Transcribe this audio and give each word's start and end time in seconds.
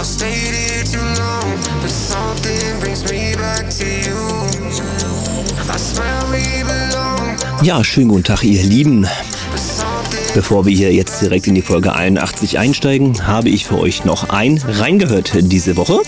I've 0.00 0.06
stayed 0.06 0.32
here 0.32 0.82
too 0.82 1.20
long, 1.20 1.60
but 1.82 1.90
something 1.90 2.80
brings 2.80 3.04
me 3.12 3.36
back 3.36 3.68
to 3.68 3.84
you. 3.84 4.16
Ja, 7.62 7.84
schönen 7.84 8.08
guten 8.08 8.24
Tag, 8.24 8.42
ihr 8.42 8.62
Lieben. 8.62 9.06
Bevor 10.32 10.64
wir 10.64 10.74
hier 10.74 10.94
jetzt 10.94 11.20
direkt 11.20 11.48
in 11.48 11.54
die 11.54 11.60
Folge 11.60 11.92
81 11.92 12.58
einsteigen, 12.58 13.26
habe 13.26 13.50
ich 13.50 13.66
für 13.66 13.78
euch 13.78 14.06
noch 14.06 14.30
ein 14.30 14.56
reingehört 14.66 15.32
diese 15.38 15.76
Woche. 15.76 16.00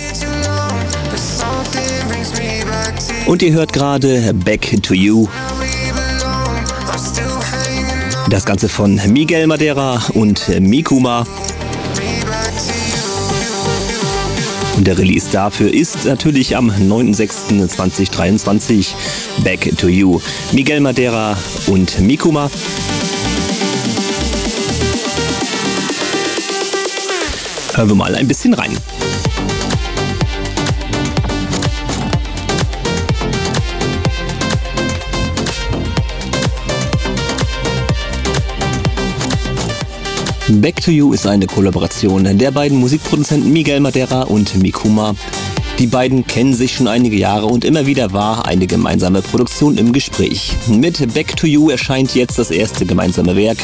Und 3.26 3.42
ihr 3.42 3.52
hört 3.52 3.74
gerade 3.74 4.32
Back 4.32 4.82
to 4.82 4.94
You. 4.94 5.28
Das 8.30 8.46
Ganze 8.46 8.70
von 8.70 8.98
Miguel 9.12 9.46
Madeira 9.46 10.02
und 10.14 10.48
Mikuma. 10.60 11.26
Der 14.84 14.98
Release 14.98 15.28
dafür 15.30 15.72
ist 15.72 16.04
natürlich 16.04 16.56
am 16.56 16.68
9.06.2023 16.70 18.88
Back 19.44 19.76
to 19.76 19.86
You. 19.88 20.20
Miguel 20.52 20.80
Madeira 20.80 21.36
und 21.66 22.00
Mikuma. 22.00 22.50
Hören 27.74 27.88
wir 27.88 27.94
mal 27.94 28.14
ein 28.14 28.28
bisschen 28.28 28.52
rein. 28.54 28.76
Back 40.60 40.82
to 40.82 40.90
You 40.90 41.12
ist 41.12 41.26
eine 41.26 41.46
Kollaboration 41.46 42.36
der 42.36 42.50
beiden 42.50 42.78
Musikproduzenten 42.78 43.52
Miguel 43.52 43.80
Madeira 43.80 44.22
und 44.22 44.60
Mikuma. 44.60 45.14
Die 45.78 45.86
beiden 45.86 46.26
kennen 46.26 46.52
sich 46.52 46.74
schon 46.74 46.88
einige 46.88 47.16
Jahre 47.16 47.46
und 47.46 47.64
immer 47.64 47.86
wieder 47.86 48.12
war 48.12 48.46
eine 48.46 48.66
gemeinsame 48.66 49.22
Produktion 49.22 49.78
im 49.78 49.92
Gespräch. 49.92 50.52
Mit 50.68 51.14
Back 51.14 51.36
to 51.36 51.46
You 51.46 51.70
erscheint 51.70 52.14
jetzt 52.14 52.38
das 52.38 52.50
erste 52.50 52.84
gemeinsame 52.84 53.36
Werk. 53.36 53.58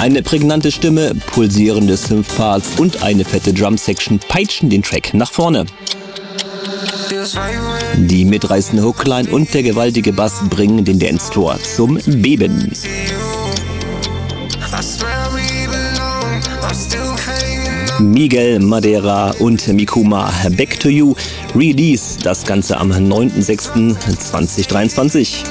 Eine 0.00 0.22
prägnante 0.22 0.70
Stimme, 0.70 1.14
pulsierende 1.32 1.96
Synth-Parts 1.96 2.78
und 2.78 3.02
eine 3.02 3.24
fette 3.24 3.52
Drum-Section 3.52 4.18
peitschen 4.28 4.70
den 4.70 4.82
Track 4.82 5.14
nach 5.14 5.30
vorne. 5.30 5.66
Die 7.96 8.24
mitreißende 8.24 8.84
Hookline 8.84 9.30
und 9.30 9.52
der 9.54 9.62
gewaltige 9.62 10.12
Bass 10.12 10.34
bringen 10.48 10.84
den 10.84 10.98
Dance-Floor 10.98 11.58
zum 11.62 11.98
Beben. 12.06 12.72
Miguel 18.00 18.58
Madeira 18.60 19.32
und 19.38 19.66
Mikuma 19.68 20.32
Back 20.56 20.80
to 20.80 20.88
You 20.88 21.14
Release 21.54 22.18
das 22.22 22.42
Ganze 22.44 22.78
am 22.78 22.90
9.06.2023 22.90 25.44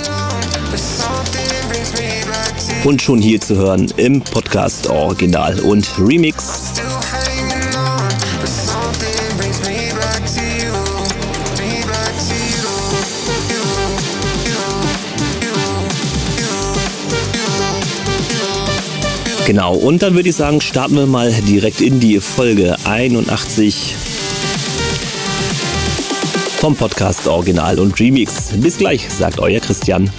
But 0.72 0.80
something 0.80 1.46
brings 1.70 1.94
me 1.94 2.00
back 2.26 2.58
to 2.58 2.64
you. 2.84 2.90
und 2.90 3.00
schon 3.02 3.22
hier 3.22 3.40
zu 3.40 3.56
hören 3.56 3.88
im 3.98 4.20
Podcast 4.22 4.90
Original 4.90 5.60
und 5.60 5.88
Remix. 6.00 6.79
Genau, 19.50 19.74
und 19.74 20.04
dann 20.04 20.14
würde 20.14 20.30
ich 20.30 20.36
sagen, 20.36 20.62
starten 20.62 20.94
wir 20.94 21.08
mal 21.08 21.32
direkt 21.32 21.82
in 21.82 22.00
die 22.00 22.20
Folge 22.20 22.76
81 22.84 23.96
vom 26.60 26.76
Podcast 26.76 27.28
Original 27.28 27.80
und 27.80 28.00
Remix. 28.00 28.52
Bis 28.58 28.78
gleich, 28.78 29.10
sagt 29.10 29.40
euer 29.40 29.60
Christian. 29.60 30.12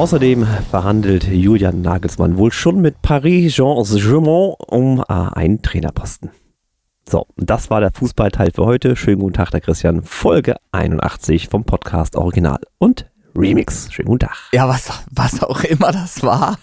Außerdem 0.00 0.46
verhandelt 0.70 1.24
Julian 1.24 1.82
Nagelsmann 1.82 2.38
wohl 2.38 2.52
schon 2.52 2.80
mit 2.80 3.02
Paris 3.02 3.56
Saint-Germain 3.56 4.54
um 4.66 5.04
äh, 5.06 5.12
einen 5.12 5.60
Trainerposten. 5.60 6.30
So, 7.06 7.26
das 7.36 7.68
war 7.68 7.82
der 7.82 7.92
Fußballteil 7.92 8.50
für 8.54 8.64
heute. 8.64 8.96
Schönen 8.96 9.20
guten 9.20 9.34
Tag, 9.34 9.50
der 9.50 9.60
Christian. 9.60 10.02
Folge 10.02 10.56
81 10.72 11.50
vom 11.50 11.64
Podcast 11.64 12.16
Original 12.16 12.60
und 12.78 13.10
Remix. 13.36 13.92
Schönen 13.92 14.08
guten 14.08 14.26
Tag. 14.26 14.38
Ja, 14.54 14.66
was, 14.68 14.90
was 15.10 15.42
auch 15.42 15.64
immer 15.64 15.92
das 15.92 16.22
war. 16.22 16.56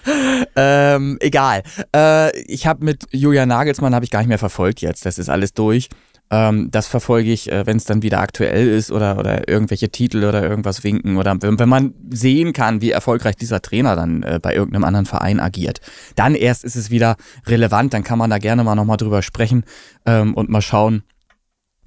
Ähm, 0.56 1.20
egal. 1.20 1.62
Äh, 1.96 2.36
ich 2.42 2.66
habe 2.66 2.84
mit 2.84 3.04
Julian 3.12 3.50
Nagelsmann 3.50 3.94
habe 3.94 4.04
ich 4.04 4.10
gar 4.10 4.20
nicht 4.22 4.30
mehr 4.30 4.40
verfolgt 4.40 4.82
jetzt. 4.82 5.06
Das 5.06 5.20
ist 5.20 5.30
alles 5.30 5.54
durch. 5.54 5.90
Ähm, 6.30 6.70
das 6.72 6.88
verfolge 6.88 7.32
ich, 7.32 7.52
äh, 7.52 7.66
wenn 7.66 7.78
es 7.78 7.86
dann 7.86 8.02
wieder 8.02 8.20
aktuell 8.20 8.68
ist 8.68 8.92
oder, 8.92 9.18
oder 9.18 9.48
irgendwelche 9.48 9.90
Titel 9.90 10.26
oder 10.26 10.44
irgendwas 10.44 10.84
winken 10.84 11.18
oder 11.18 11.42
wenn, 11.42 11.58
wenn 11.58 11.70
man 11.70 11.94
sehen 12.10 12.52
kann, 12.52 12.82
wie 12.82 12.92
erfolgreich 12.92 13.36
dieser 13.38 13.62
Trainer 13.62 13.96
dann 13.96 14.24
äh, 14.24 14.40
bei 14.42 14.54
irgendeinem 14.54 14.84
anderen 14.84 15.06
Verein 15.06 15.40
agiert. 15.40 15.80
Dann 16.16 16.36
erst 16.36 16.66
ist 16.66 16.76
es 16.76 16.92
wieder 16.92 17.16
relevant, 17.46 17.94
dann 17.94 18.04
kann 18.04 18.20
man 18.20 18.30
da 18.30 18.40
gerne 18.40 18.64
mal 18.66 18.76
nochmal 18.76 18.98
drüber 18.98 19.22
sprechen 19.22 19.64
ähm, 20.06 20.34
und 20.34 20.50
mal 20.50 20.62
schauen, 20.62 21.04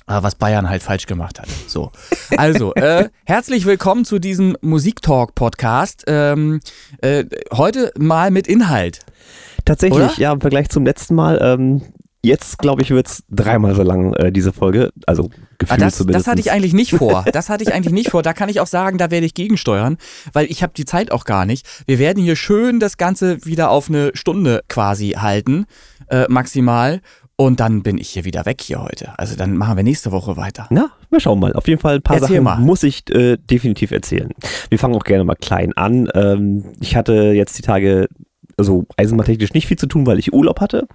äh, 0.06 0.22
was 0.22 0.34
Bayern 0.36 0.70
halt 0.70 0.82
falsch 0.82 1.06
gemacht 1.06 1.38
hat. 1.38 1.48
So. 1.66 1.92
Also, 2.36 2.74
äh, 2.74 3.10
herzlich 3.26 3.66
willkommen 3.66 4.06
zu 4.06 4.18
diesem 4.18 4.56
Musiktalk-Podcast. 4.62 6.04
Ähm, 6.06 6.60
äh, 7.02 7.26
heute 7.52 7.92
mal 7.98 8.30
mit 8.30 8.48
Inhalt. 8.48 9.00
Tatsächlich, 9.66 10.00
Oder? 10.00 10.12
ja, 10.16 10.32
im 10.32 10.40
Vergleich 10.40 10.70
zum 10.70 10.86
letzten 10.86 11.14
Mal. 11.14 11.38
Ähm, 11.42 11.82
jetzt, 12.22 12.58
glaube 12.58 12.82
ich, 12.82 12.90
wird 12.90 13.06
es 13.06 13.22
dreimal 13.30 13.74
so 13.74 13.82
lang, 13.82 14.12
äh, 14.14 14.30
diese 14.32 14.52
Folge. 14.52 14.90
Also 15.06 15.30
Ah, 15.32 15.36
gefühlt 15.58 15.80
das, 15.82 15.96
zumindest. 15.96 16.26
das 16.26 16.30
hatte 16.30 16.40
ich 16.40 16.50
eigentlich 16.52 16.72
nicht 16.74 16.92
vor. 16.92 17.24
Das 17.32 17.48
hatte 17.48 17.62
ich 17.64 17.72
eigentlich 17.72 17.92
nicht 17.92 18.10
vor. 18.10 18.22
Da 18.22 18.32
kann 18.32 18.48
ich 18.48 18.60
auch 18.60 18.66
sagen, 18.66 18.98
da 18.98 19.10
werde 19.10 19.26
ich 19.26 19.34
gegensteuern, 19.34 19.96
weil 20.32 20.46
ich 20.46 20.62
habe 20.62 20.72
die 20.76 20.84
Zeit 20.84 21.12
auch 21.12 21.24
gar 21.24 21.44
nicht. 21.46 21.66
Wir 21.86 21.98
werden 21.98 22.22
hier 22.22 22.36
schön 22.36 22.80
das 22.80 22.96
Ganze 22.96 23.44
wieder 23.44 23.70
auf 23.70 23.88
eine 23.88 24.10
Stunde 24.14 24.62
quasi 24.68 25.10
halten, 25.18 25.66
äh, 26.08 26.24
maximal. 26.28 27.00
Und 27.36 27.58
dann 27.58 27.82
bin 27.82 27.96
ich 27.96 28.10
hier 28.10 28.26
wieder 28.26 28.44
weg 28.44 28.60
hier 28.60 28.82
heute. 28.82 29.18
Also 29.18 29.34
dann 29.34 29.56
machen 29.56 29.76
wir 29.78 29.82
nächste 29.82 30.12
Woche 30.12 30.36
weiter. 30.36 30.66
Na, 30.68 30.90
wir 31.08 31.20
schauen 31.20 31.40
mal. 31.40 31.54
Auf 31.54 31.68
jeden 31.68 31.80
Fall 31.80 31.94
ein 31.94 32.02
paar 32.02 32.16
Erzähl 32.16 32.34
Sachen 32.36 32.44
mal. 32.44 32.58
muss 32.58 32.82
ich 32.82 33.08
äh, 33.14 33.38
definitiv 33.38 33.92
erzählen. 33.92 34.28
Wir 34.68 34.78
fangen 34.78 34.94
auch 34.94 35.04
gerne 35.04 35.24
mal 35.24 35.36
klein 35.36 35.72
an. 35.74 36.10
Ähm, 36.14 36.64
ich 36.80 36.96
hatte 36.96 37.14
jetzt 37.32 37.56
die 37.56 37.62
Tage, 37.62 38.08
also 38.58 38.84
eisenbahntechnisch 38.98 39.54
nicht 39.54 39.66
viel 39.66 39.78
zu 39.78 39.86
tun, 39.86 40.04
weil 40.06 40.18
ich 40.18 40.34
Urlaub 40.34 40.60
hatte. 40.60 40.86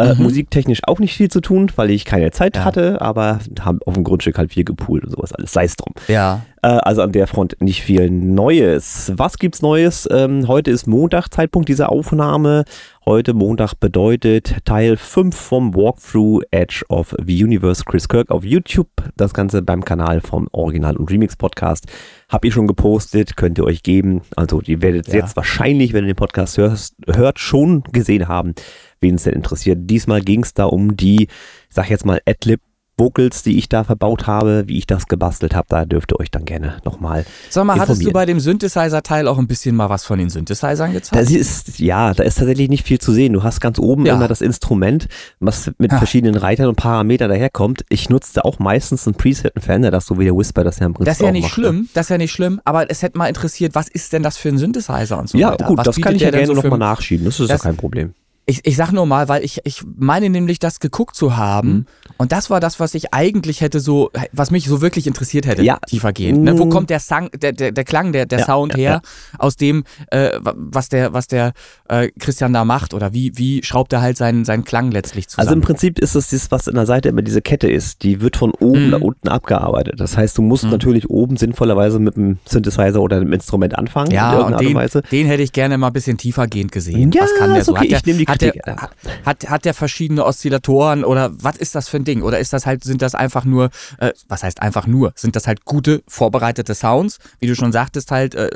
Äh, 0.00 0.14
Mhm. 0.14 0.22
Musiktechnisch 0.22 0.80
auch 0.86 0.98
nicht 0.98 1.14
viel 1.16 1.28
zu 1.30 1.40
tun, 1.40 1.70
weil 1.76 1.90
ich 1.90 2.04
keine 2.04 2.30
Zeit 2.30 2.56
Ja. 2.56 2.64
hatte, 2.64 3.00
aber 3.00 3.38
haben 3.60 3.80
auf 3.86 3.94
dem 3.94 4.04
Grundstück 4.04 4.38
halt 4.38 4.52
viel 4.52 4.64
gepoolt 4.64 5.04
und 5.04 5.10
sowas 5.10 5.32
alles. 5.32 5.52
Sei 5.52 5.64
es 5.64 5.76
drum. 5.76 5.92
Ja. 6.08 6.42
Äh, 6.62 6.68
also 6.68 7.02
an 7.02 7.12
der 7.12 7.26
Front 7.26 7.56
nicht 7.60 7.82
viel 7.82 8.10
Neues. 8.10 9.12
Was 9.16 9.38
gibt's 9.38 9.62
Neues? 9.62 10.08
Ähm, 10.10 10.46
heute 10.48 10.70
ist 10.70 10.86
Montag, 10.86 11.28
Zeitpunkt 11.32 11.68
dieser 11.68 11.90
Aufnahme. 11.90 12.64
Heute 13.06 13.32
Montag 13.32 13.74
bedeutet 13.80 14.56
Teil 14.66 14.96
5 14.96 15.34
vom 15.34 15.74
Walkthrough 15.74 16.42
Edge 16.50 16.82
of 16.88 17.14
the 17.24 17.42
Universe 17.44 17.82
Chris 17.84 18.08
Kirk 18.08 18.30
auf 18.30 18.44
YouTube. 18.44 18.88
Das 19.16 19.32
Ganze 19.34 19.62
beim 19.62 19.84
Kanal 19.84 20.20
vom 20.20 20.48
Original- 20.52 20.96
und 20.96 21.10
Remix-Podcast. 21.10 21.86
Hab 22.28 22.44
ich 22.44 22.52
schon 22.54 22.66
gepostet, 22.66 23.36
könnt 23.36 23.58
ihr 23.58 23.64
euch 23.64 23.82
geben. 23.82 24.20
Also, 24.36 24.60
ihr 24.62 24.82
werdet 24.82 25.08
Ja. 25.08 25.14
jetzt 25.14 25.36
wahrscheinlich, 25.36 25.92
wenn 25.92 26.04
ihr 26.04 26.12
den 26.12 26.16
Podcast 26.16 26.58
hörst, 26.58 26.94
hört, 27.06 27.38
schon 27.38 27.82
gesehen 27.92 28.28
haben, 28.28 28.54
wen 29.00 29.14
es 29.16 29.24
denn 29.24 29.34
interessiert. 29.34 29.78
Diesmal 29.82 30.20
ging 30.20 30.42
es 30.42 30.54
da 30.54 30.64
um 30.64 30.96
die, 30.96 31.24
ich 31.24 31.28
sag 31.74 31.90
jetzt 31.90 32.04
mal, 32.04 32.20
Adlib 32.26 32.60
Vocals, 32.98 33.42
die 33.42 33.56
ich 33.56 33.70
da 33.70 33.82
verbaut 33.82 34.26
habe, 34.26 34.64
wie 34.66 34.76
ich 34.76 34.86
das 34.86 35.06
gebastelt 35.06 35.54
habe. 35.54 35.64
Da 35.70 35.86
dürft 35.86 36.12
ihr 36.12 36.20
euch 36.20 36.30
dann 36.30 36.44
gerne 36.44 36.76
nochmal 36.84 37.24
Sag 37.48 37.64
mal, 37.64 37.78
hattest 37.78 38.04
du 38.04 38.12
bei 38.12 38.26
dem 38.26 38.40
Synthesizer-Teil 38.40 39.26
auch 39.26 39.38
ein 39.38 39.46
bisschen 39.46 39.74
mal 39.74 39.88
was 39.88 40.04
von 40.04 40.18
den 40.18 40.28
Synthesizern 40.28 40.92
gezeigt? 40.92 41.22
Das 41.22 41.30
ist, 41.30 41.78
ja, 41.78 42.12
da 42.12 42.22
ist 42.24 42.34
tatsächlich 42.36 42.68
nicht 42.68 42.86
viel 42.86 42.98
zu 42.98 43.12
sehen. 43.14 43.32
Du 43.32 43.42
hast 43.42 43.60
ganz 43.62 43.78
oben 43.78 44.04
Ja. 44.04 44.16
immer 44.16 44.28
das 44.28 44.42
Instrument, 44.42 45.08
was 45.38 45.70
mit 45.78 45.92
Ha. 45.92 45.96
verschiedenen 45.96 46.36
Reitern 46.36 46.66
und 46.68 46.76
Parametern 46.76 47.30
daherkommt. 47.30 47.86
Ich 47.88 48.10
nutzte 48.10 48.44
auch 48.44 48.58
meistens 48.58 49.06
einen 49.06 49.14
Preset, 49.14 49.56
einen 49.56 49.62
Fender, 49.62 49.90
das 49.90 50.04
so 50.04 50.18
wie 50.18 50.24
der 50.24 50.36
Whisper 50.36 50.62
das 50.62 50.78
ja 50.78 50.84
im 50.84 50.92
Prinzip 50.92 51.06
Das 51.10 51.20
ist 51.20 51.24
ja 51.24 51.32
nicht 51.32 51.44
macht, 51.44 51.56
ne? 51.56 51.64
schlimm, 51.64 51.88
das 51.94 52.04
ist 52.06 52.10
ja 52.10 52.18
nicht 52.18 52.32
schlimm, 52.32 52.60
aber 52.66 52.90
es 52.90 53.00
hätte 53.00 53.16
mal 53.16 53.28
interessiert, 53.28 53.74
was 53.74 53.88
ist 53.88 54.12
denn 54.12 54.22
das 54.22 54.36
für 54.36 54.50
ein 54.50 54.58
Synthesizer 54.58 55.18
und 55.18 55.26
so 55.30 55.38
Ja, 55.38 55.52
weiter? 55.52 55.64
gut, 55.64 55.78
was 55.78 55.84
das 55.86 55.96
kann 56.02 56.16
ich 56.16 56.20
ja 56.20 56.30
gerne 56.30 56.46
so 56.48 56.52
nochmal 56.52 56.78
nachschieben. 56.78 57.24
Das 57.24 57.40
ist 57.40 57.48
ja 57.48 57.56
kein 57.56 57.78
Problem. 57.78 58.12
Ich, 58.50 58.60
ich 58.64 58.74
sag 58.76 58.90
nur 58.90 59.06
mal, 59.06 59.28
weil 59.28 59.44
ich, 59.44 59.60
ich 59.64 59.82
meine 59.96 60.28
nämlich, 60.28 60.58
das 60.58 60.80
geguckt 60.80 61.14
zu 61.14 61.36
haben 61.36 61.70
Mhm. 61.70 61.86
und 62.18 62.32
das 62.32 62.50
war 62.50 62.58
das, 62.58 62.80
was 62.80 62.94
ich 62.94 63.14
eigentlich 63.14 63.60
hätte 63.60 63.78
so, 63.78 64.10
was 64.32 64.50
mich 64.50 64.66
so 64.66 64.80
wirklich 64.80 65.06
interessiert 65.06 65.46
hätte, 65.46 65.62
Ja. 65.62 65.78
tiefergehend. 65.86 66.42
Ne? 66.42 66.58
Wo 66.58 66.64
Mm. 66.64 66.70
kommt 66.70 66.90
der, 66.90 66.98
Sang, 66.98 67.30
der, 67.40 67.52
der, 67.52 67.70
der 67.70 67.84
Klang, 67.84 68.10
der, 68.12 68.26
der 68.26 68.40
Ja, 68.40 68.44
Sound 68.46 68.72
ja, 68.72 68.78
her, 68.78 69.02
aus 69.38 69.56
dem, 69.56 69.84
äh, 70.10 70.30
wa- 70.40 70.54
was 70.56 70.88
der, 70.88 71.12
was 71.12 71.28
der 71.28 71.52
äh, 71.88 72.08
Christian 72.18 72.52
da 72.52 72.64
macht 72.64 72.92
oder 72.92 73.12
wie, 73.12 73.30
wie 73.36 73.62
schraubt 73.62 73.92
er 73.92 74.00
halt 74.02 74.16
seinen, 74.16 74.44
seinen 74.44 74.64
Klang 74.64 74.90
letztlich 74.90 75.28
zusammen? 75.28 75.46
Also 75.46 75.54
im 75.54 75.60
Prinzip 75.60 76.00
ist 76.00 76.16
es 76.16 76.30
das, 76.30 76.50
was 76.50 76.66
in 76.66 76.74
der 76.74 76.86
Seite 76.86 77.08
immer 77.10 77.22
diese 77.22 77.42
Kette 77.42 77.70
ist. 77.70 78.02
Die 78.02 78.20
wird 78.20 78.36
von 78.36 78.50
oben 78.50 78.86
Mhm. 78.86 78.90
nach 78.90 79.00
unten 79.00 79.28
abgearbeitet. 79.28 80.00
Das 80.00 80.16
heißt, 80.16 80.36
du 80.36 80.42
musst 80.42 80.64
Mhm. 80.64 80.70
natürlich 80.70 81.08
oben 81.08 81.36
sinnvollerweise 81.36 82.00
mit 82.00 82.16
dem 82.16 82.38
Synthesizer 82.46 83.00
oder 83.00 83.20
dem 83.20 83.32
Instrument 83.32 83.78
anfangen. 83.78 84.08
in 84.10 84.16
ja, 84.16 84.32
irgendeiner 84.32 84.82
und 84.82 84.94
den, 84.94 85.02
den 85.12 85.26
hätte 85.28 85.42
ich 85.44 85.52
gerne 85.52 85.78
mal 85.78 85.86
ein 85.88 85.92
bisschen 85.92 86.16
tiefergehend 86.18 86.72
gesehen. 86.72 87.12
Ja, 87.12 87.22
was 87.22 87.34
kann 87.38 87.50
der 87.50 87.60
ist 87.60 87.66
so? 87.66 87.72
okay, 87.76 87.82
Hat 87.82 87.90
der, 87.90 87.98
ich 87.98 88.06
nehme 88.06 88.18
die 88.18 88.26
hat, 88.26 88.39
der, 88.40 88.52
Kritik, 88.52 88.66
ja. 88.66 88.90
hat, 89.24 89.48
hat 89.48 89.64
der 89.64 89.74
verschiedene 89.74 90.24
Oszillatoren 90.24 91.04
oder 91.04 91.30
was 91.32 91.56
ist 91.56 91.74
das 91.74 91.88
für 91.88 91.96
ein 91.98 92.04
Ding? 92.04 92.22
Oder 92.22 92.38
ist 92.38 92.52
das 92.52 92.66
halt, 92.66 92.84
sind 92.84 93.02
das 93.02 93.14
einfach 93.14 93.44
nur, 93.44 93.70
äh, 93.98 94.12
was 94.28 94.42
heißt 94.42 94.62
einfach 94.62 94.86
nur? 94.86 95.12
Sind 95.14 95.36
das 95.36 95.46
halt 95.46 95.64
gute, 95.64 96.02
vorbereitete 96.08 96.74
Sounds? 96.74 97.18
Wie 97.38 97.46
du 97.46 97.54
schon 97.54 97.72
sagtest, 97.72 98.10
halt, 98.10 98.34
äh, 98.34 98.50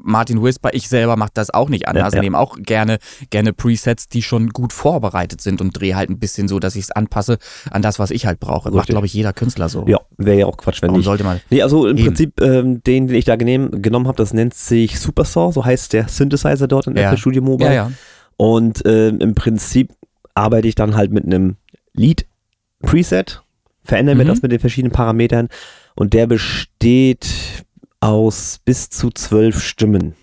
Martin 0.00 0.42
Whisper, 0.42 0.70
ich 0.72 0.88
selber 0.88 1.16
mache 1.16 1.30
das 1.34 1.52
auch 1.52 1.68
nicht 1.68 1.88
anders. 1.88 2.12
Ja, 2.12 2.16
ja. 2.16 2.16
Ich 2.16 2.22
nehme 2.22 2.38
auch 2.38 2.56
gerne, 2.58 2.98
gerne 3.30 3.52
Presets, 3.52 4.08
die 4.08 4.22
schon 4.22 4.50
gut 4.50 4.72
vorbereitet 4.72 5.40
sind 5.40 5.60
und 5.60 5.78
drehe 5.78 5.96
halt 5.96 6.08
ein 6.08 6.18
bisschen 6.18 6.48
so, 6.48 6.58
dass 6.58 6.76
ich 6.76 6.84
es 6.84 6.90
anpasse 6.90 7.38
an 7.70 7.82
das, 7.82 7.98
was 7.98 8.10
ich 8.10 8.24
halt 8.24 8.40
brauche. 8.40 8.70
Macht, 8.70 8.88
glaube 8.88 9.06
ich, 9.06 9.12
jeder 9.12 9.32
Künstler 9.32 9.68
so. 9.68 9.84
Ja, 9.86 10.00
wäre 10.16 10.38
ja 10.38 10.46
auch 10.46 10.56
Quatsch, 10.56 10.82
wenn 10.82 10.88
Warum 10.88 11.00
nicht. 11.00 11.06
sollte 11.06 11.24
man? 11.24 11.40
Nee, 11.50 11.62
also 11.62 11.86
im 11.86 11.96
Eben. 11.96 12.06
Prinzip, 12.06 12.40
ähm, 12.40 12.82
den, 12.84 13.08
den 13.08 13.16
ich 13.16 13.24
da 13.24 13.36
genehm, 13.36 13.82
genommen 13.82 14.06
habe, 14.06 14.16
das 14.16 14.32
nennt 14.32 14.54
sich 14.54 14.98
Supersaw, 14.98 15.52
so 15.52 15.64
heißt 15.64 15.92
der 15.92 16.08
Synthesizer 16.08 16.68
dort 16.68 16.86
in 16.86 16.96
Ja. 16.96 17.10
FL 17.10 17.18
Studio 17.18 17.42
Mobile. 17.42 17.68
Ja, 17.68 17.74
ja. 17.74 17.92
Und 18.38 18.82
ähm, 18.86 19.20
im 19.20 19.34
Prinzip 19.34 19.92
arbeite 20.34 20.66
ich 20.68 20.74
dann 20.76 20.96
halt 20.96 21.10
mit 21.12 21.24
einem 21.26 21.56
Lead-Preset, 21.94 23.42
verändere 23.84 24.16
mir 24.16 24.24
Mhm. 24.24 24.28
das 24.28 24.42
mit 24.42 24.52
den 24.52 24.60
verschiedenen 24.60 24.92
Parametern 24.92 25.48
und 25.94 26.14
der 26.14 26.26
besteht 26.26 27.28
aus 28.00 28.60
bis 28.64 28.90
zu 28.90 29.10
zwölf 29.10 29.62
Stimmen. 29.62 30.14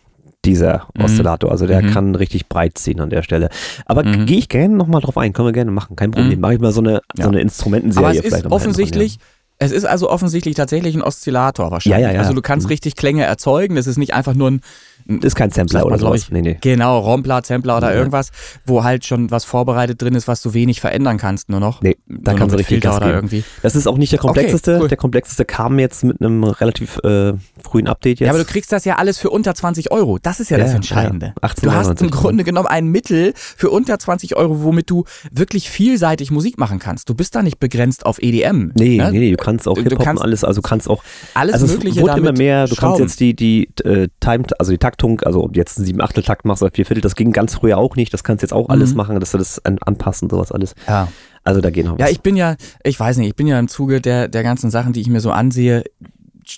Dieser 0.45 0.87
Mhm. 0.95 1.03
Oszillator, 1.05 1.51
also 1.51 1.65
der 1.65 1.81
Mhm. 1.81 1.91
kann 1.91 2.15
richtig 2.15 2.47
breit 2.47 2.77
ziehen 2.77 2.99
an 3.01 3.09
der 3.09 3.23
Stelle. 3.23 3.49
Aber 3.85 4.03
Mhm. 4.05 4.27
gehe 4.27 4.37
ich 4.37 4.47
gerne 4.47 4.75
nochmal 4.75 5.01
drauf 5.01 5.17
ein, 5.17 5.33
können 5.33 5.47
wir 5.47 5.53
gerne 5.53 5.71
machen, 5.71 5.95
kein 5.95 6.11
Problem. 6.11 6.35
Mhm. 6.35 6.39
Mache 6.39 6.53
ich 6.53 6.59
mal 6.59 6.71
so 6.71 6.81
eine, 6.81 7.01
Ja. 7.17 7.23
so 7.23 7.29
eine 7.29 7.41
Instrumentenserie 7.41 8.05
Aber 8.07 8.15
es 8.15 8.21
vielleicht 8.21 8.45
ist 8.45 8.51
offensichtlich, 8.51 9.17
es 9.57 9.71
ist 9.71 9.85
also 9.85 10.09
offensichtlich 10.09 10.53
tatsächlich 10.55 10.93
ein 10.95 11.01
Oszillator 11.01 11.71
wahrscheinlich. 11.71 11.99
Ja, 12.03 12.09
ja, 12.09 12.13
ja. 12.13 12.19
Also 12.21 12.33
du 12.33 12.41
kannst 12.43 12.67
Mhm. 12.67 12.71
richtig 12.73 12.95
Klänge 12.95 13.23
erzeugen. 13.23 13.75
Das 13.75 13.87
ist 13.87 13.97
nicht 13.97 14.13
einfach 14.13 14.35
nur 14.35 14.51
ein. 14.51 14.61
Ist 15.07 15.35
kein 15.35 15.51
Sampler 15.51 15.79
man, 15.81 15.87
oder 15.87 15.99
sowas. 15.99 16.23
ich. 16.23 16.31
Nee, 16.31 16.41
nee. 16.41 16.57
genau, 16.61 16.99
Rompler, 16.99 17.41
Sampler 17.43 17.77
oder 17.77 17.91
Ja. 17.91 17.97
irgendwas, 17.99 18.31
wo 18.65 18.83
halt 18.83 19.05
schon 19.05 19.29
was 19.29 19.45
vorbereitet 19.45 20.01
drin 20.01 20.15
ist, 20.15 20.27
was 20.27 20.41
du 20.41 20.53
wenig 20.53 20.81
verändern 20.81 21.17
kannst 21.17 21.49
nur 21.49 21.59
noch. 21.59 21.81
Nee, 21.81 21.97
da 22.07 22.31
nur 22.31 22.39
kannst 22.39 22.53
du 22.53 22.57
richtig 22.57 22.75
Filter 22.81 22.89
Gas 22.89 22.99
geben. 23.01 23.11
irgendwie. 23.11 23.43
Das 23.61 23.75
ist 23.75 23.87
auch 23.87 23.97
nicht 23.97 24.11
der 24.11 24.19
komplexeste. 24.19 24.79
cool. 24.81 24.87
Der 24.87 24.97
komplexeste 24.97 25.45
kam 25.45 25.77
jetzt 25.77 26.03
mit 26.03 26.19
einem 26.21 26.43
relativ 26.43 26.97
äh, 27.03 27.33
frühen 27.63 27.87
Update 27.87 28.19
jetzt. 28.19 28.27
Ja, 28.27 28.31
aber 28.31 28.39
du 28.39 28.45
kriegst 28.45 28.71
das 28.71 28.83
ja 28.85 28.95
alles 28.95 29.19
für 29.19 29.29
unter 29.29 29.53
20 29.53 29.91
Euro. 29.91 30.17
Das 30.21 30.39
ist 30.39 30.49
ja, 30.49 30.57
Ja, 30.57 30.63
das 30.65 30.73
Entscheidende. 30.73 31.33
ja. 31.41 31.47
18,99 31.49 31.61
du 31.61 31.71
hast 31.73 32.01
im 32.01 32.09
Grunde 32.09 32.43
genommen 32.43 32.67
ein 32.67 32.87
Mittel 32.87 33.33
für 33.35 33.69
unter 33.69 33.99
20 33.99 34.35
Euro, 34.35 34.63
womit 34.63 34.89
du 34.89 35.03
wirklich 35.31 35.69
vielseitig 35.69 36.31
Musik 36.31 36.57
machen 36.57 36.79
kannst. 36.79 37.09
Du 37.09 37.13
bist 37.13 37.35
da 37.35 37.43
nicht 37.43 37.59
begrenzt 37.59 38.05
auf 38.07 38.17
EDM. 38.21 38.71
Nee, 38.75 38.97
ne? 38.97 39.11
nee, 39.11 39.19
nee, 39.19 39.31
du 39.31 39.37
kannst 39.37 39.67
auch 39.67 39.77
Hip-Hop 39.77 39.99
und 39.99 40.03
kannst 40.03 40.23
alles, 40.23 40.43
also 40.43 40.61
kannst 40.61 40.89
auch, 40.89 41.03
Alles 41.35 41.53
also 41.53 41.65
es 41.67 41.73
Mögliche 41.73 42.01
wurde 42.01 42.17
immer 42.17 42.31
mehr, 42.31 42.63
du 42.65 42.69
kannst 42.75 42.79
schrauben. 42.79 43.03
jetzt 43.03 43.19
die, 43.19 43.35
die 43.35 43.69
äh, 43.83 44.07
Time, 44.19 44.45
also 44.57 44.71
die 44.71 44.77
Taktung, 44.95 45.19
also 45.21 45.43
ob 45.43 45.55
jetzt 45.57 45.77
einen 45.77 45.85
sieben 45.85 46.01
Achtel 46.01 46.23
Takt 46.23 46.45
machst 46.45 46.63
oder 46.63 46.71
vier 46.73 46.85
Viertel, 46.85 47.01
das 47.01 47.15
ging 47.15 47.31
ganz 47.31 47.55
früher 47.55 47.77
auch 47.77 47.95
nicht, 47.95 48.13
das 48.13 48.23
kannst 48.23 48.41
du 48.41 48.45
jetzt 48.45 48.53
auch 48.53 48.69
alles 48.69 48.91
Mhm. 48.91 48.97
machen, 48.97 49.19
dass 49.19 49.31
du 49.31 49.37
das 49.37 49.63
an, 49.65 49.77
anpassen, 49.85 50.29
sowas 50.29 50.51
alles. 50.51 50.73
Ja. 50.87 51.09
Also 51.43 51.61
da 51.61 51.69
gehen 51.69 51.85
noch 51.85 51.99
Ja, 51.99 52.05
was. 52.05 52.11
ich 52.11 52.21
bin 52.21 52.35
ja, 52.37 52.55
ich 52.83 52.99
weiß 52.99 53.17
nicht, 53.17 53.27
ich 53.27 53.35
bin 53.35 53.45
ja 53.47 53.59
im 53.59 53.67
Zuge 53.67 53.99
der, 54.01 54.27
der 54.29 54.43
ganzen 54.43 54.69
Sachen, 54.71 54.93
die 54.93 55.01
ich 55.01 55.09
mir 55.09 55.19
so 55.19 55.31
ansehe, 55.31 55.83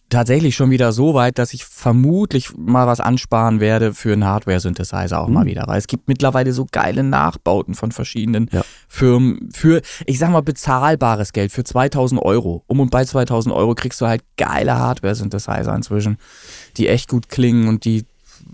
tatsächlich 0.09 0.53
schon 0.55 0.69
wieder 0.69 0.91
so 0.91 1.13
weit, 1.13 1.39
dass 1.39 1.53
ich 1.53 1.63
vermutlich 1.63 2.49
mal 2.57 2.87
was 2.87 2.99
ansparen 2.99 3.61
werde 3.61 3.93
für 3.93 4.11
einen 4.11 4.25
Hardware-Synthesizer 4.25 5.19
auch 5.21 5.29
mal 5.29 5.41
Hm. 5.41 5.47
wieder. 5.47 5.63
Weil 5.67 5.77
es 5.79 5.87
gibt 5.87 6.09
mittlerweile 6.09 6.51
so 6.51 6.67
geile 6.69 7.03
Nachbauten 7.03 7.73
von 7.73 7.91
verschiedenen 7.93 8.49
Ja. 8.51 8.63
Firmen 8.89 9.49
für, 9.53 9.81
ich 10.05 10.19
sag 10.19 10.29
mal, 10.31 10.41
bezahlbares 10.41 11.31
Geld 11.31 11.53
für 11.53 11.63
2000 11.63 12.21
Euro. 12.21 12.63
Um 12.67 12.81
und 12.81 12.91
bei 12.91 13.05
2000 13.05 13.55
Euro 13.55 13.75
kriegst 13.75 14.01
du 14.01 14.07
halt 14.07 14.23
geile 14.37 14.77
Hardware-Synthesizer 14.77 15.73
inzwischen, 15.73 16.17
die 16.75 16.89
echt 16.89 17.09
gut 17.09 17.29
klingen 17.29 17.69
und 17.69 17.85
die 17.85 18.03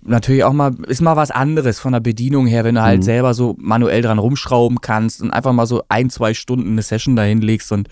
natürlich 0.02 0.44
auch 0.44 0.54
mal, 0.54 0.74
ist 0.88 1.02
mal 1.02 1.16
was 1.16 1.32
anderes 1.32 1.80
von 1.80 1.94
der 1.94 2.00
Bedienung 2.00 2.48
her, 2.48 2.64
wenn 2.64 2.76
du 2.76 2.82
halt 2.82 3.00
Mhm. 3.00 3.04
selber 3.04 3.34
so 3.34 3.56
manuell 3.60 4.02
dran 4.02 4.20
rumschrauben 4.20 4.82
kannst 4.82 5.22
und 5.22 5.32
einfach 5.32 5.54
mal 5.54 5.66
so 5.66 5.84
ein, 5.90 6.10
zwei 6.10 6.34
Stunden 6.34 6.72
eine 6.72 6.82
Session 6.82 7.16
dahin 7.16 7.42
legst 7.42 7.72
und, 7.72 7.88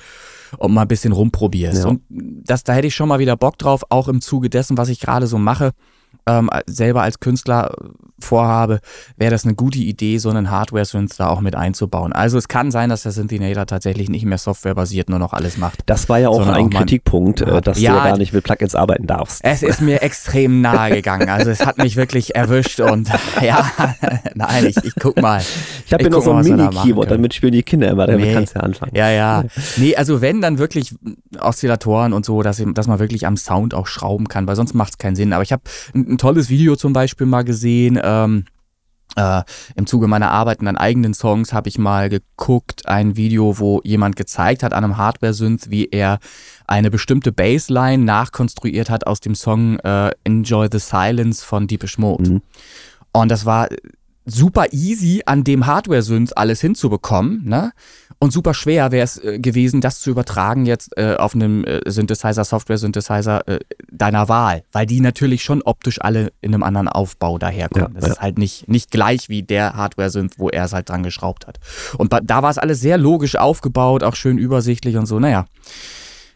und 0.57 0.73
mal 0.73 0.83
ein 0.83 0.87
bisschen 0.87 1.13
rumprobierst. 1.13 1.83
Ja. 1.83 1.89
Und 1.89 2.01
das, 2.09 2.63
da 2.63 2.73
hätte 2.73 2.87
ich 2.87 2.95
schon 2.95 3.07
mal 3.09 3.19
wieder 3.19 3.37
Bock 3.37 3.57
drauf, 3.57 3.83
auch 3.89 4.07
im 4.07 4.21
Zuge 4.21 4.49
dessen, 4.49 4.77
was 4.77 4.89
ich 4.89 4.99
gerade 4.99 5.27
so 5.27 5.37
mache, 5.37 5.71
ähm, 6.27 6.49
selber 6.67 7.01
als 7.01 7.19
Künstler 7.19 7.71
äh, 7.79 7.87
vorhabe, 8.19 8.79
wäre 9.17 9.31
das 9.31 9.45
eine 9.45 9.55
gute 9.55 9.79
Idee, 9.79 10.17
so 10.19 10.29
einen 10.29 10.51
Hardware-Synth 10.51 11.19
da 11.19 11.29
auch 11.29 11.41
mit 11.41 11.55
einzubauen. 11.55 12.13
Also 12.13 12.37
es 12.37 12.47
kann 12.47 12.69
sein, 12.71 12.89
dass 12.89 13.03
der 13.03 13.11
Synthinator 13.11 13.65
tatsächlich 13.65 14.09
nicht 14.09 14.25
mehr 14.25 14.37
softwarebasiert 14.37 15.09
nur 15.09 15.17
noch 15.19 15.33
alles 15.33 15.57
macht. 15.57 15.81
Das 15.87 16.07
war 16.09 16.19
ja 16.19 16.29
auch 16.29 16.45
ein 16.47 16.67
auch 16.67 16.69
Kritikpunkt, 16.69 17.41
äh, 17.41 17.61
dass 17.61 17.79
Ja, 17.79 17.91
du 17.93 17.97
ja 17.97 18.03
gar 18.09 18.17
nicht 18.17 18.33
mit 18.33 18.43
Plugins 18.43 18.75
arbeiten 18.75 19.07
darfst. 19.07 19.43
Es 19.43 19.63
ist 19.63 19.81
mir 19.81 20.01
extrem 20.03 20.61
nahe 20.61 20.93
gegangen. 20.93 21.29
Also 21.29 21.49
es 21.49 21.65
hat 21.65 21.77
mich 21.79 21.95
wirklich 21.95 22.35
erwischt 22.35 22.79
und 22.79 23.09
ja, 23.41 23.71
nein, 24.35 24.65
ich, 24.67 24.77
ich 24.83 24.93
guck 24.99 25.19
mal. 25.21 25.41
Ich 25.85 25.93
habe 25.93 26.03
hier 26.03 26.11
noch 26.11 26.21
so 26.21 26.33
ein 26.33 26.43
Mini-Keyboard, 26.43 27.09
damit 27.09 27.33
spielen 27.33 27.53
die 27.53 27.63
Kinder 27.63 27.89
immer, 27.89 28.05
damit 28.07 28.25
Nee. 28.25 28.33
kannst 28.33 28.55
du 28.55 28.59
ja 28.59 28.63
anfangen. 28.65 28.91
Ja, 28.95 29.09
ja. 29.09 29.43
Nee, 29.77 29.95
also 29.95 30.21
wenn, 30.21 30.41
dann 30.41 30.57
wirklich 30.59 30.93
Oszillatoren 31.39 32.13
und 32.13 32.25
so, 32.25 32.43
dass, 32.43 32.61
dass 32.73 32.87
man 32.87 32.99
wirklich 32.99 33.25
am 33.25 33.37
Sound 33.37 33.73
auch 33.73 33.87
schrauben 33.87 34.27
kann, 34.27 34.47
weil 34.47 34.55
sonst 34.55 34.73
macht 34.73 34.91
es 34.93 34.97
keinen 34.97 35.15
Sinn. 35.15 35.33
Aber 35.33 35.43
ich 35.43 35.51
habe 35.51 35.63
ein, 35.95 36.10
ein 36.11 36.17
tolles 36.17 36.49
Video 36.49 36.75
zum 36.75 36.93
Beispiel 36.93 37.25
mal 37.25 37.43
gesehen. 37.43 37.99
Ähm, 38.03 38.45
äh, 39.15 39.41
Im 39.75 39.87
Zuge 39.87 40.07
meiner 40.07 40.31
Arbeiten 40.31 40.67
an 40.67 40.77
eigenen 40.77 41.13
Songs 41.13 41.53
habe 41.53 41.67
ich 41.67 41.77
mal 41.77 42.09
geguckt, 42.09 42.87
ein 42.87 43.17
Video, 43.17 43.59
wo 43.59 43.81
jemand 43.83 44.15
gezeigt 44.15 44.63
hat 44.63 44.73
an 44.73 44.83
einem 44.83 44.97
Hardware-Synth, 44.97 45.69
wie 45.69 45.85
er 45.85 46.19
eine 46.67 46.89
bestimmte 46.89 47.31
Bassline 47.31 48.03
nachkonstruiert 48.03 48.89
hat 48.89 49.07
aus 49.07 49.19
dem 49.19 49.35
Song 49.35 49.79
äh, 49.79 50.11
Enjoy 50.23 50.69
the 50.71 50.79
Silence 50.79 51.43
von 51.43 51.67
Deepish 51.67 51.97
Mode. 51.97 52.29
Mhm. 52.29 52.41
Und 53.11 53.29
das 53.29 53.45
war 53.45 53.67
super 54.31 54.67
easy, 54.71 55.21
an 55.25 55.43
dem 55.43 55.65
Hardware-Synth 55.65 56.37
alles 56.37 56.61
hinzubekommen, 56.61 57.43
ne? 57.45 57.71
Und 58.23 58.31
super 58.31 58.53
schwer 58.53 58.91
wäre 58.91 59.03
es 59.03 59.17
äh, 59.17 59.39
gewesen, 59.39 59.81
das 59.81 59.99
zu 59.99 60.11
übertragen 60.11 60.67
jetzt 60.67 60.95
äh, 60.95 61.15
auf 61.15 61.33
einem 61.33 61.63
äh, 61.63 61.81
Synthesizer, 61.89 62.43
Software-Synthesizer 62.43 63.47
äh, 63.47 63.59
deiner 63.91 64.29
Wahl, 64.29 64.63
weil 64.71 64.85
die 64.85 65.01
natürlich 65.01 65.43
schon 65.43 65.63
optisch 65.63 65.99
alle 65.99 66.31
in 66.39 66.53
einem 66.53 66.61
anderen 66.61 66.87
Aufbau 66.87 67.39
daherkommen. 67.39 67.93
Ja, 67.95 67.99
das 67.99 68.05
ja. 68.05 68.13
ist 68.13 68.21
halt 68.21 68.37
nicht, 68.37 68.69
nicht 68.69 68.91
gleich 68.91 69.27
wie 69.29 69.41
der 69.41 69.73
Hardware-Synth, 69.73 70.37
wo 70.37 70.49
er 70.49 70.65
es 70.65 70.73
halt 70.73 70.89
dran 70.89 71.01
geschraubt 71.01 71.47
hat. 71.47 71.59
Und 71.97 72.13
da 72.13 72.43
war 72.43 72.51
es 72.51 72.59
alles 72.59 72.79
sehr 72.79 72.99
logisch 72.99 73.37
aufgebaut, 73.37 74.03
auch 74.03 74.15
schön 74.15 74.37
übersichtlich 74.37 74.97
und 74.97 75.07
so, 75.07 75.19
naja. 75.19 75.47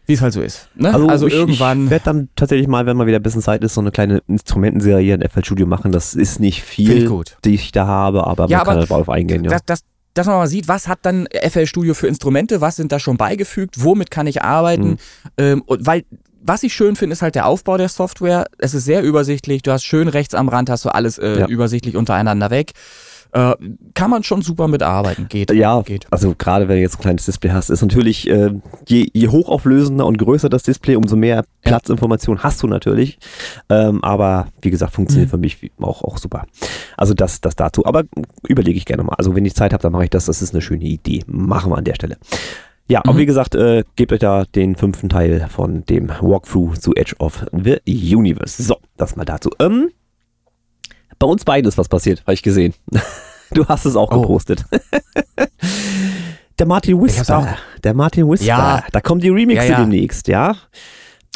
Wie 0.06 0.12
es 0.12 0.20
halt 0.20 0.32
so 0.32 0.40
ist. 0.40 0.68
Ne? 0.76 0.94
Also, 1.08 1.26
ich, 1.26 1.34
irgendwann. 1.34 1.84
Ich 1.84 1.90
werde 1.90 2.04
dann 2.04 2.28
tatsächlich 2.36 2.68
mal, 2.68 2.86
wenn 2.86 2.96
mal 2.96 3.06
wieder 3.06 3.18
ein 3.18 3.22
bisschen 3.22 3.42
Zeit 3.42 3.64
ist, 3.64 3.74
so 3.74 3.80
eine 3.80 3.90
kleine 3.90 4.22
Instrumentenserie 4.28 5.14
in 5.14 5.28
FL 5.28 5.44
Studio 5.44 5.66
machen. 5.66 5.90
Das 5.92 6.14
ist 6.14 6.38
nicht 6.40 6.62
viel, 6.62 7.08
die 7.44 7.54
ich 7.54 7.72
da 7.72 7.86
habe, 7.86 8.26
aber 8.26 8.46
Ja, 8.48 8.58
man 8.58 8.66
kann 8.66 8.76
aber 8.78 8.86
darauf 8.86 9.08
eingehen. 9.08 9.42
Ja. 9.44 9.50
dass, 9.50 9.64
dass, 9.64 9.80
dass 10.14 10.26
man 10.26 10.36
mal 10.36 10.46
sieht, 10.46 10.68
was 10.68 10.86
hat 10.88 11.00
dann 11.02 11.26
FL 11.50 11.66
Studio 11.66 11.94
für 11.94 12.06
Instrumente, 12.06 12.60
was 12.60 12.76
sind 12.76 12.92
da 12.92 12.98
schon 13.00 13.16
beigefügt, 13.16 13.82
womit 13.82 14.10
kann 14.10 14.26
ich 14.28 14.42
arbeiten. 14.42 14.90
Mhm. 14.90 14.96
Ähm, 15.38 15.62
und 15.66 15.84
weil, 15.86 16.04
was 16.40 16.62
ich 16.62 16.72
schön 16.74 16.94
finde, 16.94 17.14
ist 17.14 17.22
halt 17.22 17.34
der 17.34 17.46
Aufbau 17.46 17.76
der 17.76 17.88
Software. 17.88 18.46
Es 18.58 18.72
ist 18.74 18.84
sehr 18.84 19.02
übersichtlich. 19.02 19.62
Du 19.62 19.72
hast 19.72 19.84
schön 19.84 20.06
rechts 20.06 20.34
am 20.34 20.48
Rand, 20.48 20.70
hast 20.70 20.84
du 20.84 20.90
alles 20.90 21.18
äh, 21.18 21.40
Ja. 21.40 21.46
übersichtlich 21.48 21.96
untereinander 21.96 22.50
weg. 22.50 22.70
Äh, 23.36 23.54
kann 23.92 24.08
man 24.10 24.22
schon 24.22 24.40
super 24.40 24.66
mitarbeiten. 24.66 25.28
Geht. 25.28 25.50
Ja, 25.52 25.82
geht. 25.82 26.06
also 26.10 26.34
gerade 26.38 26.68
wenn 26.68 26.76
du 26.76 26.80
jetzt 26.82 26.96
ein 26.96 27.02
kleines 27.02 27.26
Display 27.26 27.50
hast, 27.50 27.68
ist 27.68 27.82
natürlich, 27.82 28.30
äh, 28.30 28.50
je, 28.88 29.08
je 29.12 29.28
hochauflösender 29.28 30.06
und 30.06 30.16
größer 30.16 30.48
das 30.48 30.62
Display, 30.62 30.96
umso 30.96 31.16
mehr 31.16 31.44
Platzinformation 31.62 32.42
hast 32.42 32.62
du 32.62 32.66
natürlich. 32.66 33.18
Ähm, 33.68 34.02
aber 34.02 34.48
wie 34.62 34.70
gesagt, 34.70 34.94
funktioniert 34.94 35.28
Mhm. 35.28 35.30
für 35.32 35.36
mich 35.38 35.70
auch, 35.82 36.02
auch 36.02 36.16
super. 36.16 36.46
Also 36.96 37.12
das, 37.12 37.42
das 37.42 37.56
dazu. 37.56 37.84
Aber 37.84 38.04
überlege 38.48 38.78
ich 38.78 38.86
gerne 38.86 39.02
mal. 39.02 39.14
Also 39.18 39.34
wenn 39.36 39.44
ich 39.44 39.54
Zeit 39.54 39.74
habe, 39.74 39.82
dann 39.82 39.92
mache 39.92 40.04
ich 40.04 40.10
das. 40.10 40.24
Das 40.26 40.40
ist 40.40 40.54
eine 40.54 40.62
schöne 40.62 40.84
Idee. 40.84 41.22
Machen 41.26 41.70
wir 41.72 41.76
an 41.76 41.84
der 41.84 41.94
Stelle. 41.94 42.16
Ja, 42.88 43.00
Mhm. 43.04 43.10
aber 43.10 43.18
wie 43.18 43.26
gesagt, 43.26 43.54
äh, 43.54 43.84
gebt 43.96 44.12
euch 44.12 44.20
da 44.20 44.44
den 44.44 44.76
fünften 44.76 45.08
Teil 45.10 45.46
von 45.50 45.84
dem 45.84 46.08
Walkthrough 46.08 46.78
zu 46.78 46.94
Edge 46.94 47.14
of 47.18 47.44
the 47.52 47.78
Universe. 48.14 48.62
So, 48.62 48.76
das 48.96 49.14
mal 49.16 49.24
dazu. 49.24 49.50
Ähm, 49.58 49.90
bei 51.18 51.26
uns 51.26 51.44
beiden 51.44 51.66
ist 51.68 51.78
was 51.78 51.88
passiert, 51.88 52.20
habe 52.22 52.34
ich 52.34 52.42
gesehen. 52.42 52.74
Du 53.52 53.66
hast 53.66 53.84
es 53.86 53.96
auch 53.96 54.10
Oh. 54.12 54.20
gepostet. 54.22 54.64
Der 56.58 56.66
Martin 56.66 57.00
Whisper. 57.02 57.56
Der 57.84 57.94
Martin 57.94 58.28
Whisper. 58.28 58.46
Ja. 58.46 58.84
Da 58.92 59.00
kommen 59.00 59.20
die 59.20 59.28
Remixe 59.28 59.66
Ja, 59.66 59.72
ja. 59.72 59.80
demnächst, 59.80 60.28
ja. 60.28 60.54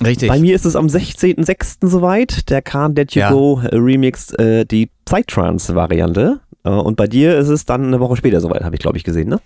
Richtig. 0.03 0.29
Bei 0.29 0.39
mir 0.39 0.55
ist 0.55 0.65
es 0.65 0.77
am 0.77 0.87
16.06. 0.87 1.87
soweit. 1.89 2.49
Der 2.49 2.63
Can't 2.65 2.97
Let 2.97 3.15
You 3.15 3.21
Ja. 3.21 3.31
Go 3.31 3.61
äh, 3.61 3.77
Remix, 3.77 4.33
äh, 4.33 4.65
die 4.65 4.91
Psytrance-Variante. 5.05 6.41
Äh, 6.65 6.71
und 6.71 6.97
bei 6.97 7.07
dir 7.07 7.37
ist 7.37 7.49
es 7.49 7.67
dann 7.67 7.85
eine 7.87 8.01
Woche 8.01 8.17
später 8.17 8.41
soweit, 8.41 8.63
habe 8.65 8.75
ich 8.77 8.81
glaube 8.81 8.97
ich 8.97 9.05
gesehen, 9.05 9.29
ne? 9.29 9.41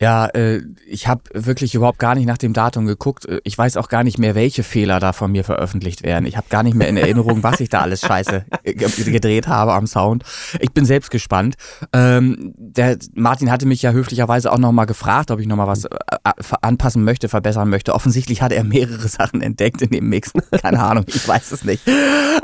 Ja, 0.00 0.26
äh, 0.26 0.62
ich 0.86 1.08
habe 1.08 1.22
wirklich 1.34 1.74
überhaupt 1.74 1.98
gar 1.98 2.14
nicht 2.14 2.26
nach 2.26 2.38
dem 2.38 2.52
Datum 2.52 2.86
geguckt. 2.86 3.26
Äh, 3.26 3.40
Ich 3.42 3.58
weiß 3.58 3.76
auch 3.76 3.88
gar 3.88 4.04
nicht 4.04 4.16
mehr, 4.16 4.36
welche 4.36 4.62
Fehler 4.62 5.00
da 5.00 5.12
von 5.12 5.32
mir 5.32 5.42
veröffentlicht 5.42 6.04
werden. 6.04 6.24
Ich 6.24 6.36
habe 6.36 6.46
gar 6.48 6.62
nicht 6.62 6.74
mehr 6.76 6.88
in 6.88 6.96
Erinnerung, 6.96 7.42
was 7.42 7.58
ich 7.58 7.68
da 7.68 7.80
alles 7.80 8.02
scheiße 8.02 8.44
ge- 8.64 9.10
gedreht 9.10 9.48
habe 9.48 9.72
am 9.72 9.88
Sound. 9.88 10.22
Ich 10.60 10.70
bin 10.70 10.84
selbst 10.84 11.10
gespannt. 11.10 11.56
Ähm, 11.92 12.54
der 12.56 12.96
Martin 13.14 13.50
hatte 13.50 13.66
mich 13.66 13.82
ja 13.82 13.90
höflicherweise 13.90 14.52
auch 14.52 14.58
nochmal 14.58 14.86
gefragt, 14.86 15.32
ob 15.32 15.40
ich 15.40 15.48
nochmal 15.48 15.66
was 15.66 15.84
äh, 15.86 15.88
äh, 16.24 16.32
anpassen 16.62 17.02
möchte, 17.02 17.28
verbessern 17.28 17.68
möchte. 17.68 17.92
Offensichtlich 17.92 18.40
hat 18.40 18.52
er 18.52 18.62
mehrere 18.62 19.08
Sachen 19.08 19.40
entdeckt 19.42 19.82
in 19.82 19.90
dem 19.90 20.08
Mix. 20.08 20.32
Keine 20.62 20.80
Ahnung, 20.80 21.06
ich 21.08 21.26
weiß 21.26 21.50
es 21.50 21.64
nicht. 21.64 21.82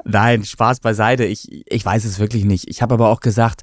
Nein, 0.04 0.44
Spaß 0.44 0.80
beiseite. 0.80 1.24
Ich, 1.24 1.48
ich 1.72 1.84
weiß 1.84 2.04
es 2.04 2.18
wirklich 2.18 2.44
nicht. 2.44 2.68
Ich 2.68 2.82
habe 2.82 2.94
aber 2.94 3.10
auch 3.10 3.20
gesagt, 3.20 3.62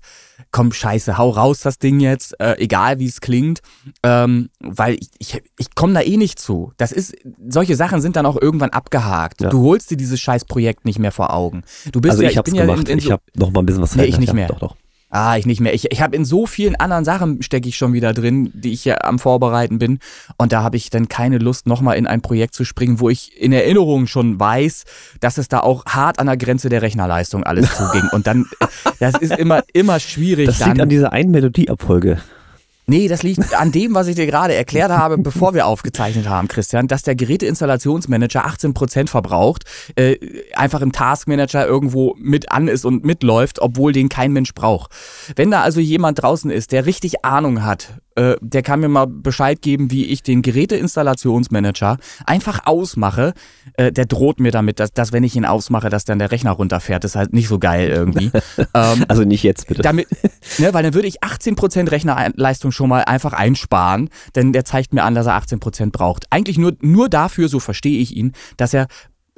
komm, 0.52 0.72
scheiße, 0.72 1.18
hau 1.18 1.30
raus 1.30 1.60
das 1.62 1.78
Ding 1.78 2.00
jetzt, 2.00 2.40
äh, 2.40 2.56
egal 2.58 3.00
wie 3.00 3.06
es 3.08 3.22
klingt, 3.22 3.62
ähm, 4.04 4.50
weil 4.60 4.96
ich, 4.96 5.10
ich, 5.20 5.44
ich 5.58 5.76
komme 5.76 5.94
da 5.94 6.02
eh 6.02 6.18
nicht 6.18 6.40
zu. 6.40 6.72
Das 6.78 6.92
ist, 6.92 7.16
solche 7.48 7.76
Sachen 7.76 8.02
sind 8.02 8.16
dann 8.16 8.26
auch 8.26 8.42
irgendwann 8.42 8.72
abgehakt. 8.72 9.42
Ja. 9.42 9.50
Du 9.50 9.62
holst 9.64 9.92
dir 9.92 9.98
dieses 9.98 10.20
scheiß 10.20 10.46
Projekt 10.46 10.86
nicht 10.86 11.00
mehr 11.00 11.12
vor 11.12 11.34
Augen. 11.34 11.64
Du 11.92 12.02
bist 12.02 12.12
Also 12.12 12.24
ja, 12.24 12.30
ich 12.30 12.38
habe 12.38 12.50
es 12.50 12.54
bin 12.54 12.60
ja 12.60 12.66
gemacht. 12.66 12.88
in, 12.88 12.94
in 12.94 12.98
ich 13.00 13.06
so, 13.06 13.12
habe 13.12 13.24
noch 13.36 13.52
mal 13.52 13.62
ein 13.62 13.66
bisschen 13.66 13.82
was 13.82 13.96
Nee, 13.96 14.04
ich 14.06 14.16
verändert. 14.16 14.20
nicht 14.20 14.34
mehr. 14.34 14.48
Doch, 14.48 14.60
doch. 14.60 14.76
Ah, 15.14 15.36
ich 15.36 15.46
nicht 15.46 15.60
mehr. 15.60 15.74
Ich, 15.74 15.92
ich 15.92 16.02
habe 16.02 16.16
in 16.16 16.24
so 16.24 16.46
vielen 16.46 16.78
anderen 16.78 17.04
Sachen 17.04 17.42
stecke 17.42 17.68
ich 17.68 17.76
schon 17.76 17.92
wieder 17.92 18.14
drin, 18.14 18.50
die 18.54 18.72
ich 18.72 18.86
ja 18.86 19.02
am 19.02 19.20
Vorbereiten 19.20 19.78
bin. 19.78 20.00
Und 20.38 20.54
da 20.54 20.64
habe 20.64 20.78
ich 20.78 20.90
dann 20.90 21.10
keine 21.10 21.38
Lust, 21.38 21.68
nochmal 21.68 21.98
in 21.98 22.08
ein 22.08 22.22
Projekt 22.22 22.56
zu 22.56 22.64
springen, 22.64 23.02
wo 23.02 23.10
ich 23.10 23.38
in 23.38 23.52
Erinnerung 23.52 24.08
schon 24.08 24.40
weiß, 24.40 24.86
dass 25.20 25.38
es 25.38 25.50
da 25.50 25.60
auch 25.60 25.86
hart 25.86 26.18
an 26.20 26.28
der 26.28 26.38
Grenze 26.38 26.70
der 26.70 26.82
Rechnerleistung 26.82 27.44
alles 27.44 27.76
zuging. 27.76 28.08
Und 28.14 28.26
dann, 28.26 28.46
das 29.00 29.18
ist 29.18 29.34
immer, 29.34 29.64
immer 29.74 30.00
schwierig. 30.00 30.46
Das 30.46 30.60
dann, 30.60 30.70
liegt 30.70 30.82
an 30.82 30.90
dieser 30.90 31.12
einen 31.12 31.32
Melodieabfolge. 31.32 32.20
Nee, 32.92 33.08
das 33.08 33.24
liegt 33.24 33.54
an 33.58 33.72
dem, 33.72 33.96
was 33.96 34.08
ich 34.08 34.18
dir 34.18 34.26
gerade 34.26 34.54
erklärt 34.54 34.92
habe, 34.92 35.18
bevor 35.18 35.54
wir 35.54 35.66
aufgezeichnet 35.66 36.28
haben, 36.28 36.50
Christian, 36.50 36.90
dass 36.90 37.04
der 37.04 37.16
Geräteinstallationsmanager 37.16 38.46
18% 38.46 39.08
verbraucht, 39.08 39.64
äh, 39.96 40.18
einfach 40.56 40.82
im 40.82 40.92
Taskmanager 40.92 41.66
irgendwo 41.66 42.18
mit 42.20 42.52
an 42.52 42.68
ist 42.68 42.84
und 42.84 43.06
mitläuft, 43.06 43.62
obwohl 43.62 43.94
den 43.94 44.10
kein 44.10 44.34
Mensch 44.34 44.54
braucht. 44.54 44.92
Wenn 45.38 45.52
da 45.52 45.62
also 45.62 45.80
jemand 45.80 46.22
draußen 46.22 46.52
ist, 46.52 46.74
der 46.74 46.86
richtig 46.86 47.24
Ahnung 47.24 47.64
hat, 47.64 47.94
äh, 48.16 48.36
der 48.42 48.62
kann 48.62 48.80
mir 48.80 48.90
mal 48.90 49.08
Bescheid 49.08 49.62
geben, 49.62 49.92
wie 49.92 50.06
ich 50.06 50.24
den 50.24 50.42
Geräteinstallationsmanager 50.42 51.98
einfach 52.26 52.66
ausmache. 52.66 53.34
Äh, 53.78 53.92
der 53.92 54.06
droht 54.06 54.40
mir 54.40 54.52
damit, 54.52 54.80
dass, 54.80 54.92
dass 54.92 55.12
wenn 55.14 55.24
ich 55.24 55.36
ihn 55.36 55.46
ausmache, 55.46 55.90
dass 55.90 56.06
dann 56.06 56.20
der 56.20 56.32
Rechner 56.32 56.52
runterfährt. 56.52 57.04
Das 57.04 57.12
ist 57.12 57.16
halt 57.16 57.34
nicht 57.34 57.48
so 57.48 57.60
geil 57.60 57.90
irgendwie. 57.90 58.32
ähm, 58.74 59.06
Also 59.08 59.24
nicht 59.24 59.44
jetzt 59.44 59.68
bitte. 59.68 59.82
damit, 59.82 60.08
ne, 60.58 60.74
weil 60.74 60.84
dann 60.84 60.94
würde 60.94 61.08
ich 61.08 61.24
18% 61.24 61.92
Rechnerleistung 61.92 62.72
schon 62.72 62.90
mal 62.90 63.04
einfach 63.04 63.34
einsparen, 63.34 64.10
denn 64.36 64.54
der 64.54 64.66
zeigt 64.66 64.94
mir 64.94 65.04
an, 65.04 65.16
dass 65.16 65.28
er 65.28 65.40
18% 65.42 65.92
braucht. 65.92 66.26
Eigentlich 66.30 66.58
nur, 66.58 66.74
nur 66.82 67.10
dafür, 67.10 67.48
so 67.48 67.60
verstehe 67.60 68.00
ich 68.00 68.16
ihn, 68.16 68.34
dass 68.58 68.74
er 68.74 68.88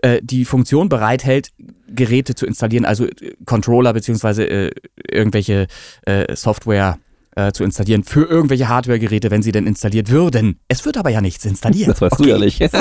äh, 0.02 0.20
die 0.24 0.46
Funktion 0.46 0.90
bereithält, 0.90 1.52
Geräte 1.88 2.36
zu 2.36 2.46
installieren, 2.46 2.86
also 2.86 3.08
Controller 3.46 3.94
beziehungsweise 3.94 4.46
äh, 4.46 4.72
irgendwelche 5.10 5.68
äh, 6.06 6.36
Software 6.36 6.98
äh, 7.36 7.52
zu 7.52 7.64
installieren 7.64 8.04
für 8.04 8.26
irgendwelche 8.26 8.68
Hardware-Geräte, 8.68 9.32
wenn 9.32 9.42
sie 9.42 9.52
denn 9.52 9.68
installiert 9.68 10.10
würden. 10.10 10.60
Es 10.68 10.86
wird 10.86 10.98
aber 10.98 11.10
ja 11.10 11.22
nichts 11.22 11.46
installiert. 11.46 11.90
das 11.90 12.02
weißt 12.02 12.20
du 12.20 12.26
ja 12.26 12.38
nicht. 12.38 12.62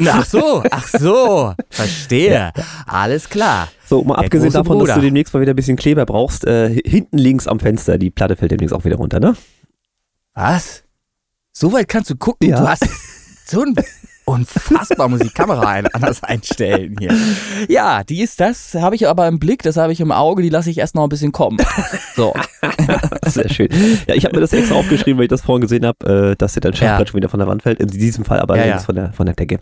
Ja, 0.00 0.14
Ach 0.18 0.24
so, 0.26 0.62
ach 0.70 0.88
so, 0.88 1.54
verstehe. 1.70 2.52
Alles 2.86 3.28
klar. 3.28 3.68
So, 3.88 4.02
mal 4.02 4.14
Der 4.16 4.24
abgesehen 4.24 4.52
davon, 4.52 4.78
dass 4.78 4.88
Bruder. 4.88 4.94
du 4.96 5.00
demnächst 5.02 5.32
mal 5.32 5.40
wieder 5.40 5.52
ein 5.52 5.56
bisschen 5.56 5.76
Kleber 5.76 6.06
brauchst, 6.06 6.44
äh, 6.46 6.70
hinten 6.84 7.18
links 7.18 7.46
am 7.46 7.60
Fenster, 7.60 7.98
die 7.98 8.10
Platte 8.10 8.34
fällt 8.36 8.50
demnächst 8.50 8.74
auch 8.74 8.84
wieder 8.84 8.96
runter, 8.96 9.20
ne? 9.20 9.36
Was? 10.34 10.82
So 11.52 11.72
weit 11.72 11.88
kannst 11.88 12.10
du 12.10 12.16
gucken? 12.16 12.48
Ja. 12.48 12.60
Du 12.60 12.68
hast 12.68 12.84
so 13.46 13.62
ein 13.62 13.74
unfassbar 14.24 15.08
muss 15.08 15.20
ich 15.20 15.28
die 15.28 15.34
Kamera 15.34 15.68
ein, 15.68 15.86
anders 15.88 16.22
einstellen 16.22 16.96
hier. 16.98 17.14
Ja, 17.68 18.04
die 18.04 18.20
ist 18.22 18.40
das, 18.40 18.74
habe 18.74 18.94
ich 18.94 19.08
aber 19.08 19.26
im 19.28 19.38
Blick, 19.38 19.62
das 19.62 19.76
habe 19.76 19.92
ich 19.92 20.00
im 20.00 20.12
Auge, 20.12 20.42
die 20.42 20.48
lasse 20.48 20.70
ich 20.70 20.78
erst 20.78 20.94
noch 20.94 21.02
ein 21.04 21.08
bisschen 21.08 21.32
kommen. 21.32 21.58
So. 22.16 22.32
Sehr 23.26 23.48
schön. 23.48 23.68
Ja, 24.06 24.14
ich 24.14 24.24
habe 24.24 24.34
mir 24.36 24.40
das 24.40 24.52
extra 24.52 24.74
aufgeschrieben, 24.76 25.18
weil 25.18 25.24
ich 25.24 25.30
das 25.30 25.42
vorhin 25.42 25.62
gesehen 25.62 25.86
habe, 25.86 26.30
äh, 26.32 26.36
dass 26.36 26.54
dir 26.54 26.60
dein 26.60 26.74
Schachbrett 26.74 27.00
Ja. 27.08 27.10
schon 27.10 27.18
wieder 27.18 27.28
von 27.28 27.40
der 27.40 27.48
Wand 27.48 27.62
fällt. 27.62 27.80
In 27.80 27.88
diesem 27.88 28.24
Fall 28.24 28.40
aber 28.40 28.56
Ja, 28.56 28.64
links 28.64 28.82
ja. 28.82 28.86
Von, 28.86 28.94
der, 28.96 29.12
von 29.12 29.26
der 29.26 29.34
Decke. 29.34 29.58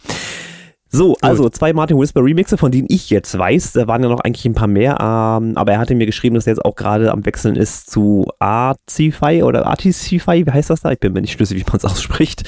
So, 0.93 1.17
also 1.21 1.49
zwei 1.51 1.73
Martin 1.73 1.99
Whisper 1.99 2.25
Remixe, 2.25 2.59
von 2.59 2.73
denen 2.73 2.87
ich 2.91 3.11
jetzt 3.11 3.39
weiß. 3.39 3.75
Da 3.75 3.87
waren 3.87 4.03
ja 4.03 4.09
noch 4.09 4.21
eigentlich 4.21 4.45
ein 4.45 4.55
paar 4.55 4.67
mehr, 4.67 4.97
ähm, 5.01 5.53
aber 5.57 5.73
er 5.73 5.79
hatte 5.79 5.95
mir 5.95 6.05
geschrieben, 6.07 6.35
dass 6.35 6.49
er 6.49 6.53
jetzt 6.55 6.65
auch 6.65 6.75
gerade 6.75 7.13
am 7.13 7.25
Wechseln 7.25 7.55
ist 7.55 7.89
zu 7.91 8.27
Artify 8.41 9.43
oder 9.45 9.67
Artify, 9.67 10.45
wie 10.47 10.51
heißt 10.51 10.69
das 10.71 10.81
da? 10.81 10.91
Ich 10.91 10.99
bin 10.99 11.13
mir 11.13 11.21
nicht 11.21 11.33
schlüssig, 11.33 11.59
wie 11.61 11.65
man 11.67 11.77
es 11.77 11.85
ausspricht. 11.91 12.43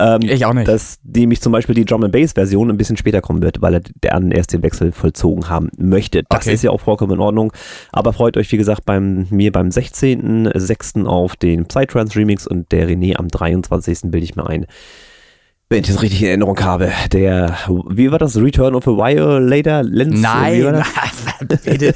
Ähm, 0.00 0.22
Ich 0.22 0.44
auch 0.44 0.54
nicht. 0.54 0.66
dass 0.66 0.98
nämlich 1.04 1.40
zum 1.40 1.52
Beispiel 1.52 1.76
die 1.76 1.84
Drum 1.84 2.02
and 2.02 2.12
Bass 2.12 2.32
Version 2.32 2.68
ein 2.68 2.76
bisschen 2.76 2.96
später 2.96 3.20
kommen 3.20 3.42
wird, 3.42 3.62
weil 3.62 3.74
er 3.74 3.82
dann 4.00 4.32
erst 4.32 4.52
den 4.52 4.62
Wechsel 4.64 4.90
vollzogen 4.90 5.48
haben 5.48 5.70
möchte. 5.78 6.24
Das 6.28 6.42
Okay. 6.44 6.54
ist 6.54 6.62
ja 6.64 6.70
auch 6.70 6.80
vollkommen 6.80 7.12
in 7.12 7.20
Ordnung. 7.20 7.52
Aber 7.92 8.12
freut 8.12 8.36
euch, 8.36 8.50
wie 8.50 8.56
gesagt, 8.56 8.84
beim 8.84 9.26
mir 9.30 9.52
beim 9.52 9.68
16.06. 9.68 11.06
auf 11.06 11.36
den 11.36 11.66
Psytrance 11.66 12.18
Remix 12.18 12.46
und 12.46 12.72
der 12.72 12.88
René 12.88 13.16
am 13.16 13.28
23. 13.28 14.10
bilde 14.10 14.24
ich 14.24 14.34
mir 14.36 14.46
ein. 14.48 14.66
Wenn 15.70 15.80
ich 15.80 15.88
das 15.88 16.02
richtig 16.02 16.20
in 16.22 16.28
Erinnerung 16.28 16.60
habe, 16.60 16.92
der, 17.10 17.56
wie 17.88 18.12
war 18.12 18.18
das? 18.18 18.36
Return 18.36 18.74
of 18.74 18.86
a 18.86 18.90
Violator 18.90 19.82
war 19.82 20.20
Nein, 20.20 20.84
bitte. 21.64 21.94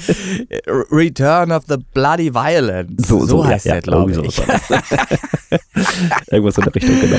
Return 0.91 1.53
of 1.53 1.65
the 1.69 1.77
Bloody 1.93 2.33
Violence. 2.33 3.07
So, 3.07 3.25
so, 3.27 3.45
ja, 3.45 3.51
heißt 3.51 3.67
ja, 3.67 3.73
der, 3.75 3.83
glaube 3.83 4.13
irgendwie 4.13 4.29
ich. 4.29 4.37
das. 4.37 4.63
Irgendwas 6.31 6.57
in 6.59 6.65
der 6.65 6.75
Richtung, 6.75 7.01
genau. 7.01 7.19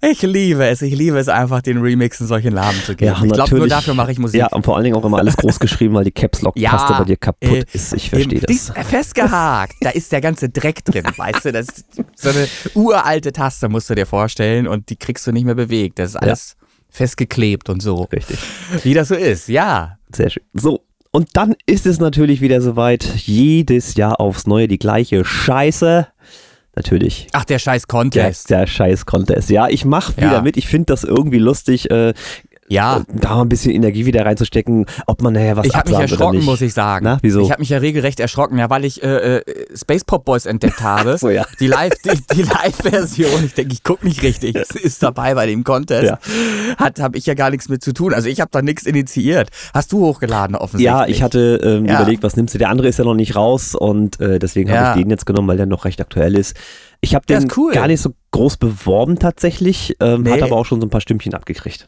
Ich 0.00 0.22
liebe 0.22 0.64
es, 0.64 0.80
ich 0.82 0.94
liebe 0.94 1.18
es 1.18 1.28
einfach, 1.28 1.60
den 1.60 1.78
Remixen 1.78 2.26
solche 2.26 2.50
Namen 2.52 2.80
zu 2.84 2.94
geben. 2.94 3.12
Ja, 3.12 3.24
ich 3.24 3.32
glaube, 3.32 3.56
nur 3.56 3.66
dafür 3.66 3.94
mache 3.94 4.12
ich 4.12 4.18
Musik. 4.18 4.38
Ja, 4.38 4.46
und 4.48 4.64
vor 4.64 4.76
allen 4.76 4.84
Dingen 4.84 4.96
auch 4.96 5.04
immer 5.04 5.18
alles 5.18 5.36
groß 5.38 5.58
geschrieben, 5.58 5.94
weil 5.94 6.04
die 6.04 6.12
Caps 6.12 6.42
Lock 6.42 6.56
Ja, 6.56 6.98
bei 6.98 7.04
dir 7.04 7.16
kaputt 7.16 7.50
äh, 7.50 7.64
ist. 7.72 7.94
Ich 7.94 8.10
verstehe 8.10 8.20
Eben, 8.20 8.30
die 8.30 8.40
das. 8.40 8.56
ist 8.56 8.72
festgehakt. 8.88 9.74
Da 9.80 9.90
ist 9.90 10.12
der 10.12 10.20
ganze 10.20 10.48
Dreck 10.48 10.84
drin, 10.84 11.04
weißt 11.16 11.46
du? 11.46 11.52
Das 11.52 11.66
ist 11.66 11.84
so 12.14 12.28
eine 12.28 12.46
uralte 12.74 13.32
Taste, 13.32 13.68
musst 13.68 13.90
du 13.90 13.94
dir 13.96 14.06
vorstellen, 14.06 14.68
und 14.68 14.88
die 14.90 14.96
kriegst 14.96 15.26
du 15.26 15.32
nicht 15.32 15.44
mehr 15.44 15.56
bewegt. 15.56 15.98
Das 15.98 16.10
ist 16.10 16.16
alles 16.16 16.56
festgeklebt 16.90 17.68
und 17.68 17.82
so. 17.82 18.04
Richtig. 18.12 18.38
Wie 18.84 18.94
das 18.94 19.08
so 19.08 19.14
ist, 19.14 19.48
ja. 19.48 19.98
Sehr 20.14 20.30
schön. 20.30 20.44
So, 20.54 20.84
und 21.10 21.30
dann 21.36 21.56
ist 21.66 21.86
es 21.86 21.98
natürlich 21.98 22.40
wieder 22.40 22.60
soweit. 22.60 23.04
Jedes 23.16 23.94
Jahr 23.96 24.20
aufs 24.20 24.46
Neue 24.46 24.68
die 24.68 24.78
gleiche 24.78 25.24
Scheiße. 25.24 26.06
Natürlich. 26.78 27.26
Ach, 27.32 27.44
der 27.44 27.58
scheiß 27.58 27.82
Der, 27.82 27.88
Contest. 27.88 28.50
der 28.50 28.68
scheiß 28.68 29.04
Contest. 29.04 29.50
Ja, 29.50 29.66
ich 29.68 29.84
mache 29.84 30.16
wieder 30.16 30.34
Ja. 30.34 30.42
mit. 30.42 30.56
Ich 30.56 30.68
finde 30.68 30.86
das 30.86 31.02
irgendwie 31.02 31.38
lustig, 31.38 31.90
äh, 31.90 32.14
Ja. 32.68 33.02
da 33.12 33.34
mal 33.36 33.42
ein 33.42 33.48
bisschen 33.48 33.72
Energie 33.72 34.06
wieder 34.06 34.24
reinzustecken, 34.26 34.86
ob 35.06 35.22
man 35.22 35.32
nachher 35.34 35.56
was 35.56 35.66
Ich 35.66 35.74
habe 35.74 35.90
mich 35.90 35.98
erschrocken, 35.98 36.44
muss 36.44 36.60
ich 36.60 36.74
sagen. 36.74 37.04
Na, 37.04 37.18
wieso? 37.22 37.40
Ich 37.42 37.50
habe 37.50 37.60
mich 37.60 37.70
ja 37.70 37.78
regelrecht 37.78 38.20
erschrocken, 38.20 38.58
ja, 38.58 38.68
weil 38.70 38.84
ich 38.84 39.02
äh, 39.02 39.38
äh, 39.38 39.42
Space 39.74 40.04
Pop 40.04 40.24
Boys 40.24 40.46
entdeckt 40.46 40.80
habe. 40.82 41.18
so, 41.18 41.30
ja. 41.30 41.44
Die 41.60 41.66
Live, 41.66 41.94
die, 42.04 42.20
die 42.34 42.42
Live-Version. 42.42 43.44
Ich 43.44 43.54
denke, 43.54 43.72
ich 43.72 43.82
gucke 43.82 44.06
nicht 44.06 44.22
richtig. 44.22 44.54
Es 44.56 44.70
ist 44.74 45.02
dabei 45.02 45.34
bei 45.34 45.46
dem 45.46 45.64
Contest. 45.64 46.04
Ja. 46.04 46.18
Hat, 46.76 47.00
habe 47.00 47.16
ich 47.18 47.26
ja 47.26 47.34
gar 47.34 47.50
nichts 47.50 47.68
mit 47.68 47.82
zu 47.82 47.92
tun. 47.92 48.12
Also 48.14 48.28
ich 48.28 48.40
habe 48.40 48.50
da 48.52 48.62
nichts 48.62 48.84
initiiert. 48.84 49.50
Hast 49.74 49.92
du 49.92 50.00
hochgeladen 50.00 50.56
offensichtlich? 50.56 50.84
Ja, 50.86 51.06
ich 51.06 51.22
hatte 51.22 51.60
ähm, 51.62 51.86
Ja. 51.86 51.96
überlegt, 52.00 52.22
was 52.22 52.36
nimmst 52.36 52.54
du? 52.54 52.58
Der 52.58 52.68
andere 52.70 52.88
ist 52.88 52.98
ja 52.98 53.04
noch 53.04 53.14
nicht 53.14 53.34
raus 53.36 53.74
und 53.74 54.20
äh, 54.20 54.38
deswegen 54.38 54.70
habe 54.70 54.80
Ja. 54.80 54.94
ich 54.94 55.02
den 55.02 55.10
jetzt 55.10 55.26
genommen, 55.26 55.48
weil 55.48 55.56
der 55.56 55.66
noch 55.66 55.84
recht 55.84 56.00
aktuell 56.00 56.36
ist. 56.36 56.56
Ich 57.00 57.14
habe 57.14 57.24
den 57.26 57.48
cool. 57.56 57.72
gar 57.72 57.86
nicht 57.86 58.00
so 58.02 58.12
groß 58.32 58.56
beworben 58.56 59.18
tatsächlich, 59.18 59.96
ähm, 60.00 60.22
Nee. 60.22 60.32
hat 60.32 60.42
aber 60.42 60.56
auch 60.56 60.66
schon 60.66 60.80
so 60.80 60.86
ein 60.86 60.90
paar 60.90 61.00
Stümpchen 61.00 61.32
abgekriegt. 61.34 61.86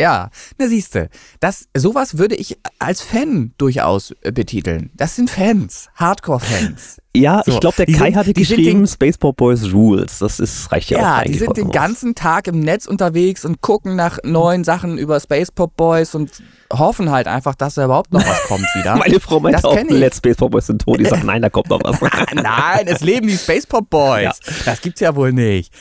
Ja, 0.00 0.30
na 0.58 0.68
siehste, 0.68 1.08
das 1.40 1.68
sowas 1.74 2.18
würde 2.18 2.34
ich 2.34 2.58
als 2.78 3.00
Fan 3.00 3.54
durchaus 3.56 4.14
äh, 4.20 4.30
betiteln. 4.30 4.90
Das 4.94 5.16
sind 5.16 5.30
Fans, 5.30 5.88
Hardcore-Fans. 5.94 7.00
Ja, 7.20 7.42
So, 7.44 7.52
ich 7.52 7.60
glaube, 7.60 7.76
der 7.78 7.86
die 7.86 7.92
Kai 7.94 8.06
sind- 8.06 8.16
hatte 8.16 8.32
geschrieben, 8.32 8.80
den- 8.80 8.86
Spaceport 8.86 9.36
Boys 9.36 9.72
Rules. 9.72 10.18
Das 10.20 10.40
ist, 10.40 10.70
reicht 10.72 10.90
ja, 10.90 10.98
auch 10.98 11.02
Ja, 11.02 11.24
die 11.24 11.34
sind 11.34 11.56
den 11.56 11.70
ganzen 11.70 12.14
Tag 12.14 12.46
im 12.48 12.60
Netz 12.60 12.86
unterwegs 12.86 13.44
und 13.44 13.60
gucken 13.60 13.96
nach 13.96 14.18
neuen 14.24 14.64
Sachen 14.64 14.98
über 14.98 15.18
Space 15.20 15.50
Pop 15.50 15.76
Boys 15.76 16.14
und 16.14 16.30
hoffen 16.72 17.10
halt 17.10 17.28
einfach, 17.28 17.54
dass 17.54 17.74
da 17.74 17.84
überhaupt 17.84 18.12
noch 18.12 18.26
was 18.26 18.42
kommt 18.44 18.66
wieder. 18.74 18.96
Meine 18.96 19.20
Frau 19.20 19.38
meinte 19.40 19.62
Das 19.62 19.64
auch. 19.64 19.76
Let's 19.88 20.18
Spaceport 20.18 20.50
Boys 20.50 20.66
sind 20.66 20.82
tot. 20.82 20.98
Die 21.00 21.04
sagt, 21.04 21.24
nein, 21.24 21.42
da 21.42 21.48
kommt 21.50 21.70
noch 21.70 21.80
was. 21.84 22.00
Nein, 22.34 22.86
es 22.86 23.00
leben 23.02 23.26
die 23.28 23.36
Space 23.36 23.66
Pop 23.66 23.88
Boys. 23.88 24.22
Ja. 24.22 24.32
Das 24.64 24.80
gibt's 24.80 25.00
ja 25.00 25.14
wohl 25.14 25.32
nicht. 25.32 25.72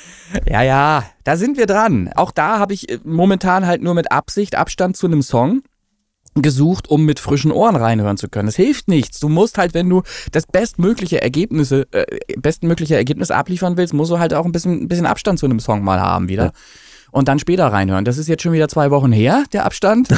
Ja, 0.48 0.62
ja, 0.62 1.04
da 1.24 1.38
sind 1.38 1.58
wir 1.58 1.66
dran. 1.66 2.10
Auch 2.16 2.32
da 2.32 2.60
habe 2.60 2.74
ich 2.74 2.90
äh, 2.90 3.00
momentan 3.04 3.66
halt 3.66 3.82
nur 3.82 3.94
mit 3.94 4.12
Absicht 4.12 4.56
Abstand 4.56 4.96
zu 4.98 5.08
einem 5.08 5.22
Song 5.22 5.62
gesucht, 6.36 6.90
um 6.90 7.06
mit 7.06 7.20
frischen 7.20 7.52
Ohren 7.52 7.76
reinhören 7.76 8.18
zu 8.18 8.28
können. 8.28 8.50
Es 8.50 8.56
hilft 8.56 8.88
nichts. 8.88 9.20
Du 9.20 9.30
musst 9.30 9.58
halt, 9.58 9.74
wenn 9.74 9.90
du 9.90 10.04
das 10.32 10.46
bestmögliche 10.46 11.22
Ergebnisse, 11.22 11.88
äh, 11.92 12.06
bestmögliche 12.38 12.96
Ergebnis 12.96 13.32
abliefern 13.32 13.78
willst, 13.78 13.94
musst 13.94 14.12
du 14.12 14.20
halt 14.20 14.34
auch 14.34 14.46
ein 14.46 14.52
bisschen, 14.52 14.84
ein 14.84 14.88
bisschen 14.88 15.06
Abstand 15.06 15.40
zu 15.40 15.46
einem 15.46 15.60
Song 15.60 15.84
mal 15.84 16.02
haben 16.02 16.28
wieder. 16.28 16.46
Ja. 16.46 16.52
Und 17.12 17.30
dann 17.30 17.40
später 17.40 17.68
reinhören. 17.68 18.04
Das 18.04 18.18
ist 18.18 18.28
jetzt 18.28 18.44
schon 18.44 18.52
wieder 18.52 18.68
zwei 18.68 18.92
Wochen 18.92 19.14
her, 19.14 19.46
der 19.54 19.66
Abstand. 19.66 20.10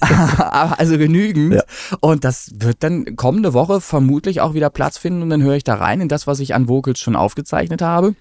Also 0.40 0.98
genügend. 0.98 1.54
Ja. 1.54 1.62
Und 2.00 2.24
das 2.24 2.50
wird 2.56 2.82
dann 2.82 3.16
kommende 3.16 3.54
Woche 3.54 3.80
vermutlich 3.80 4.40
auch 4.40 4.54
wieder 4.54 4.68
Platz 4.68 4.98
finden 4.98 5.22
und 5.22 5.30
dann 5.30 5.42
höre 5.42 5.54
ich 5.54 5.64
da 5.64 5.74
rein 5.74 6.00
in 6.00 6.08
das, 6.08 6.26
was 6.26 6.40
ich 6.40 6.54
an 6.54 6.68
Vocals 6.68 6.98
schon 6.98 7.16
aufgezeichnet 7.16 7.82
habe 7.82 8.14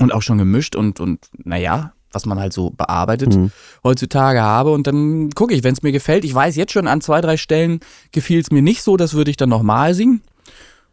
und 0.00 0.12
auch 0.12 0.22
schon 0.22 0.38
gemischt 0.38 0.74
und, 0.76 1.00
und 1.00 1.28
naja, 1.36 1.92
was 2.14 2.26
man 2.26 2.38
halt 2.38 2.52
so 2.52 2.70
bearbeitet 2.70 3.34
Mhm. 3.34 3.50
heutzutage 3.82 4.40
habe. 4.42 4.72
Und 4.72 4.86
dann 4.86 5.30
gucke 5.30 5.54
ich, 5.54 5.64
wenn 5.64 5.72
es 5.74 5.82
mir 5.82 5.92
gefällt. 5.92 6.24
Ich 6.24 6.34
weiß 6.34 6.56
jetzt 6.56 6.72
schon, 6.72 6.86
an 6.86 7.00
zwei, 7.00 7.20
drei 7.20 7.36
Stellen 7.36 7.80
gefiel 8.12 8.40
es 8.40 8.50
mir 8.50 8.62
nicht 8.62 8.82
so, 8.82 8.96
das 8.96 9.14
würde 9.14 9.30
ich 9.30 9.36
dann 9.36 9.48
nochmal 9.48 9.94
singen. 9.94 10.22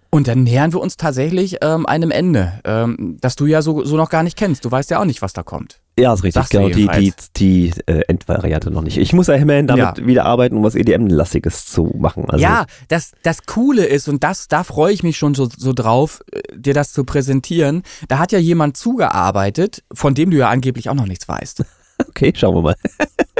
Und 0.10 0.28
dann 0.28 0.44
nähern 0.44 0.74
wir 0.74 0.82
uns 0.82 0.98
tatsächlich 0.98 1.58
ähm, 1.62 1.86
einem 1.86 2.12
Ende, 2.12 2.60
ähm, 2.66 3.18
das 3.22 3.36
du 3.36 3.46
ja 3.46 3.62
so, 3.62 3.84
so 3.86 3.96
noch 3.96 4.10
gar 4.10 4.24
nicht 4.24 4.38
kennst. 4.38 4.66
Du 4.66 4.72
weißt 4.72 4.90
ja 4.92 5.00
auch 5.00 5.06
nicht, 5.06 5.22
was 5.22 5.34
da 5.34 5.44
kommt. 5.44 5.81
Ja, 6.00 6.14
ist 6.14 6.24
richtig. 6.24 6.48
Du 6.50 6.58
Genau, 6.58 6.70
die, 6.70 6.88
die, 6.88 7.14
die 7.38 7.74
äh, 7.86 8.02
Endvariante 8.08 8.72
noch 8.72 8.82
nicht. 8.82 8.98
Ich 8.98 9.14
muss 9.14 9.28
ja 9.28 9.36
immerhin 9.36 9.68
damit 9.68 9.98
Ja. 9.98 10.06
wieder 10.06 10.26
arbeiten, 10.26 10.56
um 10.58 10.64
was 10.64 10.76
EDM-lastiges 10.76 11.66
zu 11.66 11.94
machen. 11.98 12.30
Also, 12.30 12.42
ja, 12.42 12.66
das, 12.88 13.12
das 13.24 13.46
Coole 13.46 13.86
ist, 13.86 14.08
und 14.08 14.24
das, 14.24 14.48
da 14.48 14.64
freue 14.64 14.94
ich 14.94 15.04
mich 15.04 15.18
schon 15.18 15.36
so, 15.36 15.48
so 15.56 15.74
drauf, 15.74 16.22
äh, 16.32 16.42
dir 16.56 16.74
das 16.74 16.94
zu 16.94 17.04
präsentieren. 17.04 17.84
Da 18.08 18.20
hat 18.20 18.32
ja 18.32 18.40
jemand 18.40 18.78
zugearbeitet, 18.78 19.84
von 19.94 20.14
dem 20.14 20.32
du 20.32 20.38
ja 20.38 20.50
angeblich 20.50 20.90
auch 20.90 20.96
noch 20.96 21.08
nichts 21.08 21.28
weißt. 21.28 21.64
Okay, 22.12 22.34
schauen 22.36 22.56
wir 22.56 22.62
mal. 22.62 22.75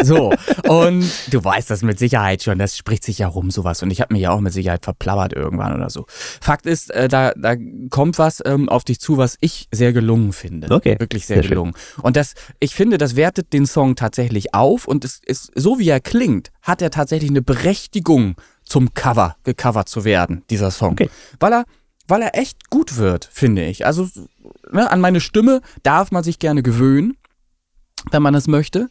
So, 0.04 0.34
und 0.68 1.04
du 1.32 1.44
weißt 1.44 1.70
das 1.70 1.84
mit 1.84 2.00
Sicherheit 2.00 2.42
schon, 2.42 2.58
das 2.58 2.76
spricht 2.76 3.04
sich 3.04 3.20
ja 3.20 3.28
rum, 3.28 3.52
sowas. 3.52 3.84
Und 3.84 3.92
ich 3.92 4.02
habe 4.02 4.14
mir 4.14 4.20
ja 4.20 4.32
auch 4.32 4.40
mit 4.40 4.52
Sicherheit 4.52 4.84
verplappert 4.84 5.34
irgendwann 5.34 5.76
oder 5.76 5.92
so. 5.92 6.06
Fakt 6.08 6.66
ist, 6.66 6.90
äh, 6.90 7.08
da, 7.08 7.34
da 7.36 7.56
kommt 7.92 8.18
was 8.18 8.42
ähm, 8.44 8.68
auf 8.68 8.84
dich 8.84 9.00
zu, 9.00 9.18
was 9.18 9.38
ich 9.42 9.68
sehr 9.72 9.94
gelungen 9.94 10.34
finde. 10.34 10.74
Okay, 10.74 10.96
Wirklich 10.98 11.28
sehr, 11.28 11.36
sehr 11.36 11.44
schön. 11.44 11.50
gelungen. 11.52 11.74
Und 12.02 12.16
das, 12.16 12.34
ich 12.60 12.74
finde, 12.74 12.98
das 12.98 13.16
wertet 13.16 13.54
den 13.54 13.68
Song 13.68 13.96
tatsächlich 13.96 14.56
auf 14.56 14.88
und 14.88 15.06
es 15.06 15.22
ist, 15.24 15.52
so 15.56 15.78
wie 15.78 15.90
er 15.90 16.00
klingt, 16.00 16.52
hat 16.64 16.82
er 16.82 16.90
tatsächlich 16.90 17.30
eine 17.30 17.44
Berechtigung 17.44 18.36
zum 18.64 18.94
Cover, 18.94 19.36
gecovert 19.44 19.90
zu 19.90 20.04
werden, 20.04 20.44
dieser 20.50 20.72
Song. 20.72 20.94
Okay. 20.94 21.10
Weil 21.40 21.54
er, 21.54 21.66
weil 22.08 22.22
er 22.22 22.38
echt 22.38 22.70
gut 22.70 22.98
wird, 22.98 23.30
finde 23.32 23.66
ich. 23.66 23.86
Also, 23.86 24.08
ne, 24.72 24.90
an 24.90 25.02
meine 25.02 25.20
Stimme 25.22 25.62
darf 25.84 26.12
man 26.12 26.24
sich 26.24 26.40
gerne 26.40 26.64
gewöhnen, 26.64 27.18
wenn 28.12 28.22
man 28.22 28.34
es 28.36 28.48
möchte. 28.48 28.90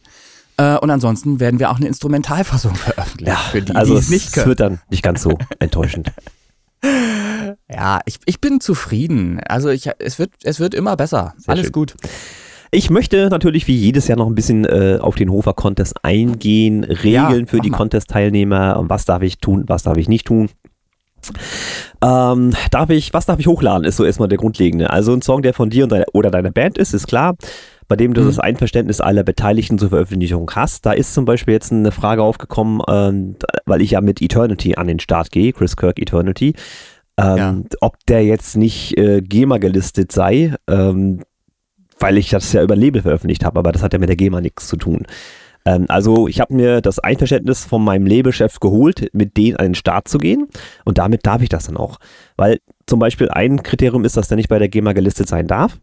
Äh, 0.57 0.77
Und 0.77 0.89
ansonsten 0.89 1.39
werden 1.39 1.59
wir 1.59 1.71
auch 1.71 1.77
eine 1.77 1.87
Instrumentalfassung 1.87 2.75
veröffentlichen, 2.75 3.37
für 3.51 3.61
die, 3.61 3.75
also 3.75 3.93
die 3.93 3.99
es 3.99 4.05
es 4.05 4.09
nicht 4.11 4.33
können. 4.33 4.47
wird 4.47 4.59
dann 4.59 4.79
nicht 4.89 5.03
ganz 5.03 5.21
so 5.23 5.37
enttäuschend. 5.59 6.11
Ja, 7.69 7.99
ich, 8.05 8.17
ich 8.25 8.41
bin 8.41 8.59
zufrieden. 8.59 9.39
Also 9.47 9.69
ich, 9.69 9.89
es, 9.99 10.19
wird, 10.19 10.31
es 10.43 10.59
wird 10.59 10.73
immer 10.73 10.95
besser. 10.97 11.33
Sehr 11.37 11.51
Alles 11.53 11.65
schön. 11.65 11.71
gut. 11.73 11.95
Ich 12.71 12.89
möchte 12.89 13.29
natürlich 13.29 13.67
wie 13.67 13.75
jedes 13.75 14.07
Jahr 14.07 14.17
noch 14.17 14.27
ein 14.27 14.35
bisschen 14.35 14.63
äh, 14.65 14.97
auf 15.01 15.15
den 15.15 15.29
Hofer 15.29 15.53
Contest 15.53 16.03
eingehen, 16.05 16.83
Regeln 16.85 17.41
Ja, 17.41 17.45
für 17.45 17.59
die. 17.59 17.69
Contest-Teilnehmer, 17.69 18.81
was 18.87 19.03
darf 19.05 19.21
ich 19.23 19.39
tun, 19.39 19.65
was 19.67 19.83
darf 19.83 19.97
ich 19.97 20.07
nicht 20.07 20.25
tun. 20.27 20.49
Ähm, 22.01 22.53
darf 22.71 22.89
ich, 22.89 23.13
was 23.13 23.25
darf 23.25 23.39
ich 23.39 23.47
hochladen, 23.47 23.85
ist 23.85 23.97
so 23.97 24.05
erstmal 24.05 24.27
der 24.29 24.37
grundlegende. 24.37 24.89
Also 24.89 25.13
ein 25.13 25.21
Song, 25.21 25.41
der 25.41 25.53
von 25.53 25.69
dir 25.69 25.83
und 25.83 25.91
deiner, 25.91 26.05
oder 26.13 26.31
deiner 26.31 26.51
Band 26.51 26.77
ist, 26.77 26.93
ist 26.93 27.07
klar, 27.07 27.35
bei 27.91 27.97
dem 27.97 28.13
du 28.13 28.21
Mhm. 28.21 28.27
das 28.27 28.39
Einverständnis 28.39 29.01
aller 29.01 29.23
Beteiligten 29.23 29.77
zur 29.77 29.89
Veröffentlichung 29.89 30.49
hast. 30.55 30.85
Da 30.85 30.93
ist 30.93 31.13
zum 31.13 31.25
Beispiel 31.25 31.53
jetzt 31.53 31.73
eine 31.73 31.91
Frage 31.91 32.23
aufgekommen, 32.23 32.81
ähm, 32.87 33.35
weil 33.65 33.81
ich 33.81 33.91
ja 33.91 33.99
mit 33.99 34.21
Eternity 34.21 34.75
an 34.75 34.87
den 34.87 35.01
Start 35.01 35.29
gehe, 35.29 35.51
Chris 35.51 35.75
Kirk 35.75 35.99
Eternity, 35.99 36.53
ähm, 37.17 37.37
Ja. 37.37 37.57
ob 37.81 37.97
der 38.07 38.23
jetzt 38.23 38.55
nicht 38.55 38.97
äh, 38.97 39.19
GEMA 39.21 39.57
gelistet 39.57 40.13
sei, 40.13 40.55
ähm, 40.69 41.23
weil 41.99 42.17
ich 42.17 42.29
das 42.29 42.53
ja 42.53 42.63
über 42.63 42.77
Label 42.77 43.01
veröffentlicht 43.01 43.43
habe, 43.43 43.59
aber 43.59 43.73
das 43.73 43.83
hat 43.83 43.91
ja 43.91 43.99
mit 43.99 44.07
der 44.07 44.15
GEMA 44.15 44.39
nichts 44.39 44.67
zu 44.69 44.77
tun. 44.77 45.05
Ähm, 45.65 45.85
also 45.89 46.29
ich 46.29 46.39
habe 46.39 46.53
mir 46.53 46.79
das 46.79 46.97
Einverständnis 46.99 47.65
von 47.65 47.83
meinem 47.83 48.05
Labelchef 48.07 48.61
geholt, 48.61 49.09
mit 49.11 49.35
denen 49.35 49.57
an 49.57 49.65
den 49.65 49.75
Start 49.75 50.07
zu 50.07 50.17
gehen 50.17 50.47
und 50.85 50.97
damit 50.97 51.25
darf 51.27 51.41
ich 51.41 51.49
das 51.49 51.65
dann 51.65 51.75
auch. 51.75 51.97
Weil 52.37 52.59
zum 52.87 52.99
Beispiel 52.99 53.27
ein 53.29 53.61
Kriterium 53.63 54.05
ist, 54.05 54.15
dass 54.15 54.29
der 54.29 54.37
nicht 54.37 54.47
bei 54.49 54.59
der 54.59 54.69
GEMA 54.69 54.93
gelistet 54.93 55.27
sein 55.27 55.45
darf, 55.47 55.77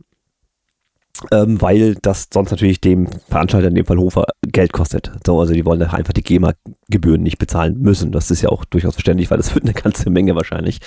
ähm, 1.33 1.61
weil 1.61 1.97
das 1.97 2.29
sonst 2.33 2.51
natürlich 2.51 2.81
dem 2.81 3.09
Veranstalter, 3.29 3.69
in 3.69 3.75
dem 3.75 3.87
Fall 3.87 3.99
Hofer, 3.99 4.27
Geld 4.47 4.73
kostet. 4.73 5.11
So, 5.27 5.41
also 5.41 5.53
die 5.53 5.65
wollen 5.65 5.83
einfach 5.83 6.13
die 6.13 6.23
GEMA-Gebühren 6.23 7.23
nicht 7.23 7.39
bezahlen 7.39 7.79
müssen. 7.81 8.13
Das 8.13 8.31
ist 8.31 8.43
ja 8.43 8.51
auch 8.51 8.65
durchaus 8.65 8.95
verständlich, 8.95 9.31
weil 9.31 9.39
das 9.39 9.55
wird 9.55 9.65
eine 9.65 9.75
ganze 9.75 10.11
Menge 10.11 10.35
wahrscheinlich. 10.35 10.79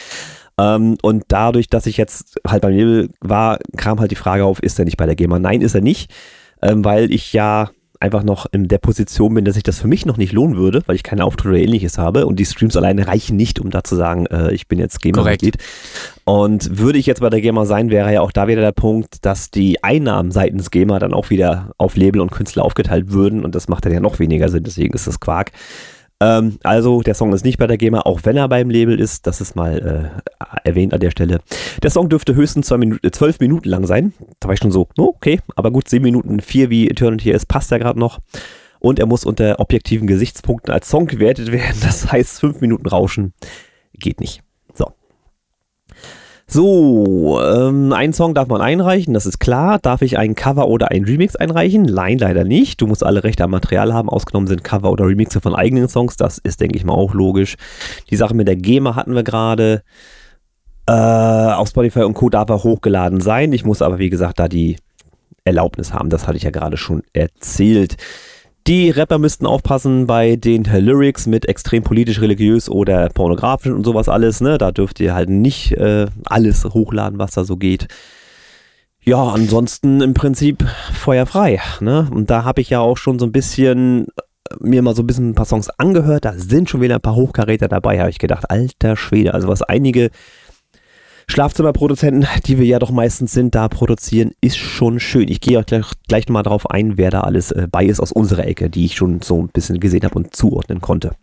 Ähm, 0.58 0.98
und 1.02 1.26
dadurch, 1.28 1.70
dass 1.70 1.86
ich 1.86 1.98
jetzt 1.98 2.40
halt 2.48 2.62
beim 2.62 2.74
Label 2.74 3.10
war, 3.20 3.60
kam 3.78 4.00
halt 4.00 4.12
die 4.12 4.16
Frage 4.16 4.46
auf, 4.46 4.62
ist 4.62 4.80
er 4.80 4.86
nicht 4.86 4.98
bei 4.98 5.06
der 5.06 5.16
GEMA? 5.16 5.40
Nein, 5.40 5.62
ist 5.62 5.76
er 5.76 5.82
nicht, 5.82 6.12
ähm, 6.62 6.86
weil 6.86 7.12
ich 7.12 7.34
ja 7.34 7.72
einfach 8.02 8.24
noch 8.24 8.48
in 8.52 8.68
der 8.68 8.80
Position 8.80 9.34
bin, 9.34 9.46
dass 9.46 9.56
ich 9.56 9.64
das 9.64 9.80
für 9.80 9.88
mich 9.88 10.06
noch 10.06 10.18
nicht 10.18 10.34
lohnen 10.34 10.58
würde, 10.58 10.82
weil 10.88 10.96
ich 10.96 11.04
keine 11.04 11.24
Auftritte 11.24 11.50
oder 11.50 11.60
ähnliches 11.60 11.98
habe 11.98 12.26
und 12.26 12.40
die 12.40 12.46
Streams 12.46 12.76
alleine 12.76 13.08
reichen 13.08 13.38
nicht, 13.38 13.60
um 13.60 13.70
da 13.70 13.84
zu 13.84 13.96
sagen, 13.96 14.26
äh, 14.26 14.54
ich 14.54 14.68
bin 14.68 14.80
jetzt 14.80 15.02
GEMA-Mitglied. 15.02 15.58
Und 16.24 16.80
würde 16.80 16.98
ich 16.98 17.06
jetzt 17.06 17.22
bei 17.22 17.30
der 17.30 17.42
GEMA 17.42 17.66
sein, 17.66 17.90
wäre 17.90 18.12
ja 18.12 18.22
auch 18.22 18.32
da 18.32 18.48
wieder 18.48 18.62
der 18.62 18.72
Punkt, 18.72 19.26
dass 19.26 19.52
die 19.52 19.84
Einnahmen 19.84 20.32
seitens 20.32 20.72
GEMA 20.72 21.00
dann 21.00 21.14
auch 21.14 21.30
wieder 21.30 21.72
auf 21.78 21.96
Label 21.96 22.22
und 22.22 22.32
Künstler 22.32 22.66
aufgeteilt 22.66 23.12
würden 23.12 23.46
und 23.46 23.54
das 23.56 23.68
macht 23.68 23.86
dann 23.86 23.94
ja 23.94 24.00
noch 24.00 24.20
weniger 24.20 24.50
Sinn, 24.50 24.64
deswegen 24.64 24.94
ist 24.94 25.08
das 25.08 25.20
Quark. 25.20 25.52
Ähm, 26.22 26.60
also 26.62 27.02
der 27.02 27.16
Song 27.16 27.34
ist 27.34 27.44
nicht 27.44 27.58
bei 27.58 27.66
der 27.66 27.78
GEMA, 27.78 28.02
auch 28.02 28.22
wenn 28.24 28.38
er 28.38 28.48
beim 28.48 28.70
Label 28.70 29.00
ist, 29.00 29.26
das 29.26 29.42
ist 29.42 29.56
mal 29.56 30.14
äh, 30.40 30.70
erwähnt 30.70 30.94
an 30.94 31.00
der 31.00 31.10
Stelle. 31.10 31.42
Der 31.82 31.90
Song 31.90 32.10
dürfte 32.10 32.36
höchstens 32.36 32.68
zwei 32.68 32.78
Minuten, 32.78 33.06
äh, 33.06 33.12
zwölf 33.12 33.40
Minuten 33.40 33.68
lang 33.68 33.88
sein. 33.88 34.14
Da 34.40 34.48
war 34.48 34.54
ich 34.54 34.60
schon 34.60 34.72
so, 34.72 34.88
oh, 34.98 35.14
okay, 35.16 35.40
aber 35.56 35.72
gut, 35.72 35.90
sieben 35.90 36.04
Minuten 36.04 36.40
vier 36.40 36.70
wie 36.70 36.88
Eternity 36.88 37.32
ist, 37.32 37.48
passt 37.48 37.72
ja 37.72 37.80
gerade 37.80 38.00
noch. 38.00 38.20
Und 38.80 39.00
er 39.00 39.08
muss 39.08 39.26
unter 39.26 39.60
objektiven 39.60 40.08
Gesichtspunkten 40.08 40.72
als 40.72 40.90
Song 40.90 41.08
gewertet 41.08 41.52
werden. 41.52 41.78
Das 41.82 42.12
heißt, 42.12 42.40
fünf 42.40 42.62
Minuten 42.62 42.88
Rauschen 42.88 43.34
geht 43.94 44.20
nicht. 44.20 44.44
So. 46.52 47.42
Ähm, 47.42 47.94
einen 47.94 48.12
Song 48.12 48.34
darf 48.34 48.50
man 48.50 48.60
einreichen, 48.60 49.14
das 49.14 49.26
ist 49.26 49.40
klar. 49.40 49.80
Darf 49.80 50.02
ich 50.02 50.18
einen 50.18 50.36
Cover 50.36 50.68
oder 50.68 50.92
einen 50.92 51.06
Remix 51.06 51.38
einreichen? 51.38 51.84
Nein, 51.84 52.18
leider 52.18 52.44
nicht. 52.44 52.82
Du 52.82 52.88
musst 52.88 53.06
alle 53.06 53.24
Rechte 53.24 53.46
am 53.46 53.52
Material 53.52 53.94
haben. 53.94 54.10
Ausgenommen 54.10 54.48
sind 54.48 54.64
Cover 54.64 54.92
oder 54.92 55.08
Remixe 55.08 55.40
von 55.40 55.56
eigenen 55.56 55.88
Songs. 55.88 56.18
Das 56.18 56.40
ist, 56.40 56.60
denke 56.60 56.78
ich 56.78 56.84
mal, 56.84 56.94
auch 56.94 57.14
logisch. 57.14 57.56
Die 58.10 58.18
Sache 58.18 58.36
mit 58.36 58.50
der 58.50 58.58
GEMA 58.58 58.96
hatten 58.96 59.16
wir 59.16 59.24
gerade. 59.24 59.84
Äh, 60.88 60.92
auf 60.92 61.70
Spotify 61.70 62.02
und 62.02 62.16
Co. 62.16 62.30
darf 62.30 62.50
er 62.50 62.64
hochgeladen 62.64 63.22
sein. 63.22 63.54
Ich 63.54 63.64
muss 63.64 63.82
aber, 63.82 63.98
wie 63.98 64.10
gesagt, 64.10 64.40
da 64.40 64.50
die 64.50 64.76
Erlaubnis 65.46 65.94
haben. 65.94 66.10
Das 66.10 66.28
hatte 66.28 66.36
ich 66.36 66.44
ja 66.44 66.52
gerade 66.52 66.76
schon 66.76 67.04
erzählt. 67.14 67.96
Die 68.68 68.92
Rapper 68.92 69.18
müssten 69.18 69.48
aufpassen 69.48 70.06
bei 70.06 70.36
den 70.36 70.64
Lyrics 70.64 71.26
mit 71.26 71.48
extrem 71.48 71.82
politisch, 71.82 72.22
religiös 72.22 72.70
oder 72.70 73.10
pornografisch 73.10 73.72
und 73.72 73.84
sowas 73.84 74.08
alles. 74.08 74.40
Ne? 74.40 74.60
Da 74.60 74.72
dürft 74.72 75.00
ihr 75.00 75.16
halt 75.16 75.30
nicht 75.30 75.72
äh, 75.74 76.06
alles 76.26 76.64
hochladen, 76.66 77.18
was 77.18 77.32
da 77.32 77.44
so 77.44 77.58
geht. 77.58 77.88
Ja, 79.04 79.30
ansonsten 79.30 80.02
im 80.02 80.14
Prinzip 80.14 80.64
feuerfrei. 80.94 81.60
Ne? 81.80 82.08
Und 82.14 82.30
da 82.30 82.44
habe 82.44 82.62
ich 82.62 82.70
ja 82.70 82.82
auch 82.82 82.98
schon 82.98 83.18
so 83.18 83.26
ein 83.26 83.32
bisschen 83.32 84.06
äh, 84.50 84.56
mir 84.60 84.84
mal 84.84 84.96
so 84.96 85.02
ein 85.02 85.08
bisschen 85.08 85.32
ein 85.32 85.36
paar 85.36 85.48
Songs 85.48 85.70
angehört. 85.72 86.26
Da 86.26 86.34
sind 86.34 86.70
schon 86.70 86.82
wieder 86.82 86.96
ein 86.96 87.02
paar 87.02 87.16
Hochkaräter 87.16 87.68
dabei, 87.68 88.00
habe 88.00 88.12
ich 88.12 88.20
gedacht. 88.20 88.52
Alter 88.52 88.96
Schwede, 88.96 89.34
also 89.34 89.48
was 89.48 89.64
einige 89.64 90.12
Schlafzimmerproduzenten, 91.32 92.28
die 92.46 92.60
wir 92.60 92.66
ja 92.66 92.78
doch 92.78 92.92
meistens 92.92 93.32
sind, 93.32 93.56
da 93.56 93.70
produzieren, 93.70 94.32
ist 94.42 94.58
schon 94.58 95.00
schön. 95.00 95.30
Ich 95.30 95.40
gehe 95.40 95.60
auch 95.60 95.66
gleich, 95.66 95.86
gleich 96.10 96.28
nochmal 96.28 96.44
drauf 96.44 96.70
ein, 96.70 96.98
wer 96.98 97.10
da 97.10 97.22
alles 97.22 97.52
äh, 97.52 97.68
bei 97.72 97.86
ist 97.86 98.02
aus 98.02 98.12
unserer 98.12 98.46
Ecke, 98.46 98.70
die 98.70 98.84
ich 98.84 98.96
schon 98.96 99.22
so 99.22 99.42
ein 99.42 99.48
bisschen 99.48 99.80
gesehen 99.80 100.04
habe 100.04 100.16
und 100.16 100.36
zuordnen 100.36 100.82
konnte. 100.82 101.16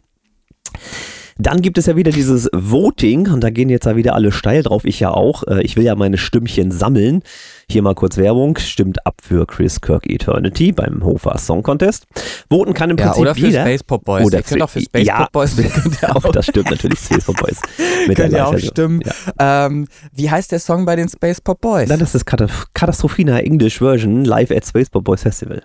Dann 1.40 1.62
gibt 1.62 1.78
es 1.78 1.86
ja 1.86 1.94
wieder 1.94 2.10
dieses 2.10 2.48
Voting 2.52 3.30
und 3.32 3.44
da 3.44 3.50
gehen 3.50 3.68
jetzt 3.68 3.86
ja 3.86 3.94
wieder 3.94 4.14
alle 4.14 4.32
steil 4.32 4.62
drauf, 4.64 4.84
ich 4.84 4.98
ja 4.98 5.10
auch. 5.12 5.44
Äh, 5.46 5.62
Ich 5.62 5.76
will 5.76 5.84
ja 5.84 5.94
meine 5.94 6.18
Stimmchen 6.18 6.72
sammeln. 6.72 7.22
Hier 7.70 7.82
mal 7.82 7.94
kurz 7.94 8.16
Werbung. 8.16 8.58
Stimmt 8.58 9.06
ab 9.06 9.20
für 9.22 9.46
Chris 9.46 9.80
Kirk 9.80 10.08
Eternity 10.10 10.72
beim 10.72 11.04
Hofer 11.04 11.38
Song 11.38 11.62
Contest. 11.62 12.06
Voten 12.50 12.74
kann 12.74 12.90
im 12.90 12.96
Ja, 12.96 13.06
Prinzip 13.06 13.20
oder 13.22 13.34
für 13.36 13.40
jeder. 13.46 13.60
Space 13.60 13.84
Pop 13.84 14.04
Boys. 14.04 14.26
Oder 14.26 14.38
ihr 14.38 14.42
könnt 14.42 14.62
auch 14.62 14.70
für 14.70 14.80
Space 14.80 15.06
ja. 15.06 15.18
Pop 15.24 15.32
Boys 15.32 15.54
auch 16.02 16.32
das 16.32 16.46
stimmt 16.46 16.70
natürlich, 16.70 16.98
Space 16.98 17.24
Pop 17.24 17.36
Boys. 17.36 17.60
Mit 18.08 18.16
könnt 18.16 18.32
ihr 18.32 18.46
auch 18.46 18.58
stimmen. 18.58 19.02
Ja. 19.38 19.66
Ähm, 19.66 19.86
wie 20.12 20.30
heißt 20.30 20.50
der 20.50 20.58
Song 20.58 20.86
bei 20.86 20.96
den 20.96 21.08
Space 21.08 21.40
Pop 21.40 21.60
Boys? 21.60 21.88
Nein, 21.88 22.00
das 22.00 22.14
ist 22.16 22.26
Katastroph- 22.26 22.66
Katastrophina 22.74 23.38
English 23.40 23.78
Version 23.78 24.24
live 24.24 24.50
at 24.50 24.66
Space 24.66 24.90
Pop 24.90 25.04
Boys 25.04 25.22
Festival. 25.22 25.62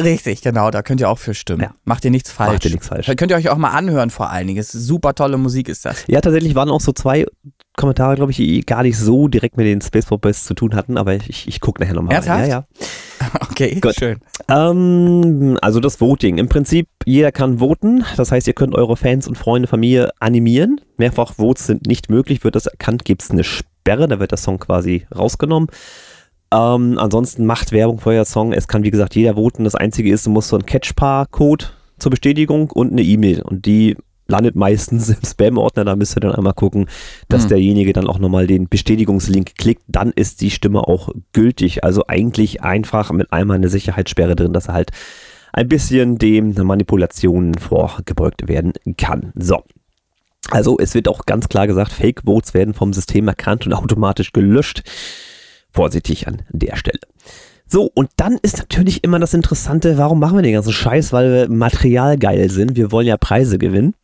Richtig, 0.00 0.42
genau, 0.42 0.70
da 0.70 0.82
könnt 0.82 1.00
ihr 1.00 1.10
auch 1.10 1.18
für 1.18 1.34
stimmen. 1.34 1.62
Ja. 1.62 1.74
Macht 1.84 2.04
ihr 2.04 2.12
nichts 2.12 2.30
falsch. 2.30 2.52
Macht 2.52 2.64
ihr 2.66 2.70
nichts 2.70 2.86
falsch. 2.86 3.06
Da 3.06 3.14
könnt 3.14 3.32
ihr 3.32 3.36
euch 3.36 3.48
auch 3.48 3.56
mal 3.56 3.70
anhören 3.70 4.10
vor 4.10 4.30
allen 4.30 4.46
Dingen. 4.46 4.60
Es 4.60 4.74
ist 4.74 4.86
super 4.86 5.14
tolle 5.14 5.38
Musik 5.38 5.68
ist 5.68 5.84
das. 5.84 6.04
Ja, 6.06 6.20
tatsächlich 6.20 6.54
waren 6.54 6.70
auch 6.70 6.80
so 6.80 6.92
zwei 6.92 7.26
Kommentare, 7.76 8.14
glaube 8.14 8.30
ich, 8.30 8.36
die 8.36 8.60
gar 8.60 8.82
nicht 8.82 8.96
so 8.96 9.28
direkt 9.28 9.56
mit 9.56 9.66
den 9.66 9.80
Space 9.80 10.06
Pop 10.06 10.20
Boys 10.20 10.44
zu 10.44 10.54
tun 10.54 10.74
hatten, 10.74 10.98
aber 10.98 11.14
ich, 11.14 11.48
ich 11.48 11.60
gucke 11.60 11.82
nachher 11.82 11.94
nochmal? 11.94 12.22
Ja, 12.24 12.44
ja. 12.44 12.64
Okay, 13.50 13.80
Gut. 13.80 13.96
schön. 13.98 14.20
Ähm, 14.48 15.58
also 15.60 15.80
das 15.80 16.00
Voting. 16.00 16.38
Im 16.38 16.48
Prinzip, 16.48 16.88
jeder 17.04 17.32
kann 17.32 17.58
voten. 17.58 18.04
Das 18.16 18.30
heißt, 18.30 18.46
ihr 18.46 18.54
könnt 18.54 18.76
eure 18.76 18.96
Fans 18.96 19.26
und 19.26 19.36
Freunde, 19.36 19.66
Familie 19.66 20.10
animieren. 20.20 20.80
Mehrfach 20.96 21.34
Votes 21.34 21.66
sind 21.66 21.86
nicht 21.86 22.08
möglich. 22.08 22.44
Wird 22.44 22.54
das 22.54 22.66
erkannt, 22.66 23.04
gibt 23.04 23.22
es 23.22 23.30
eine 23.32 23.42
Sperre. 23.42 24.06
Da 24.06 24.20
wird 24.20 24.30
der 24.30 24.38
Song 24.38 24.60
quasi 24.60 25.06
rausgenommen. 25.14 25.68
Ähm, 26.52 26.98
ansonsten 26.98 27.44
macht 27.44 27.72
Werbung 27.72 28.00
für 28.00 28.10
euer 28.10 28.24
Song. 28.24 28.52
Es 28.52 28.68
kann, 28.68 28.82
wie 28.82 28.90
gesagt, 28.90 29.14
jeder 29.14 29.34
voten. 29.34 29.64
Das 29.64 29.74
Einzige 29.74 30.12
ist, 30.12 30.26
du 30.26 30.30
musst 30.30 30.48
so 30.48 30.56
einen 30.56 30.66
Catchpar-Code 30.66 31.66
zur 31.98 32.10
Bestätigung 32.10 32.70
und 32.70 32.92
eine 32.92 33.02
E-Mail. 33.02 33.42
Und 33.42 33.66
die 33.66 33.96
landet 34.28 34.56
meistens 34.56 35.08
im 35.10 35.24
Spam-Ordner. 35.24 35.84
Da 35.84 35.96
müsst 35.96 36.16
ihr 36.16 36.20
dann 36.20 36.34
einmal 36.34 36.54
gucken, 36.54 36.86
dass 37.28 37.42
Hm. 37.42 37.48
derjenige 37.50 37.92
dann 37.92 38.06
auch 38.06 38.18
nochmal 38.18 38.46
den 38.46 38.68
Bestätigungslink 38.68 39.56
klickt. 39.56 39.82
Dann 39.88 40.12
ist 40.12 40.40
die 40.40 40.50
Stimme 40.50 40.86
auch 40.88 41.10
gültig. 41.32 41.84
Also 41.84 42.04
eigentlich 42.06 42.62
einfach 42.62 43.12
mit 43.12 43.32
einmal 43.32 43.56
eine 43.56 43.68
Sicherheitssperre 43.68 44.36
drin, 44.36 44.52
dass 44.52 44.68
er 44.68 44.74
halt 44.74 44.90
ein 45.52 45.68
bisschen 45.68 46.18
dem 46.18 46.54
Manipulationen 46.54 47.54
vorgebeugt 47.54 48.48
werden 48.48 48.72
kann. 48.96 49.32
So. 49.34 49.62
Also 50.50 50.78
es 50.78 50.94
wird 50.94 51.08
auch 51.08 51.26
ganz 51.26 51.48
klar 51.48 51.66
gesagt, 51.66 51.92
Fake 51.92 52.22
Votes 52.24 52.54
werden 52.54 52.72
vom 52.72 52.92
System 52.94 53.28
erkannt 53.28 53.66
und 53.66 53.74
automatisch 53.74 54.32
gelöscht. 54.32 54.82
Vorsichtig 55.72 56.26
an 56.26 56.42
der 56.50 56.76
Stelle. 56.76 57.00
So, 57.66 57.90
und 57.94 58.08
dann 58.16 58.38
ist 58.40 58.58
natürlich 58.58 59.04
immer 59.04 59.18
das 59.18 59.34
Interessante, 59.34 59.98
warum 59.98 60.18
machen 60.18 60.36
wir 60.38 60.42
den 60.42 60.54
ganzen 60.54 60.72
Scheiß? 60.72 61.12
Weil 61.12 61.32
wir 61.32 61.48
materialgeil 61.50 62.50
sind. 62.50 62.76
Wir 62.76 62.90
wollen 62.90 63.06
ja 63.06 63.18
Preise 63.18 63.58
gewinnen. 63.58 63.94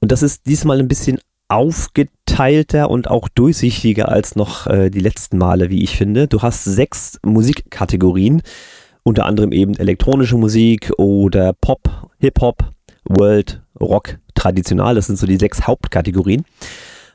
Und 0.00 0.10
das 0.10 0.22
ist 0.22 0.46
diesmal 0.46 0.80
ein 0.80 0.88
bisschen 0.88 1.18
aufgeteilter 1.48 2.90
und 2.90 3.08
auch 3.08 3.28
durchsichtiger 3.28 4.08
als 4.08 4.36
noch 4.36 4.66
äh, 4.66 4.90
die 4.90 5.00
letzten 5.00 5.36
Male, 5.36 5.68
wie 5.68 5.84
ich 5.84 5.96
finde. 5.96 6.26
Du 6.26 6.40
hast 6.40 6.64
sechs 6.64 7.18
Musikkategorien, 7.22 8.42
unter 9.02 9.26
anderem 9.26 9.52
eben 9.52 9.76
elektronische 9.76 10.36
Musik 10.36 10.90
oder 10.96 11.52
Pop, 11.52 12.10
Hip-Hop, 12.18 12.70
World, 13.04 13.62
Rock, 13.78 14.18
traditional. 14.34 14.94
Das 14.94 15.06
sind 15.06 15.18
so 15.18 15.26
die 15.26 15.36
sechs 15.36 15.66
Hauptkategorien. 15.66 16.44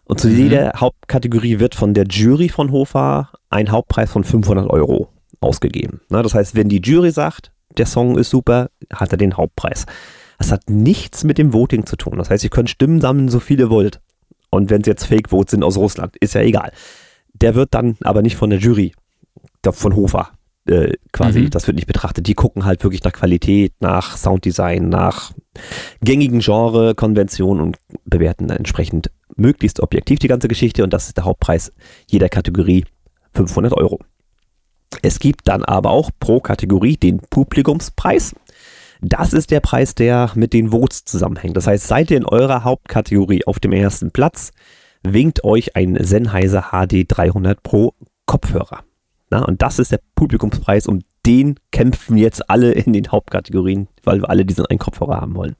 Und 0.09 0.19
zu 0.19 0.27
Mhm. 0.27 0.37
jeder 0.37 0.73
Hauptkategorie 0.75 1.59
wird 1.59 1.75
von 1.75 1.93
der 1.93 2.05
Jury 2.05 2.49
von 2.49 2.71
Hofa 2.71 3.29
ein 3.51 3.71
Hauptpreis 3.71 4.11
von 4.11 4.23
500 4.23 4.67
Euro 4.67 5.09
ausgegeben. 5.39 6.01
Na, 6.09 6.23
das 6.23 6.33
heißt, 6.33 6.55
wenn 6.55 6.67
die 6.67 6.81
Jury 6.81 7.11
sagt, 7.11 7.51
der 7.77 7.85
Song 7.85 8.17
ist 8.17 8.31
super, 8.31 8.71
hat 8.91 9.11
er 9.11 9.17
den 9.17 9.37
Hauptpreis. 9.37 9.85
Das 10.39 10.51
hat 10.51 10.67
nichts 10.67 11.23
mit 11.23 11.37
dem 11.37 11.53
Voting 11.53 11.85
zu 11.85 11.95
tun. 11.95 12.17
Das 12.17 12.31
heißt, 12.31 12.43
ihr 12.43 12.49
könnt 12.49 12.71
Stimmen 12.71 12.99
sammeln, 12.99 13.29
so 13.29 13.39
viele 13.39 13.65
ihr 13.65 13.69
wollt. 13.69 14.01
Und 14.49 14.71
wenn 14.71 14.81
es 14.81 14.87
jetzt 14.87 15.05
Fake-Votes 15.05 15.51
sind 15.51 15.63
aus 15.63 15.77
Russland, 15.77 16.17
ist 16.17 16.33
ja 16.33 16.41
egal. 16.41 16.71
Der 17.33 17.53
wird 17.53 17.75
dann 17.75 17.95
aber 18.01 18.23
nicht 18.23 18.35
von 18.35 18.49
der 18.49 18.57
Jury, 18.57 18.93
von 19.63 19.95
Hofa, 19.95 20.31
äh, 20.69 20.93
quasi, 21.11 21.41
Mhm. 21.41 21.49
das 21.49 21.67
wird 21.67 21.75
nicht 21.75 21.87
betrachtet. 21.87 22.27
Die 22.27 22.33
gucken 22.35 22.65
halt 22.65 22.83
wirklich 22.83 23.03
nach 23.03 23.13
Qualität, 23.13 23.73
nach 23.79 24.15
Sounddesign, 24.17 24.89
nach 24.89 25.31
gängigen 26.01 26.39
Genre, 26.39 26.95
Konventionen 26.95 27.61
und 27.61 27.77
bewerten 28.05 28.47
dann 28.47 28.57
entsprechend 28.57 29.11
möglichst 29.35 29.79
objektiv 29.79 30.19
die 30.19 30.27
ganze 30.27 30.47
Geschichte. 30.47 30.83
Und 30.83 30.93
das 30.93 31.07
ist 31.07 31.17
der 31.17 31.25
Hauptpreis 31.25 31.71
jeder 32.07 32.29
Kategorie 32.29 32.85
500 33.33 33.73
Euro. 33.73 33.99
Es 35.01 35.19
gibt 35.19 35.47
dann 35.47 35.63
aber 35.63 35.91
auch 35.91 36.09
pro 36.19 36.39
Kategorie 36.39 36.97
den 36.97 37.19
Publikumspreis. 37.29 38.35
Das 39.01 39.33
ist 39.33 39.51
der 39.51 39.59
Preis, 39.61 39.95
der 39.95 40.31
mit 40.35 40.51
den 40.53 40.71
Votes 40.71 41.05
zusammenhängt. 41.05 41.55
Das 41.55 41.67
heißt, 41.67 41.87
seid 41.87 42.11
ihr 42.11 42.17
in 42.17 42.25
eurer 42.25 42.63
Hauptkategorie 42.63 43.45
auf 43.45 43.59
dem 43.59 43.71
ersten 43.71 44.11
Platz, 44.11 44.51
winkt 45.03 45.43
euch 45.45 45.75
ein 45.75 45.97
Sennheiser 46.03 46.71
HD 46.71 47.05
300 47.07 47.63
Pro 47.63 47.93
Kopfhörer. 48.25 48.83
Na, 49.29 49.43
und 49.43 49.61
das 49.61 49.79
ist 49.79 49.91
der 49.91 49.99
Publikumspreis, 50.15 50.87
um 50.87 51.01
den 51.25 51.55
kämpfen 51.71 52.17
jetzt 52.17 52.49
alle 52.49 52.71
in 52.71 52.93
den 52.93 53.11
Hauptkategorien, 53.11 53.87
weil 54.03 54.21
wir 54.21 54.29
alle 54.29 54.45
diesen 54.45 54.65
einen 54.65 54.79
Kopfhörer 54.79 55.21
haben 55.21 55.35
wollen. 55.35 55.55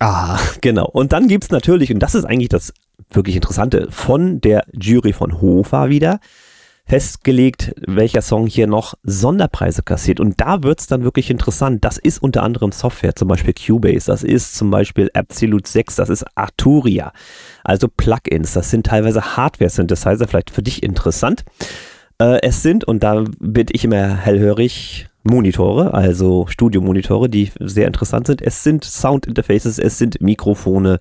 Ah, 0.00 0.38
Genau. 0.60 0.86
Und 0.86 1.12
dann 1.12 1.28
gibt 1.28 1.44
es 1.44 1.50
natürlich, 1.50 1.92
und 1.92 1.98
das 1.98 2.14
ist 2.14 2.24
eigentlich 2.24 2.48
das 2.48 2.72
wirklich 3.10 3.36
Interessante, 3.36 3.88
von 3.90 4.40
der 4.40 4.64
Jury 4.72 5.12
von 5.12 5.40
Hofa 5.40 5.88
wieder 5.88 6.20
festgelegt, 6.88 7.74
welcher 7.86 8.22
Song 8.22 8.46
hier 8.46 8.66
noch 8.66 8.94
Sonderpreise 9.02 9.82
kassiert. 9.82 10.20
Und 10.20 10.40
da 10.40 10.62
wird 10.62 10.80
es 10.80 10.86
dann 10.86 11.04
wirklich 11.04 11.28
interessant. 11.28 11.84
Das 11.84 11.98
ist 11.98 12.22
unter 12.22 12.42
anderem 12.42 12.72
Software, 12.72 13.14
zum 13.14 13.28
Beispiel 13.28 13.52
Cubase, 13.52 14.06
das 14.06 14.22
ist 14.22 14.56
zum 14.56 14.70
Beispiel 14.70 15.10
Absolute 15.12 15.68
6, 15.68 15.96
das 15.96 16.08
ist 16.08 16.24
Arturia, 16.34 17.12
also 17.62 17.88
Plugins, 17.88 18.54
das 18.54 18.70
sind 18.70 18.86
teilweise 18.86 19.36
Hardware-Synthesizer, 19.36 20.26
vielleicht 20.26 20.50
für 20.50 20.62
dich 20.62 20.82
interessant. 20.82 21.44
Äh, 22.20 22.38
es 22.42 22.62
sind, 22.62 22.84
und 22.84 23.02
da 23.02 23.24
bin 23.38 23.66
ich 23.70 23.84
immer 23.84 24.16
hellhörig, 24.16 25.06
Monitore, 25.24 25.92
also 25.94 26.46
Studiomonitore, 26.48 27.28
die 27.28 27.50
sehr 27.60 27.86
interessant 27.86 28.26
sind. 28.28 28.40
Es 28.40 28.62
sind 28.62 28.84
Soundinterfaces, 28.84 29.78
es 29.78 29.98
sind 29.98 30.20
Mikrofone, 30.20 31.00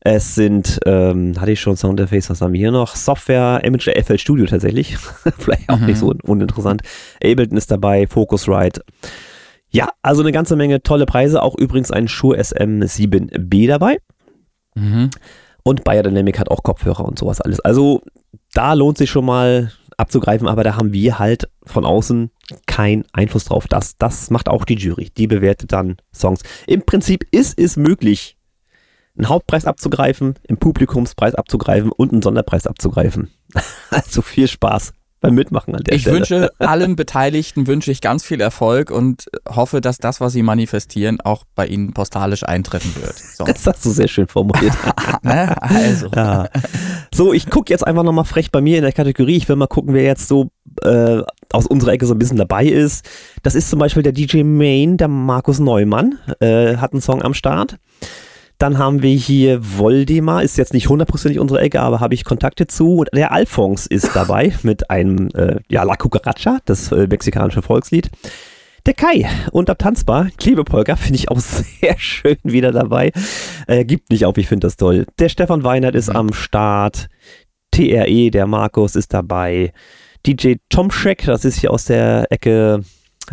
es 0.00 0.36
sind, 0.36 0.78
ähm, 0.86 1.34
hatte 1.40 1.50
ich 1.52 1.60
schon 1.60 1.76
Soundinterface, 1.76 2.30
was 2.30 2.40
haben 2.40 2.52
wir 2.52 2.58
hier 2.60 2.70
noch? 2.70 2.94
Software, 2.94 3.60
Image 3.64 3.88
FL 3.88 4.18
Studio 4.18 4.46
tatsächlich. 4.46 4.96
Vielleicht 5.38 5.68
auch 5.68 5.78
Mhm. 5.80 5.86
nicht 5.86 5.98
so 5.98 6.08
un 6.08 6.20
uninteressant. 6.20 6.82
Ableton 7.16 7.56
ist 7.58 7.70
dabei, 7.70 8.06
Focusrite. 8.06 8.82
Ja, 9.70 9.88
also 10.02 10.22
eine 10.22 10.30
ganze 10.32 10.54
Menge 10.54 10.82
tolle 10.82 11.04
Preise. 11.04 11.42
Auch 11.42 11.56
übrigens 11.58 11.90
ein 11.90 12.06
Shure 12.06 12.38
SM7B 12.38 13.66
dabei. 13.66 13.98
mhm. 14.74 15.10
Und 15.64 15.84
Biodynamic 15.84 16.38
hat 16.38 16.50
auch 16.50 16.62
Kopfhörer 16.62 17.04
und 17.04 17.18
sowas 17.18 17.40
alles. 17.42 17.60
Also 17.60 18.00
da 18.54 18.72
lohnt 18.72 18.96
sich 18.96 19.10
schon 19.10 19.26
mal 19.26 19.70
abzugreifen, 19.98 20.48
aber 20.48 20.64
da 20.64 20.76
haben 20.76 20.92
wir 20.92 21.18
halt 21.18 21.50
von 21.64 21.84
außen 21.84 22.30
keinen 22.66 23.04
Einfluss 23.12 23.44
drauf. 23.44 23.66
Das, 23.68 23.96
das 23.98 24.30
macht 24.30 24.48
auch 24.48 24.64
die 24.64 24.76
Jury. 24.76 25.10
Die 25.16 25.26
bewertet 25.26 25.72
dann 25.72 25.96
Songs. 26.14 26.40
Im 26.66 26.82
Prinzip 26.82 27.26
ist 27.30 27.58
es 27.58 27.76
möglich, 27.76 28.36
einen 29.16 29.28
Hauptpreis 29.28 29.64
abzugreifen, 29.64 30.34
einen 30.48 30.58
Publikumspreis 30.58 31.34
abzugreifen 31.34 31.90
und 31.90 32.12
einen 32.12 32.22
Sonderpreis 32.22 32.66
abzugreifen. 32.66 33.30
Also 33.90 34.22
viel 34.22 34.48
Spaß 34.48 34.92
beim 35.20 35.34
Mitmachen 35.34 35.74
an 35.74 35.82
der 35.84 35.94
Ich 35.94 36.02
Stelle. 36.02 36.16
wünsche 36.18 36.50
allen 36.58 36.96
Beteiligten 36.96 37.66
wünsche 37.66 37.90
ich 37.90 38.00
ganz 38.00 38.24
viel 38.24 38.40
Erfolg 38.40 38.90
und 38.90 39.24
hoffe, 39.48 39.80
dass 39.80 39.98
das, 39.98 40.20
was 40.20 40.32
sie 40.32 40.42
manifestieren, 40.42 41.20
auch 41.20 41.44
bei 41.54 41.66
ihnen 41.66 41.92
postalisch 41.92 42.44
eintreffen 42.44 42.94
wird. 43.00 43.18
So, 43.18 43.44
Das 43.44 43.66
hast 43.66 43.84
du 43.84 43.90
sehr 43.90 44.08
schön 44.08 44.28
formuliert. 44.28 44.74
ne? 45.22 45.60
Also. 45.60 46.08
Ja. 46.14 46.48
So, 47.12 47.32
ich 47.32 47.50
gucke 47.50 47.72
jetzt 47.72 47.86
einfach 47.86 48.02
nochmal 48.04 48.24
frech 48.24 48.50
bei 48.52 48.60
mir 48.60 48.76
in 48.76 48.82
der 48.82 48.92
Kategorie. 48.92 49.36
Ich 49.36 49.48
will 49.48 49.56
mal 49.56 49.66
gucken, 49.66 49.94
wer 49.94 50.04
jetzt 50.04 50.28
so 50.28 50.50
äh, 50.82 51.22
aus 51.52 51.66
unserer 51.66 51.92
Ecke 51.92 52.06
so 52.06 52.14
ein 52.14 52.18
bisschen 52.18 52.36
dabei 52.36 52.66
ist. 52.66 53.08
Das 53.42 53.54
ist 53.54 53.70
zum 53.70 53.78
Beispiel 53.78 54.02
der 54.02 54.12
DJ 54.12 54.42
Main, 54.44 54.96
der 54.98 55.08
Markus 55.08 55.58
Neumann, 55.58 56.18
äh, 56.40 56.76
hat 56.76 56.92
einen 56.92 57.02
Song 57.02 57.22
am 57.22 57.34
Start. 57.34 57.76
Dann 58.58 58.78
haben 58.78 59.02
wir 59.02 59.14
hier 59.14 59.60
Voldemar, 59.78 60.42
ist 60.42 60.58
jetzt 60.58 60.74
nicht 60.74 60.88
hundertprozentig 60.88 61.38
unsere 61.38 61.60
Ecke, 61.60 61.80
aber 61.80 62.00
habe 62.00 62.14
ich 62.14 62.24
Kontakte 62.24 62.66
zu. 62.66 62.96
Und 62.96 63.08
der 63.14 63.30
Alphonse 63.30 63.88
ist 63.88 64.10
dabei 64.14 64.52
mit 64.62 64.90
einem, 64.90 65.28
äh, 65.34 65.60
ja, 65.68 65.84
La 65.84 65.96
Cucaracha, 65.96 66.58
das 66.64 66.90
äh, 66.90 67.06
mexikanische 67.06 67.62
Volkslied. 67.62 68.10
Der 68.86 68.94
Kai 68.94 69.28
und 69.52 69.70
ab 69.70 69.78
Tanzbar, 69.78 70.28
Klebepolka, 70.38 70.96
finde 70.96 71.16
ich 71.16 71.30
auch 71.30 71.38
sehr 71.40 71.98
schön 71.98 72.38
wieder 72.42 72.72
dabei. 72.72 73.12
Äh, 73.66 73.84
gibt 73.84 74.10
nicht 74.10 74.24
auf, 74.24 74.36
ich 74.38 74.48
finde 74.48 74.66
das 74.66 74.76
toll. 74.76 75.06
Der 75.18 75.28
Stefan 75.28 75.62
Weinert 75.62 75.94
ist 75.94 76.08
Mhm. 76.08 76.16
am 76.16 76.32
Start. 76.32 77.08
TRE, 77.70 78.30
der 78.30 78.46
Markus 78.46 78.96
ist 78.96 79.12
dabei. 79.12 79.72
DJ 80.26 80.54
Tomschek, 80.68 81.24
das 81.26 81.44
ist 81.44 81.60
hier 81.60 81.70
aus 81.70 81.84
der 81.84 82.26
Ecke 82.30 82.80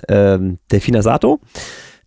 ähm, 0.10 0.60
Delfina 0.72 1.02
Sato. 1.02 1.40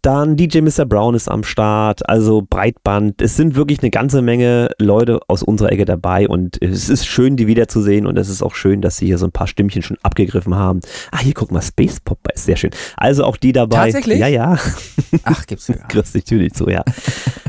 Dann 0.03 0.37
DJ 0.37 0.61
Mr. 0.61 0.85
Brown 0.85 1.15
ist 1.15 1.29
am 1.29 1.43
Start, 1.43 2.09
also 2.09 2.43
Breitband. 2.49 3.21
Es 3.21 3.37
sind 3.37 3.57
wirklich 3.57 3.81
eine 3.81 3.91
ganze 3.91 4.23
Menge 4.23 4.71
Leute 4.79 5.21
aus 5.29 5.43
unserer 5.43 5.73
Ecke 5.73 5.85
dabei 5.85 6.29
und 6.29 6.63
es 6.63 6.89
ist 6.89 7.07
schön, 7.07 7.37
die 7.37 7.47
wiederzusehen 7.47 8.07
und 8.07 8.17
es 8.17 8.29
ist 8.29 8.43
auch 8.43 8.55
schön, 8.55 8.81
dass 8.81 8.97
sie 8.97 9.07
hier 9.07 9.19
so 9.19 9.27
ein 9.27 9.33
paar 9.33 9.47
Stimmchen 9.47 9.83
schon 9.83 9.99
abgegriffen 10.03 10.55
haben. 10.55 10.81
Ah, 11.11 11.19
hier 11.19 11.35
guck 11.35 11.51
mal, 11.51 11.63
Space 11.63 12.01
Pop 12.01 12.19
ist 12.33 12.45
sehr 12.45 12.57
schön. 12.57 12.71
Also 12.97 13.25
auch 13.25 13.37
die 13.37 13.53
dabei. 13.53 13.87
Tatsächlich? 13.87 14.19
Ja, 14.19 14.29
ja. 14.29 14.57
Ach, 15.25 15.47
gibt's 15.47 15.69
ja. 15.69 15.77
Grüß 15.89 16.13
dich 16.13 16.25
natürlich 16.25 16.55
so, 16.55 16.69
ja. 16.69 16.85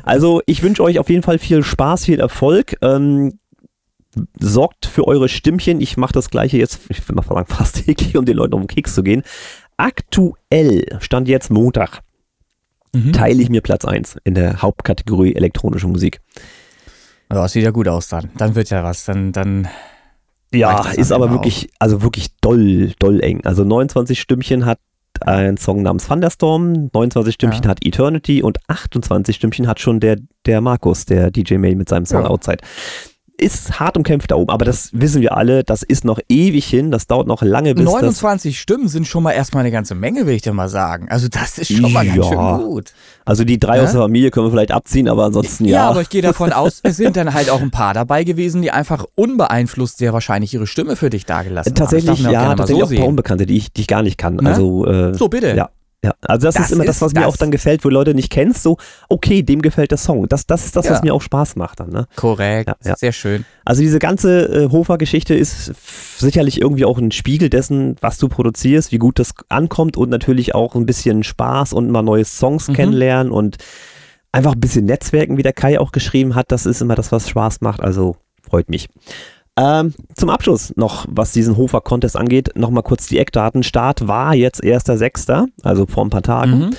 Also 0.04 0.42
ich 0.46 0.64
wünsche 0.64 0.84
euch 0.84 1.00
auf 1.00 1.10
jeden 1.10 1.24
Fall 1.24 1.38
viel 1.38 1.64
Spaß, 1.64 2.06
viel 2.06 2.20
Erfolg. 2.20 2.78
Ähm, 2.82 3.40
sorgt 4.40 4.86
für 4.86 5.08
eure 5.08 5.30
Stimmchen. 5.30 5.82
Ich 5.82 5.98
mache 5.98 6.14
das 6.14 6.30
gleiche 6.30 6.58
jetzt, 6.58 6.80
ich 6.90 7.08
will 7.08 7.16
mal 7.16 7.24
sagen, 7.24 7.46
fast 7.54 7.86
täglich, 7.86 8.18
um 8.18 8.26
den 8.26 8.38
Leuten 8.38 8.54
um 8.56 8.62
den 8.62 8.68
Keks 8.68 8.96
zu 8.96 9.04
gehen. 9.04 9.24
Aktuell, 9.78 10.98
stand 11.00 11.28
jetzt 11.28 11.52
Montag, 11.52 12.02
Mhm. 12.93 13.13
teile 13.13 13.41
ich 13.41 13.49
mir 13.49 13.62
Platz 13.62 13.86
1 13.86 14.17
in 14.23 14.34
der 14.34 14.62
Hauptkategorie 14.62 15.36
elektronische 15.36 15.88
Musik. 15.88 16.19
Ja, 17.32 17.47
sieht 17.47 17.63
ja 17.63 17.71
gut 17.71 17.88
aus 17.88 18.08
dann. 18.08 18.30
Dann 18.38 18.56
wird 18.56 18.69
ja 18.71 18.84
was. 18.84 19.06
Dann, 19.06 19.32
dann. 19.32 19.67
Ja, 20.52 20.82
das 20.82 20.95
ist 20.95 21.12
aber 21.12 21.30
wirklich, 21.30 21.69
also 21.78 22.02
wirklich 22.02 22.36
doll, 22.41 22.93
doll 22.97 23.21
eng. 23.21 23.41
Also 23.45 23.63
29 23.63 24.19
Stimmchen 24.19 24.65
hat 24.65 24.80
ein 25.21 25.58
Song 25.58 25.84
namens 25.84 26.08
Thunderstorm, 26.08 26.89
29 26.93 27.34
Stimmchen 27.36 27.63
Ja. 27.65 27.69
hat 27.69 27.86
Eternity 27.86 28.41
und 28.41 28.58
28 28.67 29.36
Stimmchen 29.36 29.67
hat 29.67 29.80
schon 29.80 29.99
der, 29.99 30.17
der 30.45 30.62
Markus, 30.62 31.06
der 31.06 31.30
DJ 31.30 31.58
May 31.58 31.75
mit 31.75 31.89
seinem 31.89 32.06
Song 32.06 32.23
Ja. 32.23 32.30
Outside. 32.30 32.60
Ist 33.39 33.80
hart 33.80 33.95
umkämpft 33.95 34.32
da 34.32 34.36
oben, 34.36 34.49
aber 34.52 34.65
das 34.65 34.89
wissen 34.91 35.21
wir 35.21 35.38
alle, 35.38 35.63
das 35.63 35.82
ist 35.84 36.04
noch 36.04 36.19
ewig 36.28 36.65
hin, 36.65 36.91
das 36.91 37.08
dauert 37.08 37.25
noch 37.28 37.41
lange, 37.41 37.73
bis 37.73 37.86
das 37.86 37.93
29 37.93 38.60
Stimmen 38.60 38.88
sind 38.89 39.08
schon 39.08 39.23
mal 39.23 39.32
erstmal 39.32 39.62
eine 39.62 39.71
ganze 39.71 39.95
Menge, 39.95 40.25
will 40.28 40.34
ich 40.36 40.41
dir 40.41 40.52
mal 40.52 40.67
sagen. 40.67 41.08
Also 41.10 41.28
das 41.30 41.58
ist 41.58 41.71
schon 41.71 41.91
mal 41.93 42.06
ganz 42.06 42.17
Ja. 42.17 42.23
schön 42.23 42.65
gut. 42.65 42.93
Also 43.23 43.45
die 43.45 43.58
drei 43.58 43.78
Ne? 43.78 43.84
aus 43.84 43.91
der 43.93 44.02
Familie 44.02 44.30
können 44.32 44.47
wir 44.47 44.52
vielleicht 44.52 44.71
abziehen, 44.71 45.08
aber 45.08 45.23
ansonsten 45.25 45.65
Ja, 45.65 45.71
ja. 45.71 45.89
aber 45.89 46.02
ich 46.02 46.10
gehe 46.10 46.21
davon 46.21 46.52
aus, 46.52 46.82
es 46.84 46.97
sind 46.97 47.15
dann 47.15 47.34
halt 47.34 47.49
auch 47.49 47.62
ein 47.62 47.71
paar 47.71 47.93
dabei 47.93 48.23
gewesen, 48.25 48.62
die 48.62 48.71
einfach 48.71 49.06
unbeeinflusst 49.15 49.99
sehr 49.99 50.12
wahrscheinlich 50.12 50.54
ihre 50.54 50.67
Stimme 50.67 50.95
für 50.97 51.10
dich 51.10 51.25
dagelassen 51.25 51.75
tatsächlich, 51.75 52.10
haben. 52.17 52.23
Man 52.23 52.34
ja, 52.34 52.56
tatsächlich 52.56 52.80
so 52.80 52.86
auch 52.88 52.91
ein 52.91 52.97
paar. 52.97 53.08
Unbekannte, 53.08 53.45
die 53.45 53.56
ich, 53.58 53.71
die 53.71 53.82
ich 53.82 53.88
gar 53.88 54.02
nicht 54.04 54.17
kann. 54.17 54.36
Ne? 54.36 54.49
Also, 54.49 54.86
äh, 54.86 55.13
So, 55.13 55.30
bitte. 55.30 55.56
Ja. 55.56 55.69
Ja, 56.04 56.14
also 56.22 56.48
das, 56.48 56.56
Das 56.56 56.66
ist 56.68 56.72
immer 56.72 56.86
das, 56.86 57.02
was 57.02 57.14
mir 57.14 57.22
das. 57.22 57.34
auch 57.34 57.36
dann 57.38 57.52
gefällt, 57.52 57.84
wo 57.84 57.90
Leute 57.90 58.14
nicht 58.14 58.30
kennst, 58.32 58.64
so, 58.64 58.78
okay, 59.10 59.44
dem 59.44 59.62
gefällt 59.62 59.92
der 59.92 59.98
Song. 59.98 60.30
Das, 60.30 60.46
das 60.48 60.64
ist 60.66 60.78
das, 60.78 60.90
was 60.90 61.00
Ja. 61.00 61.04
mir 61.04 61.14
auch 61.14 61.22
Spaß 61.22 61.58
macht 61.58 61.82
dann, 61.82 61.90
ne? 61.90 62.08
Korrekt, 62.16 62.70
Ja, 62.70 62.76
ja. 62.92 62.96
sehr 62.96 63.12
schön. 63.12 63.44
Also 63.66 63.82
diese 63.82 64.00
ganze 64.00 64.44
äh, 64.46 64.70
Hofer-Geschichte 64.72 65.36
ist 65.36 65.74
sicherlich 66.18 66.62
irgendwie 66.62 66.86
auch 66.86 66.98
ein 66.98 67.12
Spiegel 67.12 67.50
dessen, 67.50 67.98
was 68.00 68.18
du 68.18 68.30
produzierst, 68.30 68.94
wie 68.94 68.98
gut 68.98 69.20
das 69.20 69.34
ankommt 69.50 69.98
und 69.98 70.10
natürlich 70.10 70.56
auch 70.56 70.74
ein 70.76 70.86
bisschen 70.86 71.24
Spaß 71.24 71.74
und 71.74 71.92
mal 71.92 72.02
neue 72.02 72.24
Songs 72.24 72.70
Mhm. 72.70 72.74
kennenlernen 72.76 73.34
und 73.34 73.58
einfach 74.32 74.54
ein 74.54 74.60
bisschen 74.62 74.86
Netzwerken, 74.86 75.36
wie 75.38 75.44
der 75.44 75.54
Kai 75.54 75.80
auch 75.82 75.92
geschrieben 75.92 76.34
hat. 76.34 76.52
Das 76.54 76.66
ist 76.66 76.82
immer 76.82 76.96
das, 76.96 77.12
was 77.12 77.28
Spaß 77.28 77.60
macht. 77.60 77.82
Also 77.82 78.16
freut 78.42 78.70
mich. 78.70 78.88
Ähm, 79.60 79.93
zum 80.15 80.30
Abschluss 80.30 80.74
noch, 80.78 81.06
was 81.10 81.34
diesen 81.34 81.58
Hofer-Contest 81.58 82.15
angeht, 82.15 82.52
nochmal 82.56 82.84
kurz 82.84 83.08
die 83.08 83.17
Eckdaten. 83.17 83.62
Start 83.62 84.08
war 84.08 84.34
jetzt 84.34 84.63
1.6., 84.63 85.48
also 85.63 85.86
vor 85.86 86.06
ein 86.06 86.10
paar 86.10 86.22
Tagen. 86.22 86.60
Mhm. 86.60 86.69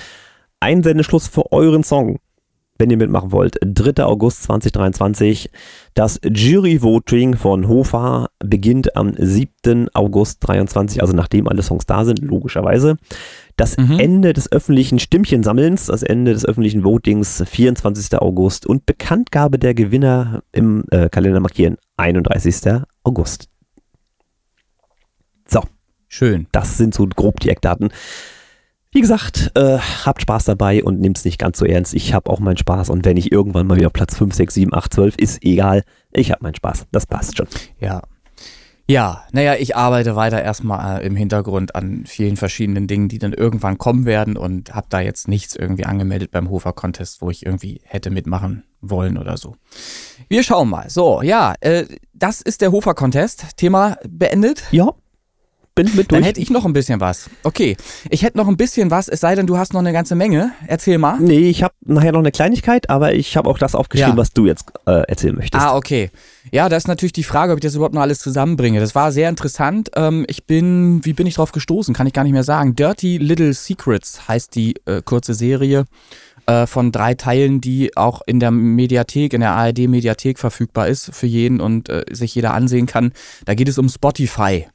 Einsendeschluss 0.61 1.29
für 1.29 1.53
euren 1.53 1.85
Song, 1.85 2.21
wenn 2.79 2.89
ihr 2.89 2.97
mitmachen 2.97 3.33
wollt. 3.33 3.59
3. 3.63 4.03
August 4.05 4.45
2023. 4.45 5.51
Das 5.93 6.21
Jury-Voting 6.25 7.37
von 7.37 7.69
Hofa 7.69 8.29
beginnt 8.39 8.97
am 8.97 9.13
7. 9.15 9.89
August 9.93 10.39
23, 10.41 11.03
also 11.03 11.15
nachdem 11.15 11.49
alle 11.49 11.63
Songs 11.63 11.85
da 11.85 12.07
sind, 12.07 12.21
logischerweise. 12.21 12.97
Das 13.57 13.77
Mhm. 13.77 13.99
Ende 13.99 14.33
des 14.33 14.51
öffentlichen 14.53 14.99
Stimmchensammelns, 14.99 15.87
das 15.87 16.03
Ende 16.03 16.33
des 16.33 16.45
öffentlichen 16.45 16.85
Votings, 16.85 17.43
24. 17.47 18.19
August 18.21 18.67
und 18.67 18.87
Bekanntgabe 18.87 19.59
der 19.59 19.75
Gewinner 19.75 20.43
im 20.53 20.85
äh, 20.91 21.09
Kalender 21.09 21.41
markieren, 21.41 21.77
31. 21.97 22.83
August. 23.05 23.49
So, 25.47 25.63
Schön. 26.09 26.47
das 26.53 26.77
sind 26.79 26.95
so 26.95 27.07
grob 27.07 27.41
die 27.41 27.51
Eckdaten. 27.51 27.91
Wie 28.93 29.01
gesagt, 29.01 29.53
äh, 29.55 29.79
habt 29.79 30.23
Spaß 30.23 30.47
dabei 30.47 30.83
und 30.83 31.01
nehmt 31.01 31.17
es 31.19 31.25
nicht 31.25 31.39
ganz 31.39 31.59
so 31.59 31.65
ernst. 31.65 31.95
Ich 31.95 32.13
habe 32.13 32.29
auch 32.29 32.41
meinen 32.41 32.57
Spaß 32.57 32.91
und 32.91 33.05
wenn 33.05 33.17
ich 33.17 33.31
irgendwann 33.31 33.69
mal 33.69 33.77
wieder 33.77 33.87
auf 33.87 33.93
Platz 33.93 34.17
5, 34.17 34.35
6, 34.35 34.55
7, 34.55 34.75
8, 34.75 34.93
12 34.93 35.17
ist 35.17 35.45
egal. 35.45 35.85
Ich 36.13 36.33
habe 36.33 36.43
meinen 36.43 36.57
Spaß. 36.57 36.87
Das 36.91 37.07
passt 37.07 37.37
schon. 37.37 37.47
Ja. 37.79 38.03
Ja, 38.91 39.23
naja, 39.31 39.55
ich 39.55 39.77
arbeite 39.77 40.17
weiter 40.17 40.43
erstmal 40.43 41.01
äh, 41.01 41.07
im 41.07 41.15
Hintergrund 41.15 41.77
an 41.77 42.03
vielen 42.07 42.37
verschiedenen 42.37 42.89
Dingen, 42.89 43.09
die 43.09 43.21
dann 43.21 43.33
irgendwann 43.33 43.79
kommen 43.79 44.05
werden 44.05 44.37
und 44.37 44.75
habe 44.75 44.89
da 44.91 44.99
jetzt 44.99 45.29
nichts 45.29 45.55
irgendwie 45.55 45.85
angemeldet 45.85 46.33
beim 46.33 46.51
Hofer 46.51 46.73
Contest, 46.73 47.23
wo 47.23 47.31
ich 47.31 47.47
irgendwie 47.47 47.81
hätte 47.85 48.11
mitmachen 48.11 48.65
wollen 48.81 49.17
oder 49.17 49.37
so. 49.37 49.55
Wir 50.29 50.43
schauen 50.43 50.71
mal. 50.71 50.91
So, 50.91 51.23
ja, 51.23 51.55
äh, 51.61 51.85
das 52.15 52.41
ist 52.41 52.63
der 52.63 52.73
Hofer 52.73 52.95
Contest. 52.95 53.57
Thema 53.57 53.97
beendet. 54.09 54.65
Ja, 54.73 54.93
bin 55.75 55.87
mit 55.97 56.11
Dann 56.13 56.19
durch. 56.21 56.27
hätte 56.27 56.41
ich 56.41 56.51
noch 56.51 56.65
ein 56.67 56.73
bisschen 56.73 57.01
was. 57.01 57.31
Okay, 57.43 57.77
ich 58.11 58.23
hätte 58.23 58.37
noch 58.37 58.49
ein 58.49 58.57
bisschen 58.57 58.91
was, 58.91 59.09
es 59.09 59.21
sei 59.21 59.35
denn, 59.35 59.47
du 59.47 59.57
hast 59.57 59.73
noch 59.73 59.81
eine 59.81 59.93
ganze 59.93 60.15
Menge. 60.15 60.53
Erzähl 60.67 60.99
mal. 60.99 61.19
Nee, 61.21 61.49
ich 61.49 61.63
habe 61.63 61.75
nachher 61.85 62.13
noch 62.13 62.19
eine 62.21 62.33
Kleinigkeit, 62.33 62.91
aber 62.91 63.15
ich 63.15 63.37
habe 63.37 63.49
auch 63.49 63.59
das 63.59 63.75
aufgeschrieben, 63.75 64.13
Ja. 64.15 64.17
was 64.19 64.33
du 64.33 64.47
jetzt 64.47 64.67
äh, 64.87 65.03
erzählen 65.09 65.35
möchtest. 65.37 65.63
Ah, 65.65 65.77
okay. 65.77 66.11
Ja, 66.53 66.69
da 66.69 66.77
ist 66.77 66.89
natürlich 66.89 67.13
die 67.13 67.23
Frage, 67.25 67.53
ob 67.53 67.59
ich 67.59 67.63
das 67.63 67.75
überhaupt 67.75 67.95
noch 67.95 68.03
alles 68.03 68.19
zusammenbringe. 68.19 68.81
Das 68.81 68.95
war 68.95 69.13
sehr 69.13 69.29
interessant. 69.29 69.91
Ähm, 69.95 70.25
ich 70.29 70.45
bin, 70.45 71.05
wie 71.05 71.13
bin 71.13 71.27
ich 71.27 71.35
drauf 71.35 71.53
gestoßen? 71.53 71.95
Kann 71.95 72.07
ich 72.07 72.13
gar 72.13 72.25
nicht 72.25 72.33
mehr 72.33 72.45
sagen. 72.45 72.75
Dirty 72.75 73.19
Little 73.19 73.53
Secrets 73.55 74.27
heißt 74.29 74.55
die 74.55 74.75
äh, 74.87 75.03
kurze 75.05 75.35
Serie 75.35 75.85
äh, 76.47 76.67
von 76.67 76.91
drei 76.93 77.15
Teilen, 77.15 77.61
die 77.61 77.97
auch 77.97 78.23
in 78.27 78.41
der 78.41 78.51
Mediathek, 78.51 79.33
in 79.35 79.41
der 79.41 79.53
ARD-Mediathek 79.53 80.39
verfügbar 80.39 80.89
ist 80.89 81.15
für 81.15 81.27
jeden 81.27 81.61
und 81.61 81.89
äh, 81.89 82.05
sich 82.11 82.35
jeder 82.35 82.55
ansehen 82.55 82.87
kann. 82.87 83.13
Da 83.45 83.55
geht 83.55 83.69
es 83.69 83.79
um 83.79 83.89
Spotify. 83.89 84.67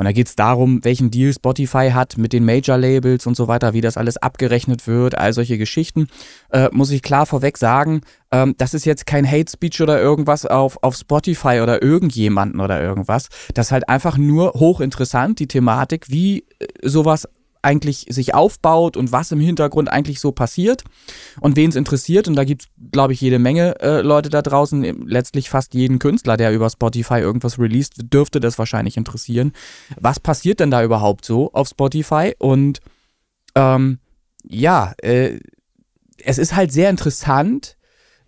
Und 0.00 0.06
da 0.06 0.12
geht 0.12 0.28
es 0.28 0.34
darum, 0.34 0.82
welchen 0.82 1.10
Deal 1.10 1.30
Spotify 1.30 1.90
hat 1.90 2.16
mit 2.16 2.32
den 2.32 2.46
Major-Labels 2.46 3.26
und 3.26 3.36
so 3.36 3.48
weiter, 3.48 3.74
wie 3.74 3.82
das 3.82 3.98
alles 3.98 4.16
abgerechnet 4.16 4.86
wird, 4.86 5.18
all 5.18 5.34
solche 5.34 5.58
Geschichten. 5.58 6.08
Äh, 6.48 6.70
muss 6.72 6.90
ich 6.90 7.02
klar 7.02 7.26
vorweg 7.26 7.58
sagen, 7.58 8.00
ähm, 8.30 8.54
das 8.56 8.72
ist 8.72 8.86
jetzt 8.86 9.04
kein 9.04 9.30
Hate 9.30 9.52
Speech 9.52 9.82
oder 9.82 10.00
irgendwas 10.00 10.46
auf, 10.46 10.78
auf 10.82 10.96
Spotify 10.96 11.60
oder 11.62 11.82
irgendjemanden 11.82 12.60
oder 12.60 12.80
irgendwas. 12.80 13.28
Das 13.52 13.66
ist 13.66 13.72
halt 13.72 13.90
einfach 13.90 14.16
nur 14.16 14.54
hochinteressant, 14.54 15.38
die 15.38 15.48
Thematik, 15.48 16.06
wie 16.08 16.46
äh, 16.60 16.66
sowas 16.82 17.28
eigentlich 17.62 18.06
sich 18.08 18.34
aufbaut 18.34 18.96
und 18.96 19.12
was 19.12 19.32
im 19.32 19.40
Hintergrund 19.40 19.90
eigentlich 19.90 20.20
so 20.20 20.32
passiert 20.32 20.84
und 21.40 21.56
wen 21.56 21.70
es 21.70 21.76
interessiert. 21.76 22.28
Und 22.28 22.36
da 22.36 22.44
gibt 22.44 22.62
es, 22.62 22.68
glaube 22.92 23.12
ich, 23.12 23.20
jede 23.20 23.38
Menge 23.38 23.78
äh, 23.80 24.00
Leute 24.00 24.30
da 24.30 24.42
draußen, 24.42 25.06
letztlich 25.06 25.50
fast 25.50 25.74
jeden 25.74 25.98
Künstler, 25.98 26.36
der 26.36 26.52
über 26.52 26.70
Spotify 26.70 27.18
irgendwas 27.18 27.58
released, 27.58 27.94
dürfte 28.12 28.40
das 28.40 28.58
wahrscheinlich 28.58 28.96
interessieren. 28.96 29.52
Was 29.98 30.20
passiert 30.20 30.60
denn 30.60 30.70
da 30.70 30.82
überhaupt 30.82 31.24
so 31.24 31.52
auf 31.52 31.68
Spotify? 31.68 32.34
Und 32.38 32.80
ähm, 33.54 33.98
ja, 34.48 34.94
äh, 35.02 35.38
es 36.24 36.38
ist 36.38 36.54
halt 36.54 36.72
sehr 36.72 36.90
interessant. 36.90 37.76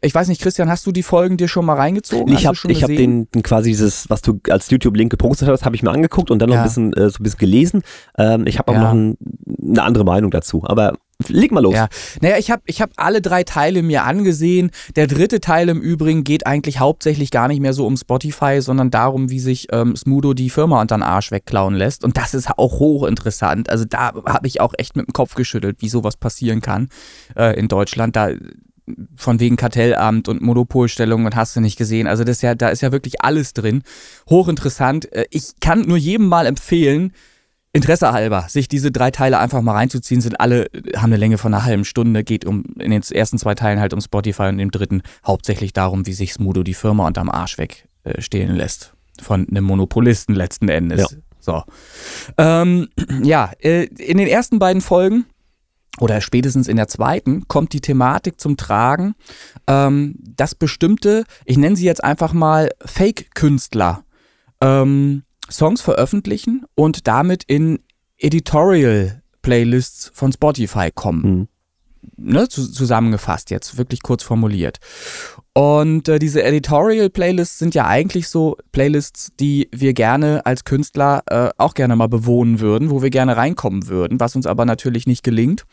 Ich 0.04 0.14
weiß 0.14 0.26
nicht, 0.26 0.42
Christian, 0.42 0.68
hast 0.68 0.84
du 0.84 0.90
die 0.90 1.04
Folgen 1.04 1.36
dir 1.36 1.46
schon 1.46 1.64
mal 1.64 1.76
reingezogen? 1.76 2.34
ich 2.34 2.44
habe 2.46 2.56
hab 2.56 2.86
den, 2.88 3.30
den 3.30 3.42
quasi 3.44 3.70
dieses, 3.70 4.10
was 4.10 4.20
du 4.20 4.40
als 4.50 4.68
YouTube-Link 4.68 5.10
gepostet 5.10 5.48
hast, 5.48 5.64
habe 5.64 5.76
ich 5.76 5.82
mir 5.84 5.92
angeguckt 5.92 6.30
und 6.32 6.40
dann 6.40 6.48
noch 6.48 6.56
Ja. 6.56 6.62
ein 6.62 6.66
bisschen, 6.68 6.92
äh, 6.94 7.08
so 7.08 7.18
ein 7.20 7.22
bisschen 7.22 7.38
gelesen. 7.38 7.82
Ähm, 8.18 8.46
ich 8.48 8.58
habe 8.58 8.72
auch 8.72 8.74
Ja. 8.74 8.80
noch 8.82 8.92
ein, 8.92 9.16
eine 9.64 9.82
andere 9.82 10.04
Meinung 10.04 10.32
dazu. 10.32 10.64
Aber 10.66 10.94
leg 11.28 11.52
mal 11.52 11.60
los. 11.62 11.74
Ja, 11.76 11.86
naja, 12.20 12.36
ich 12.36 12.50
habe 12.50 12.62
ich 12.66 12.82
hab 12.82 12.90
alle 12.96 13.22
drei 13.22 13.44
Teile 13.44 13.84
mir 13.84 14.02
angesehen. 14.02 14.72
Der 14.96 15.06
dritte 15.06 15.38
Teil 15.38 15.68
im 15.68 15.80
Übrigen 15.80 16.24
geht 16.24 16.48
eigentlich 16.48 16.80
hauptsächlich 16.80 17.30
gar 17.30 17.46
nicht 17.46 17.60
mehr 17.60 17.72
so 17.72 17.86
um 17.86 17.96
Spotify, 17.96 18.60
sondern 18.60 18.90
darum, 18.90 19.30
wie 19.30 19.38
sich 19.38 19.68
ähm, 19.70 19.94
Smudo 19.94 20.34
die 20.34 20.50
Firma 20.50 20.80
unter 20.80 20.96
den 20.96 21.04
Arsch 21.04 21.30
wegklauen 21.30 21.76
lässt. 21.76 22.02
Und 22.02 22.16
das 22.16 22.34
ist 22.34 22.50
auch 22.58 22.80
hochinteressant. 22.80 23.70
Also 23.70 23.84
da 23.84 24.12
habe 24.26 24.48
ich 24.48 24.60
auch 24.60 24.74
echt 24.78 24.96
mit 24.96 25.06
dem 25.06 25.12
Kopf 25.12 25.36
geschüttelt, 25.36 25.76
wie 25.78 25.88
sowas 25.88 26.16
passieren 26.16 26.60
kann 26.60 26.88
äh, 27.36 27.56
in 27.56 27.68
Deutschland. 27.68 28.16
Da 28.16 28.30
von 29.16 29.40
wegen 29.40 29.56
Kartellamt 29.56 30.28
und 30.28 30.42
Monopolstellung 30.42 31.24
und 31.24 31.36
hast 31.36 31.54
du 31.54 31.60
nicht 31.60 31.76
gesehen. 31.76 32.06
Also 32.06 32.24
das 32.24 32.36
ist 32.36 32.42
ja, 32.42 32.54
da 32.54 32.68
ist 32.68 32.80
ja 32.80 32.92
wirklich 32.92 33.22
alles 33.22 33.54
drin. 33.54 33.82
Hochinteressant. 34.28 35.12
Äh, 35.12 35.26
Ich 35.30 35.52
kann 35.60 35.82
nur 35.82 35.96
jedem 35.96 36.28
mal 36.28 36.46
empfehlen, 36.46 37.12
Interesse 37.74 38.12
halber, 38.12 38.44
sich 38.48 38.68
diese 38.68 38.92
drei 38.92 39.10
Teile 39.10 39.38
einfach 39.38 39.62
mal 39.62 39.72
reinzuziehen, 39.72 40.20
sind 40.20 40.40
alle, 40.40 40.66
haben 40.94 41.06
eine 41.06 41.16
Länge 41.16 41.38
von 41.38 41.54
einer 41.54 41.64
halben 41.64 41.86
Stunde, 41.86 42.22
geht 42.22 42.44
um 42.44 42.64
in 42.78 42.90
den 42.90 43.02
ersten 43.02 43.38
zwei 43.38 43.54
Teilen 43.54 43.80
halt 43.80 43.94
um 43.94 44.00
Spotify 44.02 44.44
und 44.44 44.58
im 44.58 44.70
dritten 44.70 45.02
hauptsächlich 45.26 45.72
darum, 45.72 46.06
wie 46.06 46.12
sich 46.12 46.34
Smudo 46.34 46.64
die 46.64 46.74
Firma 46.74 47.06
unterm 47.06 47.30
Arsch 47.30 47.56
wegstehlen 47.56 48.56
lässt. 48.56 48.92
Von 49.22 49.48
einem 49.48 49.64
Monopolisten 49.64 50.34
letzten 50.34 50.68
Endes. 50.68 51.00
Ja. 51.00 51.06
So. 51.40 51.62
Ähm, 52.36 52.88
ja, 53.22 53.50
äh, 53.60 53.84
in 53.84 54.18
den 54.18 54.28
ersten 54.28 54.58
beiden 54.58 54.82
Folgen 54.82 55.24
oder 56.00 56.20
spätestens 56.20 56.68
in 56.68 56.76
der 56.76 56.88
zweiten 56.88 57.46
kommt 57.48 57.72
die 57.72 57.80
Thematik 57.80 58.40
zum 58.40 58.56
Tragen, 58.56 59.14
ähm, 59.66 60.16
dass 60.36 60.54
bestimmte, 60.54 61.24
ich 61.44 61.58
nenne 61.58 61.76
sie 61.76 61.84
jetzt 61.84 62.02
einfach 62.02 62.32
mal 62.32 62.70
Fake-Künstler, 62.84 64.04
ähm, 64.60 65.22
Songs 65.50 65.82
veröffentlichen 65.82 66.64
und 66.74 67.06
damit 67.08 67.44
in 67.44 67.80
Editorial-Playlists 68.18 70.10
von 70.14 70.32
Spotify 70.32 70.90
kommen. 70.94 71.22
Mhm. 71.22 71.48
ne, 72.16 72.48
zu, 72.48 72.70
zusammengefasst 72.70 73.50
jetzt, 73.50 73.76
wirklich 73.76 74.02
kurz 74.02 74.22
formuliert. 74.22 74.78
Und 75.54 76.08
äh, 76.08 76.18
diese 76.18 76.42
Editorial-Playlists 76.42 77.58
sind 77.58 77.74
ja 77.74 77.86
eigentlich 77.86 78.28
so 78.28 78.56
Playlists, 78.72 79.32
die 79.38 79.68
wir 79.70 79.92
gerne 79.92 80.46
als 80.46 80.64
Künstler 80.64 81.22
äh, 81.26 81.50
auch 81.58 81.74
gerne 81.74 81.94
mal 81.94 82.08
bewohnen 82.08 82.60
würden, 82.60 82.88
wo 82.88 83.02
wir 83.02 83.10
gerne 83.10 83.36
reinkommen 83.36 83.86
würden, 83.88 84.18
was 84.18 84.34
uns 84.34 84.46
aber 84.46 84.64
natürlich 84.64 85.06
nicht 85.06 85.22
gelingt. 85.22 85.64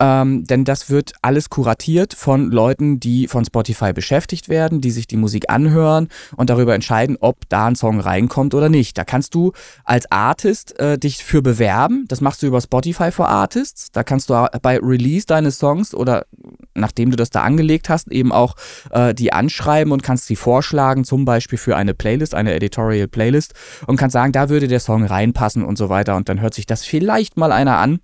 Ähm, 0.00 0.44
denn 0.44 0.64
das 0.64 0.90
wird 0.90 1.12
alles 1.22 1.48
kuratiert 1.48 2.12
von 2.12 2.50
Leuten, 2.50 2.98
die 2.98 3.28
von 3.28 3.44
Spotify 3.44 3.92
beschäftigt 3.92 4.48
werden, 4.48 4.80
die 4.80 4.90
sich 4.90 5.06
die 5.06 5.16
Musik 5.16 5.48
anhören 5.48 6.08
und 6.36 6.50
darüber 6.50 6.74
entscheiden, 6.74 7.16
ob 7.20 7.48
da 7.48 7.66
ein 7.66 7.76
Song 7.76 8.00
reinkommt 8.00 8.52
oder 8.52 8.68
nicht. 8.68 8.98
Da 8.98 9.04
kannst 9.04 9.36
du 9.36 9.52
als 9.84 10.10
Artist 10.10 10.76
äh, 10.80 10.98
dich 10.98 11.22
für 11.22 11.40
bewerben. 11.40 12.06
Das 12.08 12.20
machst 12.20 12.42
du 12.42 12.48
über 12.48 12.60
Spotify 12.60 13.12
for 13.12 13.28
Artists. 13.28 13.92
Da 13.92 14.02
kannst 14.02 14.28
du 14.28 14.48
bei 14.60 14.78
Release 14.78 15.26
deines 15.26 15.58
Songs 15.58 15.94
oder 15.94 16.26
nachdem 16.74 17.10
du 17.10 17.16
das 17.16 17.30
da 17.30 17.42
angelegt 17.42 17.88
hast, 17.88 18.10
eben 18.10 18.32
auch 18.32 18.56
äh, 18.90 19.03
die 19.12 19.32
anschreiben 19.32 19.92
und 19.92 20.02
kannst 20.02 20.26
sie 20.26 20.36
vorschlagen, 20.36 21.04
zum 21.04 21.24
Beispiel 21.24 21.58
für 21.58 21.76
eine 21.76 21.92
Playlist, 21.92 22.34
eine 22.34 22.54
Editorial 22.54 23.08
Playlist 23.08 23.54
und 23.86 23.96
kannst 23.96 24.14
sagen, 24.14 24.32
da 24.32 24.48
würde 24.48 24.68
der 24.68 24.80
Song 24.80 25.04
reinpassen 25.04 25.64
und 25.64 25.76
so 25.76 25.88
weiter 25.88 26.16
und 26.16 26.28
dann 26.28 26.40
hört 26.40 26.54
sich 26.54 26.66
das 26.66 26.84
vielleicht 26.84 27.36
mal 27.36 27.52
einer 27.52 27.78
an. 27.78 27.98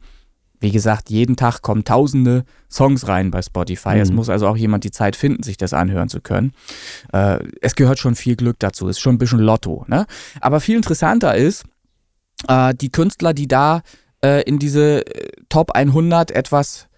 Wie 0.62 0.70
gesagt, 0.70 1.08
jeden 1.08 1.36
Tag 1.36 1.62
kommen 1.62 1.84
tausende 1.84 2.44
Songs 2.70 3.08
rein 3.08 3.30
bei 3.30 3.40
Spotify. 3.40 3.94
Mhm. 3.94 4.00
Es 4.00 4.12
muss 4.12 4.28
also 4.28 4.46
auch 4.46 4.58
jemand 4.58 4.84
die 4.84 4.90
Zeit 4.90 5.16
finden, 5.16 5.42
sich 5.42 5.56
das 5.56 5.72
anhören 5.72 6.10
zu 6.10 6.20
können. 6.20 6.52
Äh, 7.14 7.38
es 7.62 7.74
gehört 7.74 7.98
schon 7.98 8.14
viel 8.14 8.36
Glück 8.36 8.58
dazu. 8.58 8.86
Es 8.86 8.96
ist 8.96 9.00
schon 9.00 9.14
ein 9.14 9.18
bisschen 9.18 9.38
Lotto. 9.38 9.86
Ne? 9.88 10.04
Aber 10.42 10.60
viel 10.60 10.76
interessanter 10.76 11.34
ist, 11.34 11.64
äh, 12.46 12.74
die 12.74 12.92
Künstler, 12.92 13.32
die 13.32 13.48
da 13.48 13.80
äh, 14.22 14.42
in 14.42 14.58
diese 14.58 15.06
äh, 15.06 15.30
Top 15.48 15.72
100 15.72 16.30
etwas 16.30 16.88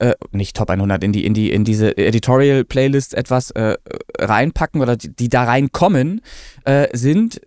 äh, 0.00 0.14
nicht 0.32 0.56
Top 0.56 0.70
100, 0.70 1.04
in 1.04 1.12
die, 1.12 1.24
in 1.24 1.34
die, 1.34 1.52
in 1.52 1.64
diese 1.64 1.96
Editorial 1.96 2.64
Playlist 2.64 3.14
etwas 3.14 3.50
äh, 3.52 3.76
reinpacken 4.18 4.80
oder 4.80 4.96
die, 4.96 5.14
die 5.14 5.28
da 5.28 5.44
reinkommen, 5.44 6.22
äh, 6.64 6.88
sind 6.96 7.40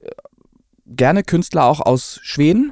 gerne 0.86 1.24
Künstler 1.24 1.66
auch 1.66 1.82
aus 1.82 2.20
Schweden. 2.22 2.72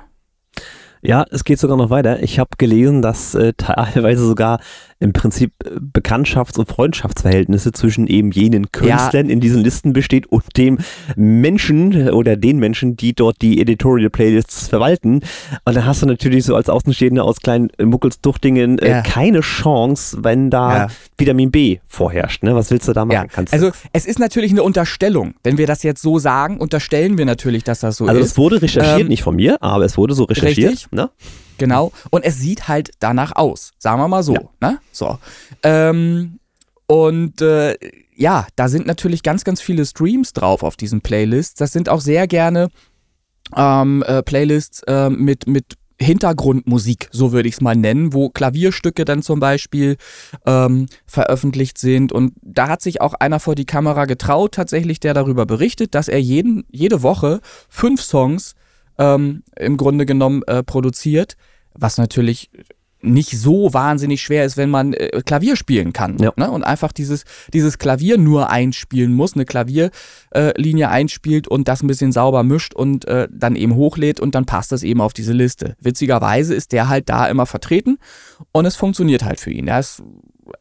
Ja, 1.02 1.26
es 1.32 1.44
geht 1.44 1.60
sogar 1.60 1.78
noch 1.78 1.90
weiter. 1.90 2.22
Ich 2.22 2.38
habe 2.38 2.52
gelesen, 2.58 3.02
dass 3.02 3.34
äh, 3.34 3.54
teilweise 3.58 4.26
sogar 4.26 4.60
im 5.02 5.14
Prinzip 5.14 5.52
äh, 5.66 5.80
Bekanntschafts- 5.80 6.58
und 6.58 6.68
Freundschaftsverhältnisse 6.68 7.72
zwischen 7.72 8.08
eben 8.08 8.32
jenen 8.32 8.72
Künstlern 8.72 9.26
ja. 9.26 9.34
in 9.34 9.40
diesen 9.40 9.64
Listen 9.64 9.94
besteht 9.94 10.28
und 10.28 10.44
dem 10.58 10.78
Menschen 11.16 12.08
äh, 12.08 12.12
oder 12.12 12.38
den 12.38 12.60
Menschen, 12.60 12.96
die 12.96 13.14
dort 13.14 13.42
die 13.42 13.60
Editorial 13.60 14.10
Playlists 14.10 14.68
verwalten. 14.68 15.22
Und 15.66 15.76
dann 15.76 15.86
hast 15.86 16.04
du 16.04 16.06
natürlich 16.06 16.46
so 16.46 16.56
als 16.56 16.70
Außenstehender 16.70 17.26
aus 17.26 17.42
kleinen 17.42 17.72
Muckelsduchtingen 17.82 18.80
äh, 18.80 18.90
ja. 18.90 19.02
keine 19.02 19.42
Chance, 19.42 20.20
wenn 20.22 20.50
da 20.50 20.78
ja. 20.78 20.88
Vitamin 21.18 21.52
B 21.52 21.80
vorherrscht. 21.88 22.44
Ne? 22.44 22.56
Was 22.56 22.70
willst 22.72 22.88
du 22.88 22.94
da 22.94 23.04
machen? 23.06 23.28
Kannst 23.32 23.54
also 23.54 23.72
es 23.94 24.06
ist 24.06 24.20
natürlich 24.20 24.52
eine 24.52 24.64
Unterstellung. 24.64 25.34
Wenn 25.44 25.58
wir 25.58 25.68
das 25.68 25.84
jetzt 25.84 26.02
so 26.02 26.20
sagen, 26.20 26.58
unterstellen 26.58 27.18
wir 27.18 27.26
natürlich, 27.26 27.64
dass 27.64 27.80
das 27.80 27.98
so 27.98 28.06
also 28.06 28.20
ist. 28.20 28.24
Also 28.24 28.32
es 28.32 28.38
wurde 28.38 28.62
recherchiert, 28.62 29.02
ähm, 29.02 29.08
nicht 29.08 29.24
von 29.24 29.36
mir, 29.36 29.62
aber 29.62 29.86
es 29.86 29.98
wurde 29.98 30.14
so 30.14 30.26
recherchiert. 30.26 30.72
Richtig. 30.72 30.92
Ne? 30.92 31.10
Genau. 31.62 31.92
Und 32.10 32.24
es 32.24 32.40
sieht 32.40 32.68
halt 32.68 32.90
danach 33.00 33.36
aus. 33.36 33.74
Sagen 33.78 34.02
wir 34.02 34.08
mal 34.08 34.24
so. 34.24 34.34
Ja. 34.34 34.50
Ne? 34.62 34.80
So. 34.92 35.20
Ähm, 35.62 36.40
und 36.88 37.40
äh, 37.40 37.78
ja, 38.16 38.48
da 38.56 38.68
sind 38.68 38.88
natürlich 38.88 39.22
ganz, 39.22 39.44
ganz 39.44 39.62
viele 39.62 39.86
Streams 39.86 40.34
drauf 40.34 40.64
auf 40.64 40.76
diesen 40.76 41.02
Playlists. 41.02 41.54
Das 41.54 41.72
sind 41.72 41.88
auch 41.88 42.02
sehr 42.02 42.26
gerne 42.26 42.70
ähm, 43.56 44.04
äh, 44.08 44.24
Playlists 44.24 44.82
äh, 44.88 45.12
mit, 45.12 45.46
mit 45.46 45.76
Hintergrundmusik, 46.00 47.10
so 47.12 47.32
würde 47.32 47.48
ich 47.48 47.56
es 47.56 47.62
mal 47.62 47.76
nennen, 47.76 48.12
wo 48.12 48.30
Klavierstücke 48.30 49.06
dann 49.06 49.22
zum 49.22 49.40
Beispiel 49.40 49.98
ähm, 50.48 50.88
veröffentlicht 51.06 51.78
sind. 51.78 52.12
Und 52.12 52.34
da 52.42 52.70
hat 52.70 52.82
sich 52.82 53.02
auch 53.02 53.14
einer 53.14 53.40
vor 53.40 53.54
die 53.54 53.66
Kamera 53.66 54.06
getraut, 54.06 54.56
tatsächlich, 54.56 55.00
der 55.00 55.14
darüber 55.14 55.46
berichtet, 55.46 55.94
dass 55.94 56.08
er 56.08 56.20
jeden, 56.20 56.64
jede 56.72 57.04
Woche 57.04 57.40
fünf 57.70 58.02
Songs 58.02 58.56
ähm, 58.98 59.44
im 59.58 59.78
Grunde 59.78 60.06
genommen 60.06 60.44
äh, 60.44 60.64
produziert, 60.64 61.36
was 61.74 61.98
natürlich 61.98 62.50
nicht 63.02 63.32
so 63.32 63.74
wahnsinnig 63.74 64.22
schwer 64.22 64.46
ist, 64.46 64.58
wenn 64.58 64.70
man 64.70 64.94
äh, 64.94 65.22
Klavier 65.26 65.56
spielen 65.56 65.94
kann 65.94 66.18
ja. 66.20 66.32
ne? 66.36 66.52
und 66.52 66.64
einfach 66.64 66.92
dieses, 66.92 67.24
dieses 67.54 67.78
Klavier 67.78 68.18
nur 68.18 68.50
einspielen 68.50 69.14
muss, 69.14 69.34
eine 69.34 69.46
Klavierlinie 69.46 70.86
äh, 70.86 70.90
einspielt 70.90 71.48
und 71.48 71.68
das 71.68 71.82
ein 71.82 71.88
bisschen 71.88 72.12
sauber 72.12 72.44
mischt 72.44 72.74
und 72.74 73.06
äh, 73.06 73.28
dann 73.32 73.56
eben 73.56 73.76
hochlädt 73.76 74.20
und 74.20 74.36
dann 74.36 74.46
passt 74.46 74.72
das 74.72 74.84
eben 74.84 75.02
auf 75.02 75.14
diese 75.14 75.34
Liste. 75.34 75.76
Witzigerweise 75.80 76.54
ist 76.54 76.72
der 76.72 76.90
halt 76.90 77.10
da 77.10 77.28
immer 77.28 77.46
vertreten 77.46 77.98
und 78.52 78.66
es 78.66 78.76
funktioniert 78.76 79.24
halt 79.24 79.40
für 79.40 79.52
ihn. 79.52 79.68
Er 79.68 79.80
ist, 79.80 80.04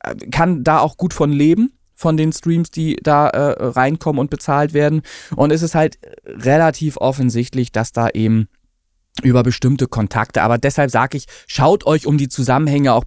äh, 0.03 0.15
kann 0.31 0.65
da 0.65 0.81
auch 0.81 0.97
gut 0.97 1.13
von 1.13 1.33
leben 1.33 1.73
von 1.95 2.17
den 2.17 2.33
Streams, 2.33 2.71
die 2.71 2.97
da 3.03 3.29
äh, 3.29 3.63
reinkommen 3.63 4.21
und 4.21 4.31
bezahlt 4.31 4.73
werden. 4.73 5.03
Und 5.37 5.53
es 5.53 5.61
ist 5.61 5.75
halt 5.75 5.99
relativ 6.25 6.97
offensichtlich, 6.97 7.73
dass 7.73 7.93
da 7.93 8.09
eben 8.09 8.49
über 9.23 9.43
bestimmte 9.43 9.87
Kontakte. 9.87 10.43
Aber 10.43 10.59
deshalb 10.59 10.91
sage 10.91 11.17
ich, 11.17 11.27
schaut 11.47 11.87
euch, 11.87 12.07
um 12.07 12.19
die 12.19 12.29
Zusammenhänge 12.29 12.93
auch 12.93 13.05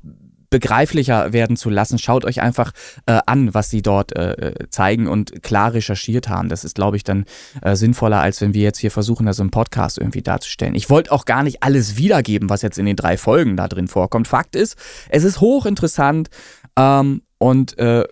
begreiflicher 0.53 1.33
werden 1.33 1.57
zu 1.57 1.71
lassen, 1.71 1.97
schaut 1.97 2.25
euch 2.25 2.39
einfach 2.39 2.73
äh, 3.07 3.19
an, 3.25 3.55
was 3.55 3.71
sie 3.71 3.81
dort 3.81 4.15
äh, 4.15 4.53
zeigen 4.69 5.07
und 5.07 5.41
klar 5.41 5.73
recherchiert 5.73 6.29
haben. 6.29 6.47
Das 6.47 6.63
ist, 6.63 6.75
glaube 6.75 6.95
ich, 6.95 7.03
dann 7.03 7.25
äh, 7.63 7.75
sinnvoller, 7.75 8.21
als 8.21 8.39
wenn 8.39 8.53
wir 8.53 8.61
jetzt 8.61 8.77
hier 8.77 8.91
versuchen, 8.91 9.25
das 9.25 9.39
im 9.39 9.49
Podcast 9.49 9.97
irgendwie 9.97 10.21
darzustellen. 10.21 10.75
Ich 10.75 10.91
wollte 10.91 11.11
auch 11.11 11.25
gar 11.25 11.41
nicht 11.41 11.63
alles 11.63 11.97
wiedergeben, 11.97 12.51
was 12.51 12.61
jetzt 12.61 12.77
in 12.77 12.85
den 12.85 12.95
drei 12.95 13.17
Folgen 13.17 13.57
da 13.57 13.67
drin 13.67 13.87
vorkommt. 13.87 14.27
Fakt 14.27 14.55
ist, 14.55 14.77
es 15.09 15.23
ist 15.23 15.41
hochinteressant 15.41 16.29
ähm, 16.77 17.23
und 17.39 17.75
äh, 17.79 18.05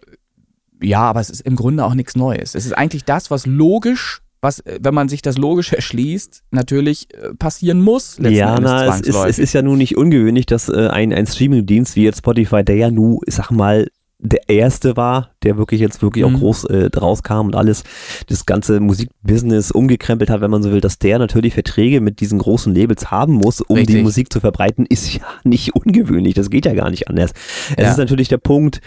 ja, 0.81 1.01
aber 1.01 1.19
es 1.19 1.29
ist 1.29 1.41
im 1.41 1.55
Grunde 1.55 1.85
auch 1.85 1.93
nichts 1.93 2.15
Neues. 2.15 2.55
Es 2.55 2.65
ist 2.65 2.73
eigentlich 2.73 3.05
das, 3.05 3.29
was 3.29 3.45
logisch 3.45 4.23
was, 4.41 4.59
äh, 4.61 4.79
wenn 4.81 4.93
man 4.93 5.07
sich 5.07 5.21
das 5.21 5.37
logisch 5.37 5.71
erschließt, 5.73 6.43
natürlich 6.51 7.07
äh, 7.13 7.33
passieren 7.35 7.81
muss. 7.81 8.17
Ja, 8.19 8.59
na, 8.59 8.87
es 8.87 9.01
ist, 9.01 9.15
es 9.15 9.39
ist 9.39 9.53
ja 9.53 9.61
nun 9.61 9.77
nicht 9.77 9.97
ungewöhnlich, 9.97 10.45
dass 10.45 10.67
äh, 10.69 10.87
ein, 10.87 11.13
ein 11.13 11.27
Streaming-Dienst 11.27 11.95
wie 11.95 12.03
jetzt 12.03 12.19
Spotify, 12.19 12.63
der 12.63 12.75
ja 12.75 12.91
nun, 12.91 13.19
sag 13.27 13.51
mal, 13.51 13.87
der 14.23 14.49
erste 14.49 14.95
war, 14.97 15.31
der 15.41 15.57
wirklich 15.57 15.81
jetzt 15.81 16.01
wirklich 16.03 16.23
mhm. 16.23 16.35
auch 16.35 16.39
groß 16.39 16.65
äh, 16.65 16.89
draus 16.91 17.23
kam 17.23 17.47
und 17.47 17.55
alles 17.55 17.83
das 18.27 18.45
ganze 18.45 18.79
Musikbusiness 18.79 19.71
umgekrempelt 19.71 20.29
hat, 20.29 20.41
wenn 20.41 20.51
man 20.51 20.61
so 20.61 20.71
will, 20.71 20.79
dass 20.79 20.99
der 20.99 21.17
natürlich 21.17 21.55
Verträge 21.55 22.01
mit 22.01 22.19
diesen 22.19 22.37
großen 22.37 22.73
Labels 22.73 23.09
haben 23.09 23.33
muss, 23.33 23.61
um 23.61 23.77
Richtig. 23.77 23.95
die 23.95 24.03
Musik 24.03 24.31
zu 24.31 24.39
verbreiten, 24.39 24.85
ist 24.85 25.11
ja 25.13 25.23
nicht 25.43 25.75
ungewöhnlich. 25.75 26.35
Das 26.35 26.51
geht 26.51 26.65
ja 26.65 26.73
gar 26.73 26.91
nicht 26.91 27.07
anders. 27.07 27.31
Es 27.75 27.83
ja. 27.83 27.91
ist 27.91 27.97
natürlich 27.97 28.27
der 28.27 28.37
Punkt, 28.37 28.79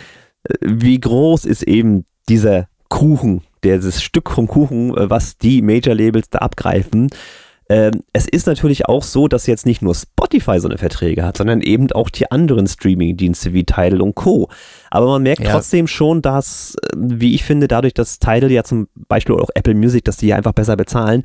äh, 0.44 0.54
wie 0.62 1.00
groß 1.00 1.44
ist 1.44 1.64
eben 1.64 2.04
dieser 2.28 2.68
Kuchen, 2.88 3.42
dieses 3.64 4.02
Stück 4.02 4.30
vom 4.30 4.46
Kuchen, 4.46 4.96
äh, 4.96 5.10
was 5.10 5.38
die 5.38 5.62
Major-Labels 5.62 6.30
da 6.30 6.40
abgreifen. 6.40 7.10
Ähm, 7.68 8.02
es 8.12 8.28
ist 8.28 8.46
natürlich 8.46 8.86
auch 8.86 9.02
so, 9.02 9.26
dass 9.26 9.46
jetzt 9.46 9.64
nicht 9.64 9.80
nur 9.80 9.94
Spotify 9.94 10.60
so 10.60 10.68
eine 10.68 10.76
Verträge 10.76 11.24
hat, 11.24 11.38
sondern 11.38 11.62
eben 11.62 11.90
auch 11.92 12.10
die 12.10 12.30
anderen 12.30 12.66
Streaming-Dienste 12.66 13.54
wie 13.54 13.64
Tidal 13.64 14.02
und 14.02 14.14
Co. 14.14 14.50
Aber 14.90 15.06
man 15.06 15.22
merkt 15.22 15.42
ja. 15.42 15.52
trotzdem 15.52 15.86
schon, 15.86 16.20
dass, 16.20 16.76
äh, 16.82 16.96
wie 16.96 17.34
ich 17.34 17.44
finde, 17.44 17.66
dadurch, 17.66 17.94
dass 17.94 18.18
Tidal 18.18 18.50
ja 18.50 18.64
zum 18.64 18.88
Beispiel 19.08 19.34
auch 19.36 19.50
Apple 19.54 19.74
Music, 19.74 20.04
dass 20.04 20.18
die 20.18 20.28
ja 20.28 20.36
einfach 20.36 20.52
besser 20.52 20.76
bezahlen, 20.76 21.22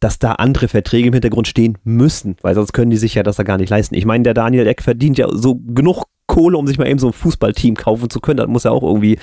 dass 0.00 0.18
da 0.18 0.32
andere 0.32 0.68
Verträge 0.68 1.08
im 1.08 1.14
Hintergrund 1.14 1.48
stehen 1.48 1.78
müssen, 1.84 2.36
weil 2.42 2.54
sonst 2.54 2.72
können 2.72 2.90
die 2.90 2.96
sich 2.96 3.14
ja 3.14 3.22
das 3.22 3.36
da 3.36 3.42
gar 3.42 3.58
nicht 3.58 3.70
leisten. 3.70 3.94
Ich 3.94 4.04
meine, 4.04 4.22
der 4.22 4.34
Daniel 4.34 4.66
Eck 4.66 4.82
verdient 4.82 5.18
ja 5.18 5.26
so 5.32 5.56
genug 5.56 6.04
Kohle, 6.26 6.56
um 6.56 6.66
sich 6.66 6.78
mal 6.78 6.86
eben 6.86 7.00
so 7.00 7.08
ein 7.08 7.12
Fußballteam 7.12 7.74
kaufen 7.74 8.10
zu 8.10 8.20
können. 8.20 8.36
Das 8.36 8.46
muss 8.46 8.64
ja 8.64 8.70
auch 8.70 8.82
irgendwie 8.82 9.18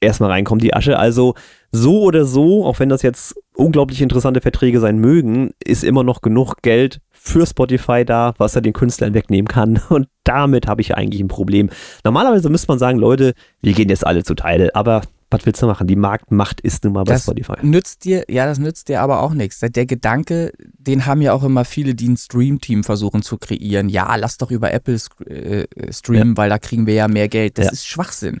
erstmal 0.00 0.30
reinkommen, 0.30 0.60
die 0.60 0.74
Asche. 0.74 0.98
Also 0.98 1.34
so 1.72 2.02
oder 2.02 2.26
so, 2.26 2.64
auch 2.66 2.78
wenn 2.78 2.90
das 2.90 3.02
jetzt 3.02 3.34
unglaublich 3.54 4.02
interessante 4.02 4.40
Verträge 4.40 4.78
sein 4.78 4.98
mögen, 4.98 5.52
ist 5.64 5.82
immer 5.84 6.04
noch 6.04 6.20
genug 6.20 6.56
Geld 6.62 7.00
für 7.10 7.46
Spotify 7.46 8.04
da, 8.04 8.34
was 8.36 8.54
er 8.54 8.62
den 8.62 8.72
Künstlern 8.72 9.14
wegnehmen 9.14 9.48
kann. 9.48 9.80
Und 9.88 10.08
damit 10.24 10.66
habe 10.66 10.82
ich 10.82 10.94
eigentlich 10.94 11.22
ein 11.22 11.28
Problem. 11.28 11.70
Normalerweise 12.04 12.50
müsste 12.50 12.68
man 12.68 12.78
sagen, 12.78 12.98
Leute, 12.98 13.32
wir 13.62 13.72
gehen 13.72 13.88
jetzt 13.88 14.06
alle 14.06 14.22
zu 14.22 14.34
Teile, 14.34 14.74
aber 14.74 15.02
was 15.30 15.46
willst 15.46 15.62
du 15.62 15.66
machen? 15.66 15.86
Die 15.86 15.96
Marktmacht 15.96 16.60
ist 16.60 16.84
nun 16.84 16.92
mal 16.92 17.04
bei 17.04 17.14
das 17.14 17.22
Spotify. 17.22 17.54
Nützt 17.62 18.04
dir, 18.04 18.24
ja, 18.28 18.44
das 18.44 18.58
nützt 18.58 18.88
dir 18.88 19.00
aber 19.00 19.22
auch 19.22 19.32
nichts. 19.32 19.60
Der 19.60 19.86
Gedanke, 19.86 20.52
den 20.58 21.06
haben 21.06 21.22
ja 21.22 21.32
auch 21.32 21.42
immer 21.42 21.64
viele, 21.64 21.94
die 21.94 22.08
ein 22.08 22.18
Stream-Team 22.18 22.84
versuchen 22.84 23.22
zu 23.22 23.38
kreieren. 23.38 23.88
Ja, 23.88 24.14
lass 24.16 24.36
doch 24.36 24.50
über 24.50 24.72
Apple 24.72 24.98
äh, 25.26 25.66
streamen, 25.90 26.34
ja. 26.34 26.36
weil 26.36 26.50
da 26.50 26.58
kriegen 26.58 26.86
wir 26.86 26.94
ja 26.94 27.08
mehr 27.08 27.28
Geld. 27.28 27.56
Das 27.56 27.66
ja. 27.66 27.72
ist 27.72 27.86
Schwachsinn. 27.86 28.40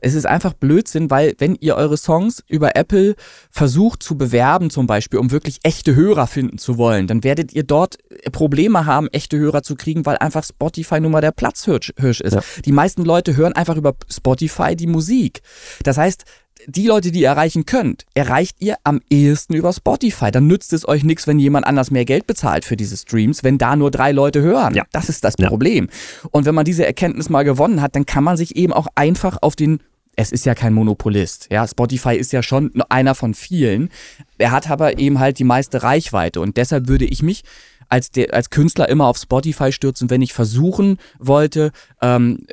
Es 0.00 0.14
ist 0.14 0.26
einfach 0.26 0.54
Blödsinn, 0.54 1.10
weil 1.10 1.34
wenn 1.38 1.56
ihr 1.56 1.76
eure 1.76 1.96
Songs 1.96 2.42
über 2.48 2.76
Apple 2.76 3.14
versucht 3.50 4.02
zu 4.02 4.16
bewerben, 4.16 4.70
zum 4.70 4.86
Beispiel, 4.86 5.18
um 5.18 5.30
wirklich 5.30 5.58
echte 5.62 5.94
Hörer 5.94 6.26
finden 6.26 6.58
zu 6.58 6.78
wollen, 6.78 7.06
dann 7.06 7.24
werdet 7.24 7.52
ihr 7.52 7.64
dort 7.64 7.98
Probleme 8.32 8.86
haben, 8.86 9.08
echte 9.08 9.38
Hörer 9.38 9.62
zu 9.62 9.74
kriegen, 9.74 10.06
weil 10.06 10.18
einfach 10.18 10.44
Spotify 10.44 11.00
nun 11.00 11.12
mal 11.12 11.20
der 11.20 11.32
Platzhirsch 11.32 11.90
ist. 11.90 12.34
Ja. 12.34 12.42
Die 12.64 12.72
meisten 12.72 13.04
Leute 13.04 13.36
hören 13.36 13.52
einfach 13.52 13.76
über 13.76 13.94
Spotify 14.08 14.76
die 14.76 14.86
Musik. 14.86 15.42
Das 15.82 15.96
heißt, 15.96 16.24
die 16.66 16.86
Leute, 16.86 17.10
die 17.12 17.20
ihr 17.20 17.28
erreichen 17.28 17.66
könnt, 17.66 18.04
erreicht 18.14 18.56
ihr 18.60 18.76
am 18.84 19.00
ehesten 19.10 19.54
über 19.54 19.72
Spotify. 19.72 20.30
Dann 20.30 20.46
nützt 20.46 20.72
es 20.72 20.86
euch 20.86 21.04
nichts, 21.04 21.26
wenn 21.26 21.38
jemand 21.38 21.66
anders 21.66 21.90
mehr 21.90 22.04
Geld 22.04 22.26
bezahlt 22.26 22.64
für 22.64 22.76
diese 22.76 22.96
Streams, 22.96 23.44
wenn 23.44 23.58
da 23.58 23.76
nur 23.76 23.90
drei 23.90 24.12
Leute 24.12 24.42
hören. 24.42 24.74
Ja. 24.74 24.84
Das 24.92 25.08
ist 25.08 25.24
das 25.24 25.34
Ja. 25.38 25.48
Problem. 25.48 25.88
Und 26.30 26.46
wenn 26.46 26.54
man 26.54 26.64
diese 26.64 26.86
Erkenntnis 26.86 27.28
mal 27.28 27.44
gewonnen 27.44 27.80
hat, 27.82 27.96
dann 27.96 28.06
kann 28.06 28.24
man 28.24 28.36
sich 28.36 28.56
eben 28.56 28.72
auch 28.72 28.88
einfach 28.94 29.38
auf 29.42 29.56
den 29.56 29.80
es 30.16 30.32
ist 30.32 30.44
ja 30.44 30.54
kein 30.54 30.74
Monopolist. 30.74 31.46
Ja, 31.50 31.66
Spotify 31.66 32.14
ist 32.16 32.32
ja 32.32 32.42
schon 32.42 32.72
einer 32.90 33.14
von 33.14 33.32
vielen. 33.32 33.88
Er 34.36 34.50
hat 34.50 34.68
aber 34.68 34.98
eben 34.98 35.18
halt 35.18 35.38
die 35.38 35.44
meiste 35.44 35.82
Reichweite 35.82 36.40
und 36.40 36.58
deshalb 36.58 36.88
würde 36.88 37.06
ich 37.06 37.22
mich 37.22 37.42
als, 37.88 38.10
der, 38.10 38.34
als 38.34 38.50
Künstler 38.50 38.88
immer 38.88 39.06
auf 39.06 39.16
Spotify 39.16 39.72
stürzen, 39.72 40.10
wenn 40.10 40.20
ich 40.20 40.34
versuchen 40.34 40.98
wollte, 41.18 41.70
ähm, 42.02 42.46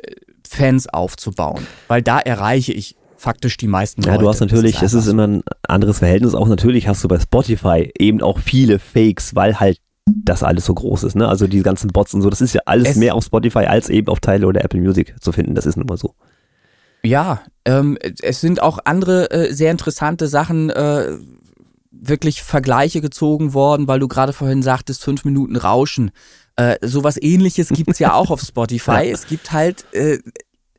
Fans 0.48 0.88
aufzubauen. 0.88 1.66
Weil 1.88 2.00
da 2.00 2.18
erreiche 2.20 2.72
ich 2.72 2.96
faktisch 3.18 3.56
die 3.56 3.66
meisten 3.68 4.02
Ja, 4.02 4.12
Leute. 4.12 4.22
du 4.24 4.28
hast 4.30 4.40
natürlich, 4.40 4.76
es 4.80 4.94
ist 4.94 5.08
einfach 5.08 5.10
immer 5.12 5.26
ein 5.26 5.42
anderes 5.66 5.98
Verhältnis. 5.98 6.34
Auch 6.34 6.48
natürlich 6.48 6.88
hast 6.88 7.02
du 7.04 7.08
bei 7.08 7.18
Spotify 7.18 7.92
eben 7.98 8.22
auch 8.22 8.38
viele 8.38 8.78
Fakes, 8.78 9.34
weil 9.34 9.58
halt 9.60 9.78
das 10.06 10.42
alles 10.42 10.64
so 10.64 10.72
groß 10.72 11.02
ist. 11.04 11.16
Ne? 11.16 11.28
Also 11.28 11.46
die 11.46 11.60
ganzen 11.62 11.88
Bots 11.88 12.14
und 12.14 12.22
so, 12.22 12.30
das 12.30 12.40
ist 12.40 12.54
ja 12.54 12.62
alles 12.64 12.90
Es- 12.90 12.96
mehr 12.96 13.14
auf 13.14 13.24
Spotify 13.24 13.66
als 13.66 13.90
eben 13.90 14.08
auf 14.08 14.20
Tidal 14.20 14.46
oder 14.46 14.64
Apple 14.64 14.80
Music 14.80 15.14
zu 15.20 15.32
finden. 15.32 15.54
Das 15.54 15.66
ist 15.66 15.76
nun 15.76 15.86
mal 15.86 15.98
so. 15.98 16.14
Ja, 17.04 17.42
ähm, 17.64 17.98
es 18.22 18.40
sind 18.40 18.62
auch 18.62 18.78
andere 18.84 19.30
äh, 19.30 19.52
sehr 19.52 19.70
interessante 19.70 20.26
Sachen, 20.28 20.70
äh, 20.70 21.16
wirklich 21.90 22.42
Vergleiche 22.42 23.00
gezogen 23.00 23.54
worden, 23.54 23.86
weil 23.88 24.00
du 24.00 24.08
gerade 24.08 24.32
vorhin 24.32 24.62
sagtest, 24.62 25.02
fünf 25.04 25.24
Minuten 25.24 25.56
Rauschen. 25.56 26.10
Äh, 26.56 26.76
sowas 26.86 27.16
ähnliches 27.20 27.68
gibt's 27.68 27.98
ja 27.98 28.14
auch 28.14 28.30
auf 28.30 28.40
Spotify. 28.46 29.10
Es 29.12 29.26
gibt 29.26 29.52
halt 29.52 29.84
äh, 29.92 30.18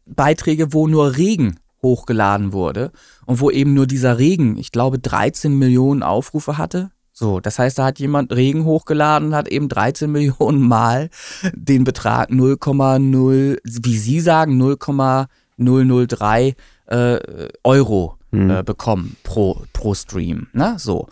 Beiträge, 0.06 0.74
wo 0.74 0.88
nur 0.88 1.16
Regen 1.18 1.60
hochgeladen 1.82 2.54
wurde 2.54 2.92
und 3.26 3.40
wo 3.40 3.50
eben 3.50 3.74
nur 3.74 3.88
dieser 3.88 4.18
Regen, 4.18 4.58
ich 4.58 4.72
glaube, 4.72 5.00
13 5.00 5.58
Millionen 5.58 6.04
Aufrufe 6.04 6.58
hatte. 6.58 6.92
So, 7.12 7.40
das 7.40 7.60
heißt, 7.60 7.78
da 7.80 7.86
hat 7.86 8.00
jemand 8.00 8.34
Regen 8.34 8.64
hochgeladen 8.64 9.30
und 9.30 9.36
hat 9.36 9.50
eben 9.50 9.70
13 9.70 10.12
Millionen 10.12 10.62
Mal 10.62 11.10
den 11.54 11.84
Betrag 11.84 12.30
0,0, 12.30 13.58
wie 13.64 13.98
Sie 13.98 14.20
sagen, 14.20 14.58
0,003 14.58 16.56
äh, 16.88 17.20
Euro 17.64 18.20
Hm. 18.32 18.50
äh, 18.50 18.64
bekommen 18.64 19.18
pro, 19.24 19.64
pro 19.74 19.94
Stream. 19.96 20.48
Ne? 20.54 20.76
So. 20.78 21.08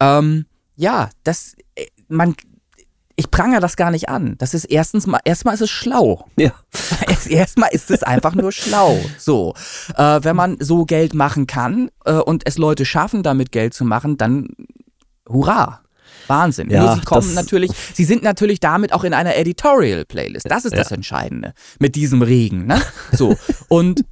Ähm, 0.00 0.46
ja, 0.76 1.10
das, 1.22 1.54
äh, 1.74 1.86
man, 2.08 2.34
ich 3.16 3.30
prangere 3.30 3.60
das 3.60 3.76
gar 3.76 3.90
nicht 3.90 4.08
an. 4.08 4.36
Das 4.38 4.54
ist 4.54 4.64
erstens 4.64 5.06
mal, 5.06 5.20
erstmal 5.24 5.54
ist 5.54 5.60
es 5.60 5.70
schlau. 5.70 6.26
Ja. 6.36 6.52
Erst- 7.08 7.28
Erstmal 7.28 7.70
ist 7.72 7.90
es 7.90 8.02
einfach 8.02 8.34
nur 8.34 8.52
schlau. 8.52 8.98
So, 9.18 9.54
äh, 9.96 10.20
wenn 10.22 10.36
man 10.36 10.56
so 10.60 10.84
Geld 10.84 11.14
machen 11.14 11.46
kann 11.46 11.90
äh, 12.04 12.12
und 12.14 12.42
es 12.46 12.58
Leute 12.58 12.84
schaffen, 12.84 13.22
damit 13.22 13.52
Geld 13.52 13.74
zu 13.74 13.84
machen, 13.84 14.16
dann 14.18 14.48
hurra. 15.28 15.80
Wahnsinn. 16.28 16.70
Ja, 16.70 16.84
Nur 16.84 16.94
sie 16.94 17.00
kommen 17.00 17.34
natürlich, 17.34 17.72
sie 17.94 18.04
sind 18.04 18.22
natürlich 18.22 18.60
damit 18.60 18.92
auch 18.92 19.02
in 19.04 19.12
einer 19.12 19.34
Editorial-Playlist. 19.36 20.48
Das 20.48 20.64
ist 20.64 20.76
das 20.76 20.92
Entscheidende. 20.92 21.52
Mit 21.80 21.96
diesem 21.96 22.22
Regen, 22.22 22.66
ne? 22.66 22.80
So. 23.12 23.36
Und 23.68 24.04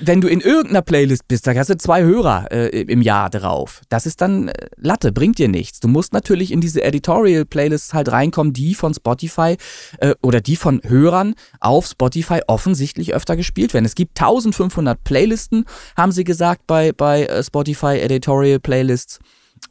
wenn 0.00 0.20
du 0.20 0.28
in 0.28 0.40
irgendeiner 0.40 0.82
Playlist 0.82 1.26
bist, 1.28 1.46
da 1.46 1.54
hast 1.54 1.70
du 1.70 1.76
zwei 1.76 2.02
Hörer 2.02 2.50
äh, 2.50 2.82
im 2.82 3.02
Jahr 3.02 3.30
drauf. 3.30 3.82
Das 3.88 4.06
ist 4.06 4.20
dann 4.20 4.48
äh, 4.48 4.66
Latte, 4.76 5.12
bringt 5.12 5.38
dir 5.38 5.48
nichts. 5.48 5.80
Du 5.80 5.88
musst 5.88 6.12
natürlich 6.12 6.52
in 6.52 6.60
diese 6.60 6.82
Editorial-Playlists 6.82 7.94
halt 7.94 8.10
reinkommen, 8.10 8.52
die 8.52 8.74
von 8.74 8.94
Spotify 8.94 9.56
äh, 9.98 10.14
oder 10.22 10.40
die 10.40 10.56
von 10.56 10.80
Hörern 10.84 11.34
auf 11.60 11.86
Spotify 11.86 12.40
offensichtlich 12.46 13.14
öfter 13.14 13.36
gespielt 13.36 13.74
werden. 13.74 13.84
Es 13.84 13.94
gibt 13.94 14.20
1500 14.20 15.02
Playlisten, 15.02 15.64
haben 15.96 16.12
sie 16.12 16.24
gesagt, 16.24 16.66
bei, 16.66 16.92
bei 16.92 17.24
äh, 17.26 17.42
Spotify 17.42 17.98
Editorial 18.00 18.60
Playlists. 18.60 19.18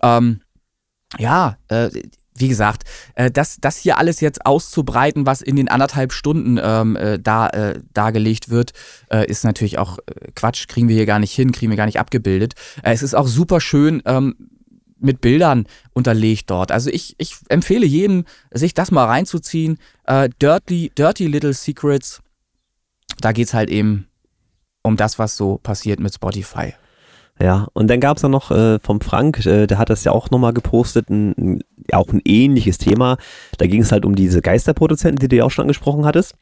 Ähm, 0.02 0.42
ja, 1.20 1.58
äh, 1.68 1.90
wie 2.36 2.48
gesagt, 2.48 2.84
äh, 3.16 3.32
das, 3.32 3.58
das 3.62 3.78
hier 3.78 3.98
alles 3.98 4.22
jetzt 4.22 4.46
auszubreiten, 4.46 5.26
was 5.26 5.42
in 5.42 5.56
den 5.56 5.70
anderthalb 5.70 6.14
Stunden 6.14 6.60
ähm, 6.62 6.96
äh, 6.96 7.20
da, 7.20 7.48
äh, 7.50 7.80
dargelegt 7.94 8.50
wird, 8.50 8.72
äh, 9.12 9.26
ist 9.28 9.44
natürlich 9.44 9.78
auch 9.78 10.00
äh, 10.00 10.32
Quatsch, 10.36 10.68
kriegen 10.68 10.88
wir 10.88 10.96
hier 10.96 11.06
gar 11.06 11.20
nicht 11.20 11.34
hin, 11.34 11.52
kriegen 11.52 11.72
wir 11.72 11.78
gar 11.78 11.86
nicht 11.86 12.00
abgebildet. 12.00 12.54
Äh, 12.84 12.94
es 12.94 13.04
ist 13.04 13.14
auch 13.14 13.28
super 13.28 13.62
schön 13.62 14.02
ähm, 14.06 14.36
mit 15.00 15.22
Bildern 15.22 15.68
unterlegt 15.94 16.50
dort. 16.50 16.72
Also 16.72 16.90
ich, 16.90 17.16
ich 17.18 17.36
empfehle 17.50 17.86
jedem, 17.86 18.26
sich 18.52 18.74
das 18.74 18.90
mal 18.90 19.06
reinzuziehen. 19.06 19.78
Äh, 20.06 20.30
Dirty, 20.42 20.92
Dirty 20.98 21.28
Little 21.28 21.54
Secrets, 21.54 22.22
da 23.20 23.32
geht's 23.32 23.54
halt 23.54 23.70
eben 23.70 24.08
um 24.82 24.98
das, 24.98 25.20
was 25.20 25.36
so 25.38 25.60
passiert 25.62 26.00
mit 26.00 26.14
Spotify. 26.14 26.74
Ja, 27.42 27.68
und 27.74 27.88
dann 27.88 28.00
gab 28.00 28.18
es 28.18 28.24
ja 28.24 28.30
noch 28.30 28.52
äh, 28.52 28.80
vom 28.80 29.02
Frank, 29.02 29.46
äh, 29.46 29.66
der 29.66 29.78
hat 29.78 29.90
das 29.90 30.04
ja 30.04 30.12
auch 30.12 30.30
nochmal 30.30 30.54
gepostet, 30.54 31.10
ein, 31.10 31.34
ein, 31.38 31.64
auch 31.92 32.10
ein 32.14 32.22
ähnliches 32.26 32.78
Thema. 32.78 33.18
Da 33.58 33.68
ging 33.68 33.82
es 33.82 33.92
halt 33.92 34.06
um 34.06 34.16
diese 34.16 34.42
Geisterproduzenten, 34.42 35.20
die 35.20 35.28
du 35.28 35.36
ja 35.38 35.44
auch 35.44 35.52
schon 35.52 35.64
angesprochen 35.64 36.06
hattest. 36.06 36.36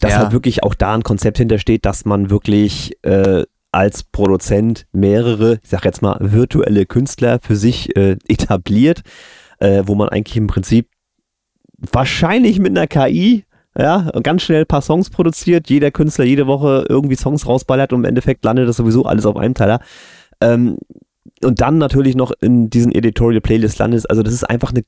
Dass 0.00 0.12
Ja. 0.12 0.18
halt 0.18 0.32
wirklich 0.32 0.62
auch 0.62 0.74
da 0.74 0.94
ein 0.94 1.02
Konzept 1.02 1.38
hintersteht, 1.38 1.84
dass 1.84 2.04
man 2.04 2.30
wirklich 2.30 2.92
äh, 3.02 3.44
als 3.72 4.04
Produzent 4.04 4.86
mehrere, 4.92 5.58
ich 5.62 5.68
sag 5.70 5.84
jetzt 5.84 6.02
mal, 6.02 6.16
virtuelle 6.20 6.86
Künstler 6.86 7.38
für 7.40 7.56
sich 7.56 7.94
äh, 7.96 8.16
etabliert, 8.28 9.02
äh, 9.58 9.82
wo 9.86 9.94
man 9.94 10.08
eigentlich 10.08 10.36
im 10.36 10.46
Prinzip 10.46 10.88
wahrscheinlich 11.78 12.58
mit 12.58 12.76
einer 12.76 12.86
KI 12.86 13.44
ja, 13.78 14.10
ganz 14.22 14.42
schnell 14.42 14.60
ein 14.60 14.66
paar 14.66 14.80
Songs 14.80 15.10
produziert, 15.10 15.68
jeder 15.68 15.90
Künstler 15.90 16.24
jede 16.24 16.46
Woche 16.46 16.86
irgendwie 16.88 17.16
Songs 17.16 17.46
rausballert 17.46 17.92
und 17.92 18.00
im 18.00 18.04
Endeffekt 18.06 18.42
landet 18.42 18.66
das 18.68 18.76
sowieso 18.78 19.04
alles 19.04 19.26
auf 19.26 19.36
einem 19.36 19.52
Teiler. 19.52 19.80
Ähm, 20.40 20.78
und 21.42 21.60
dann 21.60 21.78
natürlich 21.78 22.16
noch 22.16 22.32
in 22.40 22.70
diesen 22.70 22.92
Editorial 22.92 23.40
Playlist 23.40 23.78
landet. 23.78 24.08
Also 24.08 24.22
das 24.22 24.32
ist 24.32 24.44
einfach 24.44 24.70
eine 24.70 24.84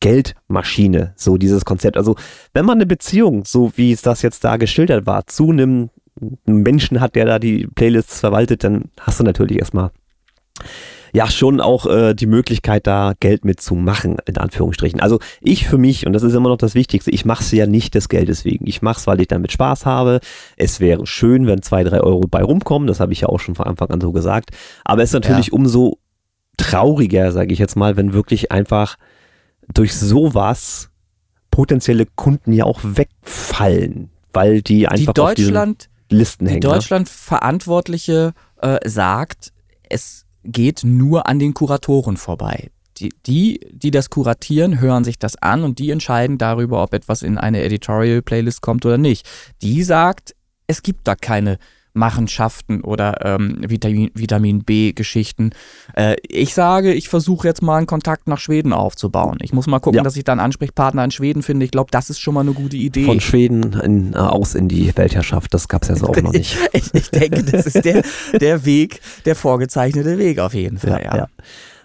Geldmaschine, 0.00 1.12
so 1.16 1.36
dieses 1.36 1.64
Konzept. 1.64 1.96
Also 1.96 2.16
wenn 2.54 2.64
man 2.64 2.78
eine 2.78 2.86
Beziehung, 2.86 3.44
so 3.44 3.72
wie 3.76 3.92
es 3.92 4.02
das 4.02 4.22
jetzt 4.22 4.42
da 4.44 4.56
geschildert 4.56 5.06
war, 5.06 5.26
zu 5.26 5.50
einem 5.50 5.90
Menschen 6.44 7.00
hat, 7.00 7.14
der 7.14 7.24
da 7.24 7.38
die 7.38 7.66
Playlists 7.66 8.20
verwaltet, 8.20 8.64
dann 8.64 8.90
hast 9.00 9.20
du 9.20 9.24
natürlich 9.24 9.58
erstmal 9.58 9.90
ja 11.12 11.30
schon 11.30 11.60
auch 11.60 11.86
äh, 11.86 12.14
die 12.14 12.26
Möglichkeit, 12.26 12.86
da 12.86 13.12
Geld 13.20 13.44
mitzumachen, 13.44 14.16
in 14.26 14.38
Anführungsstrichen. 14.38 15.00
Also 15.00 15.18
ich 15.40 15.68
für 15.68 15.78
mich, 15.78 16.06
und 16.06 16.14
das 16.14 16.22
ist 16.22 16.34
immer 16.34 16.48
noch 16.48 16.56
das 16.56 16.74
Wichtigste, 16.74 17.10
ich 17.10 17.24
mache 17.24 17.42
es 17.42 17.50
ja 17.52 17.66
nicht 17.66 17.94
des 17.94 18.08
Geldes 18.08 18.44
wegen. 18.44 18.66
Ich 18.66 18.80
mache 18.82 18.98
es, 18.98 19.06
weil 19.06 19.20
ich 19.20 19.28
damit 19.28 19.52
Spaß 19.52 19.84
habe. 19.84 20.20
Es 20.56 20.80
wäre 20.80 21.06
schön, 21.06 21.46
wenn 21.46 21.62
zwei, 21.62 21.84
drei 21.84 22.00
Euro 22.00 22.26
bei 22.28 22.42
rumkommen, 22.42 22.88
das 22.88 23.00
habe 23.00 23.12
ich 23.12 23.20
ja 23.20 23.28
auch 23.28 23.40
schon 23.40 23.54
von 23.54 23.66
Anfang 23.66 23.90
an 23.90 24.00
so 24.00 24.12
gesagt. 24.12 24.50
Aber 24.84 25.02
es 25.02 25.10
ist 25.10 25.14
natürlich 25.14 25.52
umso 25.52 25.98
trauriger, 26.56 27.32
sage 27.32 27.52
ich 27.52 27.58
jetzt 27.58 27.76
mal, 27.76 27.96
wenn 27.96 28.12
wirklich 28.12 28.50
einfach 28.50 28.96
durch 29.72 29.94
sowas 29.94 30.90
potenzielle 31.50 32.06
Kunden 32.06 32.52
ja 32.52 32.64
auch 32.64 32.80
wegfallen, 32.82 34.10
weil 34.32 34.62
die 34.62 34.80
Die 34.80 34.88
einfach 34.88 35.14
auf 35.18 35.34
diesen 35.34 35.52
Deutschland, 35.52 35.88
Listen 36.08 36.46
die 36.46 36.52
hängen. 36.52 36.62
ne? 36.62 36.74
Deutschland-Verantwortliche 36.74 38.32
äh, 38.60 38.78
sagt, 38.88 39.52
es 39.88 40.21
geht 40.44 40.82
nur 40.84 41.26
an 41.26 41.38
den 41.38 41.54
Kuratoren 41.54 42.16
vorbei. 42.16 42.70
Die, 42.98 43.12
die, 43.26 43.60
die 43.72 43.90
das 43.90 44.10
kuratieren, 44.10 44.80
hören 44.80 45.04
sich 45.04 45.18
das 45.18 45.36
an 45.36 45.64
und 45.64 45.78
die 45.78 45.90
entscheiden 45.90 46.38
darüber, 46.38 46.82
ob 46.82 46.92
etwas 46.92 47.22
in 47.22 47.38
eine 47.38 47.62
Editorial-Playlist 47.62 48.60
kommt 48.60 48.84
oder 48.84 48.98
nicht. 48.98 49.28
Die 49.62 49.82
sagt, 49.82 50.34
es 50.66 50.82
gibt 50.82 51.08
da 51.08 51.14
keine 51.14 51.58
Machenschaften 51.94 52.80
oder 52.82 53.24
ähm, 53.24 53.58
Vitamin, 53.60 54.10
Vitamin 54.14 54.64
B-Geschichten. 54.64 55.50
Äh, 55.94 56.16
ich 56.26 56.54
sage, 56.54 56.92
ich 56.92 57.08
versuche 57.08 57.46
jetzt 57.46 57.62
mal 57.62 57.76
einen 57.78 57.86
Kontakt 57.86 58.28
nach 58.28 58.38
Schweden 58.38 58.72
aufzubauen. 58.72 59.38
Ich 59.42 59.52
muss 59.52 59.66
mal 59.66 59.78
gucken, 59.78 59.98
Ja. 59.98 60.02
dass 60.02 60.16
ich 60.16 60.24
da 60.24 60.32
einen 60.32 60.40
Ansprechpartner 60.40 61.04
in 61.04 61.10
Schweden 61.10 61.42
finde. 61.42 61.64
Ich 61.64 61.70
glaube, 61.70 61.90
das 61.90 62.10
ist 62.10 62.18
schon 62.20 62.34
mal 62.34 62.40
eine 62.40 62.52
gute 62.52 62.76
Idee. 62.76 63.04
Von 63.04 63.20
Schweden 63.20 63.74
in, 63.80 64.14
äh, 64.14 64.16
aus 64.16 64.54
in 64.54 64.68
die 64.68 64.96
Weltherrschaft, 64.96 65.52
das 65.54 65.68
gab 65.68 65.82
es 65.82 65.88
ja 65.88 65.96
so 65.96 66.06
auch 66.08 66.16
noch 66.16 66.32
nicht. 66.32 66.56
Ich, 66.72 66.94
ich 66.94 67.10
denke, 67.10 67.42
das 67.44 67.66
ist 67.66 67.84
der, 67.84 68.02
der 68.40 68.64
Weg, 68.64 69.00
der 69.24 69.36
vorgezeichnete 69.36 70.18
Weg 70.18 70.38
auf 70.38 70.54
jeden 70.54 70.78
Fall. 70.78 71.02
Ja, 71.04 71.16
ja. 71.16 71.26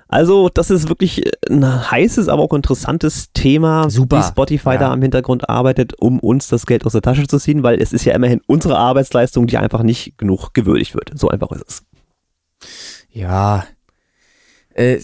Also, 0.10 0.47
das 0.49 0.70
ist 0.70 0.88
wirklich 0.89 1.24
ein 1.49 1.91
heißes, 1.91 2.30
aber 2.30 2.41
auch 2.43 2.53
interessantes 2.53 3.32
Thema, 3.34 3.89
Super. 3.89 4.20
wie 4.20 4.24
Spotify 4.24 4.72
Ja. 4.72 4.78
da 4.78 4.93
im 4.93 5.01
Hintergrund 5.01 5.49
arbeitet, 5.49 5.93
um 5.99 6.20
uns 6.20 6.47
das 6.47 6.66
Geld 6.66 6.86
aus 6.86 6.93
der 6.93 7.01
Tasche 7.01 7.28
zu 7.28 7.38
ziehen, 7.39 7.62
weil 7.64 7.82
es 7.82 7.91
ist 7.91 8.05
ja 8.05 8.14
immerhin 8.16 8.41
unsere 8.47 8.78
Arbeitsleistung, 8.78 9.47
die 9.47 9.58
einfach 9.58 9.84
nicht 9.84 10.18
genug 10.18 10.53
gewürdigt 10.53 10.93
wird. 10.95 11.12
So 11.16 11.30
einfach 11.30 11.51
ist 11.51 11.66
es. 11.68 11.84
ja. 13.10 13.66
Äh, 14.74 14.99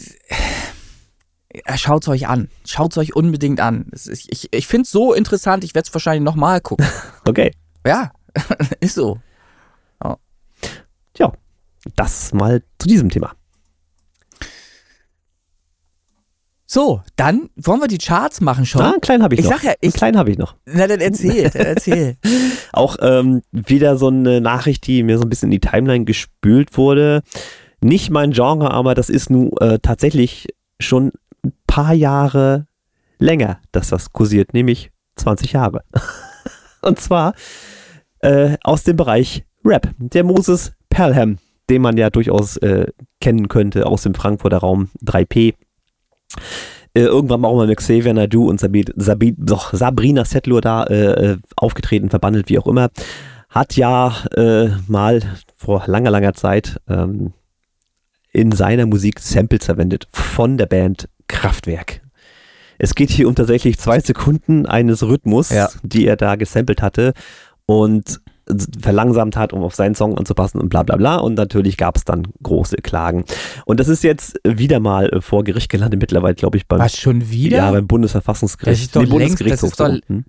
Schaut 1.75 2.01
es 2.03 2.07
euch 2.07 2.27
an. 2.27 2.49
Schaut 2.65 2.93
es 2.93 2.97
euch 2.97 3.15
unbedingt 3.15 3.59
an. 3.59 3.87
Ist, 3.91 4.07
ich 4.07 4.51
ich 4.51 4.65
finde 4.67 4.83
es 4.83 4.91
so 4.91 5.13
interessant, 5.13 5.63
ich 5.63 5.75
werde 5.75 5.87
es 5.87 5.93
wahrscheinlich 5.93 6.23
nochmal 6.23 6.61
gucken. 6.61 6.85
Okay. 7.27 7.53
ja, 7.85 8.11
ist 8.79 8.95
so. 8.95 9.19
Tja, 11.13 11.31
das 11.95 12.33
mal 12.33 12.63
zu 12.79 12.87
diesem 12.87 13.09
Thema. 13.09 13.33
So, 16.73 17.01
dann 17.17 17.51
wollen 17.55 17.81
wir 17.81 17.87
die 17.87 17.99
Charts 17.99 18.41
machen 18.41 18.65
schon. 18.65 18.81
Ah, 18.81 18.93
einen 18.93 19.01
kleinen 19.01 19.21
habe 19.21 19.35
ich, 19.35 19.41
Ich 19.41 19.45
noch. 19.45 19.53
sag 19.53 19.63
ja, 19.63 19.69
einen 19.69 19.77
ich- 19.81 19.93
kleinen 19.93 20.17
habe 20.17 20.31
ich 20.31 20.39
noch. 20.39 20.55
Na, 20.65 20.87
dann 20.87 21.01
erzähl, 21.01 21.47
dann 21.51 21.67
erzähl. 21.67 22.17
Auch 22.73 22.95
ähm, 22.99 23.43
wieder 23.51 23.95
so 23.97 24.07
eine 24.07 24.41
Nachricht, 24.41 24.87
die 24.87 25.03
mir 25.03 25.19
so 25.19 25.23
ein 25.23 25.29
bisschen 25.29 25.51
in 25.51 25.59
die 25.61 25.67
Timeline 25.69 26.03
gespült 26.03 26.75
wurde. 26.75 27.21
nicht 27.81 28.09
mein 28.09 28.31
Genre, 28.31 28.71
aber 28.71 28.95
das 28.95 29.11
ist 29.11 29.29
nun 29.29 29.51
äh, 29.59 29.77
tatsächlich 29.83 30.47
schon 30.79 31.11
ein 31.45 31.53
paar 31.67 31.93
Jahre 31.93 32.65
länger, 33.19 33.59
dass 33.71 33.89
das 33.89 34.11
kursiert, 34.11 34.53
nämlich 34.55 34.89
20 35.17 35.51
Jahre. 35.51 35.83
Und 36.81 36.99
zwar 36.99 37.35
äh, 38.21 38.57
aus 38.63 38.81
dem 38.83 38.95
Bereich 38.97 39.43
Rap. 39.63 39.91
Der 39.99 40.23
Moses 40.23 40.73
Pelham, 40.89 41.37
den 41.69 41.83
man 41.83 41.97
ja 41.97 42.09
durchaus 42.09 42.57
äh, 42.57 42.87
kennen 43.21 43.47
könnte 43.47 43.85
aus 43.85 44.01
dem 44.01 44.15
Frankfurter 44.15 44.57
Raum 44.57 44.89
3P. 45.05 45.53
Äh, 46.95 47.01
irgendwann 47.01 47.41
mal 47.41 47.47
auch 47.47 47.55
mal 47.55 47.67
mit 47.67 47.77
Xavier 47.77 48.13
Nadu 48.13 48.47
und 48.49 48.59
Sabi, 48.59 48.85
Sabi, 48.95 49.33
doch, 49.37 49.73
Sabrina 49.73 50.25
Settler 50.25 50.61
da 50.61 50.83
äh, 50.83 51.31
äh, 51.31 51.37
aufgetreten, 51.55 52.09
verbandelt, 52.11 52.49
wie 52.49 52.59
auch 52.59 52.67
immer. 52.67 52.89
Hat 53.49 53.75
ja 53.75 54.15
äh, 54.35 54.69
mal 54.87 55.21
vor 55.55 55.83
langer, 55.87 56.11
langer 56.11 56.33
Zeit 56.33 56.79
ähm, 56.87 57.33
in 58.31 58.51
seiner 58.51 58.85
Musik 58.85 59.19
Samples 59.19 59.65
verwendet 59.65 60.07
von 60.11 60.57
der 60.57 60.65
Band 60.67 61.07
Kraftwerk. 61.27 62.01
Es 62.79 62.95
geht 62.95 63.09
hier 63.11 63.27
um 63.27 63.35
tatsächlich 63.35 63.77
zwei 63.79 63.99
Sekunden 63.99 64.65
eines 64.65 65.03
Rhythmus, 65.03 65.49
Ja. 65.49 65.69
die 65.83 66.05
er 66.07 66.15
da 66.17 66.35
gesampelt 66.35 66.81
hatte 66.81 67.13
und 67.65 68.19
verlangsamt 68.81 69.35
hat, 69.37 69.53
um 69.53 69.63
auf 69.63 69.75
seinen 69.75 69.95
Song 69.95 70.17
anzupassen 70.17 70.59
und 70.59 70.69
bla 70.69 70.83
bla 70.83 70.95
bla. 70.97 71.15
Und 71.17 71.35
natürlich 71.35 71.77
gab 71.77 71.95
es 71.97 72.03
dann 72.05 72.27
große 72.43 72.77
Klagen. 72.77 73.25
Und 73.65 73.79
das 73.79 73.87
ist 73.87 74.03
jetzt 74.03 74.39
wieder 74.45 74.79
mal 74.79 75.09
äh, 75.09 75.21
vor 75.21 75.43
Gericht 75.43 75.69
gelandet, 75.69 75.99
mittlerweile, 76.01 76.35
glaube 76.35 76.57
ich, 76.57 76.67
beim, 76.67 76.79
Was 76.79 76.97
schon 76.97 77.29
wieder? 77.29 77.57
ja, 77.57 77.71
beim 77.71 77.87
Bundesverfassungsgericht. 77.87 78.79
Das 78.79 78.85
ist 78.85 78.95
doch 78.95 79.01
längst- 79.01 79.11
Bundesgerichtshof. 79.11 79.71
das 79.75 79.89
ist 79.89 80.01
doch- 80.01 80.07
so. 80.07 80.13
Hm. 80.15 80.25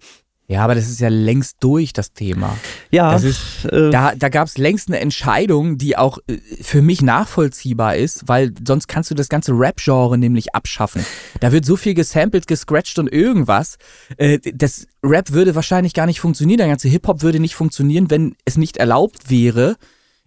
Ja, 0.46 0.62
aber 0.62 0.74
das 0.74 0.90
ist 0.90 1.00
ja 1.00 1.08
längst 1.08 1.56
durch, 1.60 1.94
das 1.94 2.12
Thema. 2.12 2.56
Ja, 2.90 3.12
Das 3.12 3.24
ist- 3.24 3.64
äh, 3.64 3.90
Da, 3.90 4.14
da 4.14 4.28
gab 4.28 4.46
es 4.46 4.58
längst 4.58 4.88
eine 4.88 5.00
Entscheidung, 5.00 5.78
die 5.78 5.96
auch 5.96 6.18
äh, 6.26 6.36
für 6.60 6.82
mich 6.82 7.00
nachvollziehbar 7.00 7.96
ist, 7.96 8.28
weil 8.28 8.52
sonst 8.66 8.86
kannst 8.86 9.10
du 9.10 9.14
das 9.14 9.28
ganze 9.30 9.52
Rap-Genre 9.52 10.18
nämlich 10.18 10.54
abschaffen. 10.54 11.04
Da 11.40 11.50
wird 11.52 11.64
so 11.64 11.76
viel 11.76 11.94
gesampelt, 11.94 12.46
gescratcht 12.46 12.98
und 12.98 13.10
irgendwas. 13.10 13.76
Äh, 14.18 14.38
das 14.54 14.86
Rap 15.02 15.32
würde 15.32 15.54
wahrscheinlich 15.54 15.94
gar 15.94 16.04
nicht 16.06 16.20
funktionieren. 16.20 16.58
Der 16.58 16.68
ganze 16.68 16.88
Hip-Hop 16.88 17.22
würde 17.22 17.40
nicht 17.40 17.54
funktionieren, 17.54 18.10
wenn 18.10 18.36
es 18.44 18.58
nicht 18.58 18.76
erlaubt 18.76 19.30
wäre, 19.30 19.76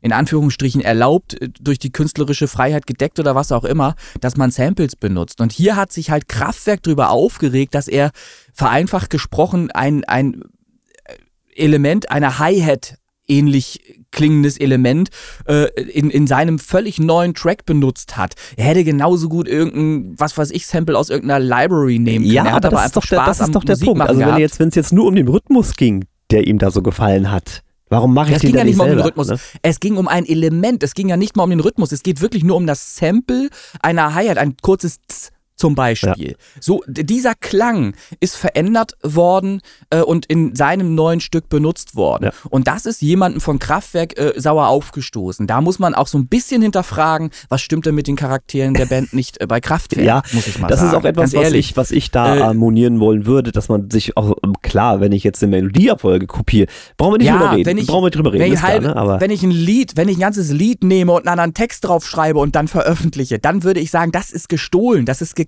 in 0.02 0.14
Anführungsstrichen 0.14 0.82
erlaubt, 0.82 1.42
äh, 1.42 1.50
durch 1.60 1.80
die 1.80 1.92
künstlerische 1.92 2.48
Freiheit 2.48 2.88
gedeckt 2.88 3.20
oder 3.20 3.36
was 3.36 3.52
auch 3.52 3.64
immer, 3.64 3.96
dass 4.22 4.38
man 4.38 4.52
Samples 4.52 4.96
benutzt. 4.96 5.42
Und 5.42 5.52
hier 5.52 5.76
hat 5.76 5.92
sich 5.92 6.12
halt 6.12 6.28
Kraftwerk 6.28 6.84
darüber 6.84 7.10
aufgeregt, 7.10 7.76
dass 7.76 7.88
er 7.88 8.12
vereinfacht 8.54 9.10
gesprochen 9.10 9.72
ein, 9.72 10.04
ein 10.06 10.44
Element, 11.56 12.12
einer 12.12 12.40
Hi-Hat 12.40 12.98
ähnlich 13.28 13.82
klingendes 14.12 14.58
Element 14.58 15.10
äh, 15.48 15.68
in, 15.82 16.10
in 16.10 16.28
seinem 16.28 16.60
völlig 16.60 16.98
neuen 17.00 17.34
Track 17.34 17.66
benutzt 17.66 18.18
hat. 18.18 18.36
Er 18.56 18.66
hätte 18.66 18.84
genauso 18.84 19.28
gut 19.28 19.48
irgendein, 19.48 20.16
was 20.18 20.38
weiß 20.38 20.52
ich, 20.52 20.66
Sample 20.66 20.98
aus 20.98 21.10
irgendeiner 21.10 21.44
Library 21.44 22.00
nehmen 22.00 22.24
können. 22.24 22.34
ja 22.34 22.46
er 22.46 22.54
hat 22.54 22.66
aber 22.66 22.78
aber, 22.78 22.84
das 22.84 22.86
ist 22.86 22.98
einfach 22.98 23.02
doch 23.02 23.10
der, 23.10 23.18
Spaß 23.18 23.38
das 23.38 23.48
ist 23.48 23.56
doch 23.56 23.64
der 23.64 23.76
Musik 23.76 23.86
Punkt. 23.88 24.02
Also 24.02 24.20
wenn 24.20 24.26
gehabt. 24.28 24.40
jetzt, 24.40 24.60
wenn 24.60 24.70
es 24.70 24.76
jetzt 24.76 24.94
nur 24.94 25.06
um 25.06 25.16
den 25.16 25.28
Rhythmus 25.28 25.76
ging, 25.76 26.06
der 26.32 26.48
ihm 26.48 26.58
da 26.58 26.72
so 26.72 26.82
gefallen 26.82 27.32
hat, 27.32 27.64
warum 27.90 28.14
mache 28.14 28.30
ich 28.30 28.36
Es 28.36 28.42
den 28.42 28.52
ging 28.52 28.58
ja 28.58 28.64
nicht 28.64 28.78
mal 28.78 28.86
um 28.86 28.98
den 28.98 29.00
Rhythmus. 29.00 29.28
ne? 29.28 29.40
Es 29.62 29.80
ging 29.80 29.98
um 29.98 30.08
ein 30.08 30.26
Element. 30.26 30.84
Es 30.84 30.94
ging 30.94 31.10
ja 31.10 31.18
nicht 31.18 31.36
mal 31.36 31.44
um 31.44 31.50
den 31.50 31.60
Rhythmus. 31.60 31.92
Es 31.92 32.04
geht 32.04 32.22
wirklich 32.22 32.44
nur 32.44 32.56
um 32.56 32.68
das 32.68 32.96
Sample 32.96 33.50
einer 33.82 34.14
Hi-Hat, 34.14 34.38
ein 34.38 34.56
kurzes 34.62 35.00
Tz 35.08 35.32
zum 35.58 35.76
Beispiel. 35.76 36.38
So, 36.62 36.84
d- 36.88 37.04
dieser 37.04 37.36
Klang 37.36 37.94
ist 38.20 38.36
verändert 38.38 38.94
worden 39.04 39.62
äh, 39.90 40.02
und 40.02 40.26
in 40.28 40.56
seinem 40.56 40.96
neuen 40.96 41.20
Stück 41.20 41.50
benutzt 41.50 41.96
worden. 41.96 42.26
Ja. 42.26 42.32
Und 42.50 42.68
das 42.68 42.86
ist 42.86 43.02
jemandem 43.02 43.42
von 43.42 43.60
Kraftwerk 43.60 44.18
äh, 44.20 44.34
sauer 44.38 44.68
aufgestoßen. 44.68 45.48
Da 45.48 45.60
muss 45.62 45.80
man 45.80 45.96
auch 45.96 46.08
so 46.08 46.18
ein 46.18 46.28
bisschen 46.28 46.62
hinterfragen, 46.62 47.32
was 47.50 47.62
stimmt 47.62 47.86
denn 47.88 47.96
mit 47.96 48.08
den 48.08 48.16
Charakteren 48.16 48.76
der 48.76 48.86
Band 48.86 49.14
nicht 49.14 49.42
äh, 49.42 49.48
bei 49.48 49.60
Kraftwerk, 49.60 50.06
Ja, 50.06 50.22
muss 50.32 50.48
ich 50.48 50.60
mal 50.60 50.68
das 50.68 50.80
sagen. 50.80 50.92
ist 50.92 50.96
auch 50.98 51.04
etwas, 51.06 51.34
was 51.34 51.44
ehrlich. 51.44 51.72
ich, 51.72 51.78
was 51.78 51.92
ich 51.92 52.12
da 52.12 52.36
Äh, 52.38 52.42
harmonieren 52.42 53.00
wollen 53.00 53.26
würde, 53.26 53.52
dass 53.52 53.68
man 53.68 53.90
sich 53.90 54.16
auch, 54.16 54.34
ähm, 54.44 54.54
klar, 54.62 55.02
wenn 55.02 55.12
ich 55.12 55.24
jetzt 55.24 55.42
eine 55.44 55.50
Melodieabfolge 55.50 56.28
kopiere, 56.28 56.68
brauchen 56.98 57.14
wir 57.14 57.18
nicht 57.18 57.32
drüber 57.32 57.52
reden. 57.54 57.66
wenn 57.66 57.78
ich, 57.80 57.88
brauchen 57.88 58.06
wir 58.06 58.12
drüber 58.12 58.32
reden, 58.32 58.42
wenn 58.44 58.48
ich, 58.50 58.54
ist 58.54 58.60
klar, 58.60 58.72
halt, 58.74 58.84
ne? 58.84 58.96
aber 58.96 59.20
wenn 59.20 59.32
ich 59.32 59.42
ein 59.44 59.52
Lied, 59.52 59.98
wenn 59.98 60.08
ich 60.08 60.18
ein 60.18 60.22
ganzes 60.22 60.52
Lied 60.52 60.84
nehme 60.84 61.12
und 61.14 61.22
einen 61.28 61.30
anderen 61.40 61.54
Text 61.56 61.84
drauf 61.86 62.06
schreibe 62.08 62.38
und 62.40 62.56
dann 62.56 62.68
veröffentliche, 62.68 63.40
dann 63.40 63.64
würde 63.64 63.80
ich 63.80 63.90
sagen, 63.90 64.12
das 64.12 64.30
ist 64.32 64.50
gestohlen, 64.50 65.06
das 65.08 65.22
ist 65.22 65.36
geklaut. 65.36 65.47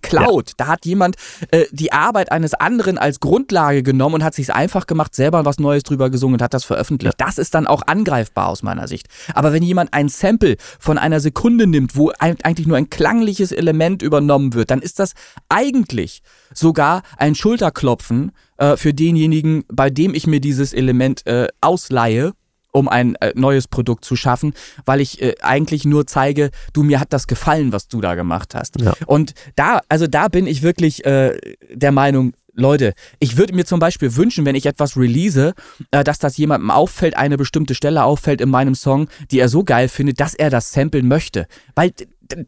Da 0.58 0.68
hat 0.68 0.86
jemand 0.86 1.16
äh, 1.52 1.66
die 1.72 1.92
Arbeit 1.92 2.32
eines 2.32 2.54
anderen 2.54 2.98
als 2.98 3.20
Grundlage 3.20 3.84
genommen 3.84 4.16
und 4.16 4.24
hat 4.24 4.34
sich 4.34 4.54
einfach 4.54 4.88
gemacht, 4.88 5.16
selber 5.16 5.46
was 5.46 5.60
Neues 5.60 5.84
drüber 5.84 6.10
gesungen 6.10 6.36
und 6.36 6.42
hat 6.42 6.54
das 6.54 6.64
veröffentlicht. 6.64 7.16
Das 7.18 7.38
ist 7.38 7.54
dann 7.56 7.68
auch 7.68 7.84
angreifbar 7.88 8.48
aus 8.48 8.64
meiner 8.64 8.88
Sicht. 8.88 9.08
Aber 9.34 9.54
wenn 9.54 9.64
jemand 9.64 9.94
ein 9.94 10.10
Sample 10.10 10.58
von 10.80 10.98
einer 10.98 11.20
Sekunde 11.20 11.68
nimmt, 11.68 11.96
wo 11.96 12.12
ein, 12.20 12.38
eigentlich 12.44 12.68
nur 12.68 12.78
ein 12.78 12.90
klangliches 12.90 13.52
Element 13.52 14.02
übernommen 14.02 14.54
wird, 14.54 14.72
dann 14.72 14.82
ist 14.82 15.00
das 15.00 15.14
eigentlich 15.50 16.22
sogar 16.54 17.04
ein 17.18 17.36
Schulterklopfen 17.36 18.32
äh, 18.58 18.78
für 18.78 18.94
denjenigen, 18.94 19.64
bei 19.72 19.90
dem 19.90 20.14
ich 20.14 20.28
mir 20.28 20.40
dieses 20.40 20.74
Element 20.74 21.26
äh, 21.26 21.48
ausleihe 21.62 22.34
um 22.72 22.88
ein 22.88 23.16
äh, 23.16 23.34
neues 23.36 23.68
Produkt 23.68 24.06
zu 24.06 24.16
schaffen, 24.16 24.54
weil 24.86 25.02
ich 25.02 25.22
äh, 25.22 25.36
eigentlich 25.42 25.86
nur 25.86 26.08
zeige, 26.08 26.52
du 26.74 26.84
mir 26.84 27.00
hat 27.00 27.14
das 27.14 27.28
gefallen, 27.28 27.72
was 27.72 27.88
du 27.88 28.02
da 28.02 28.16
gemacht 28.16 28.56
hast. 28.56 28.80
Ja. 28.82 28.94
Und 29.08 29.34
da, 29.56 29.82
also 29.90 30.08
da 30.08 30.28
bin 30.28 30.48
ich 30.48 30.62
wirklich 30.62 31.06
äh, 31.06 31.38
der 31.74 31.92
Meinung, 31.92 32.34
Leute, 32.54 32.94
ich 33.20 33.38
würde 33.38 33.54
mir 33.54 33.66
zum 33.66 33.80
Beispiel 33.80 34.16
wünschen, 34.16 34.46
wenn 34.46 34.56
ich 34.56 34.66
etwas 34.66 34.98
release, 34.98 35.54
äh, 35.92 36.04
dass 36.04 36.20
das 36.20 36.38
jemandem 36.38 36.72
auffällt, 36.72 37.16
eine 37.16 37.38
bestimmte 37.38 37.74
Stelle 37.74 38.04
auffällt 38.04 38.42
in 38.42 38.50
meinem 38.50 38.76
Song, 38.76 39.08
die 39.32 39.40
er 39.40 39.50
so 39.50 39.64
geil 39.64 39.88
findet, 39.88 40.20
dass 40.20 40.34
er 40.34 40.50
das 40.50 40.72
samplen 40.72 41.08
möchte. 41.08 41.48
Weil 41.76 41.94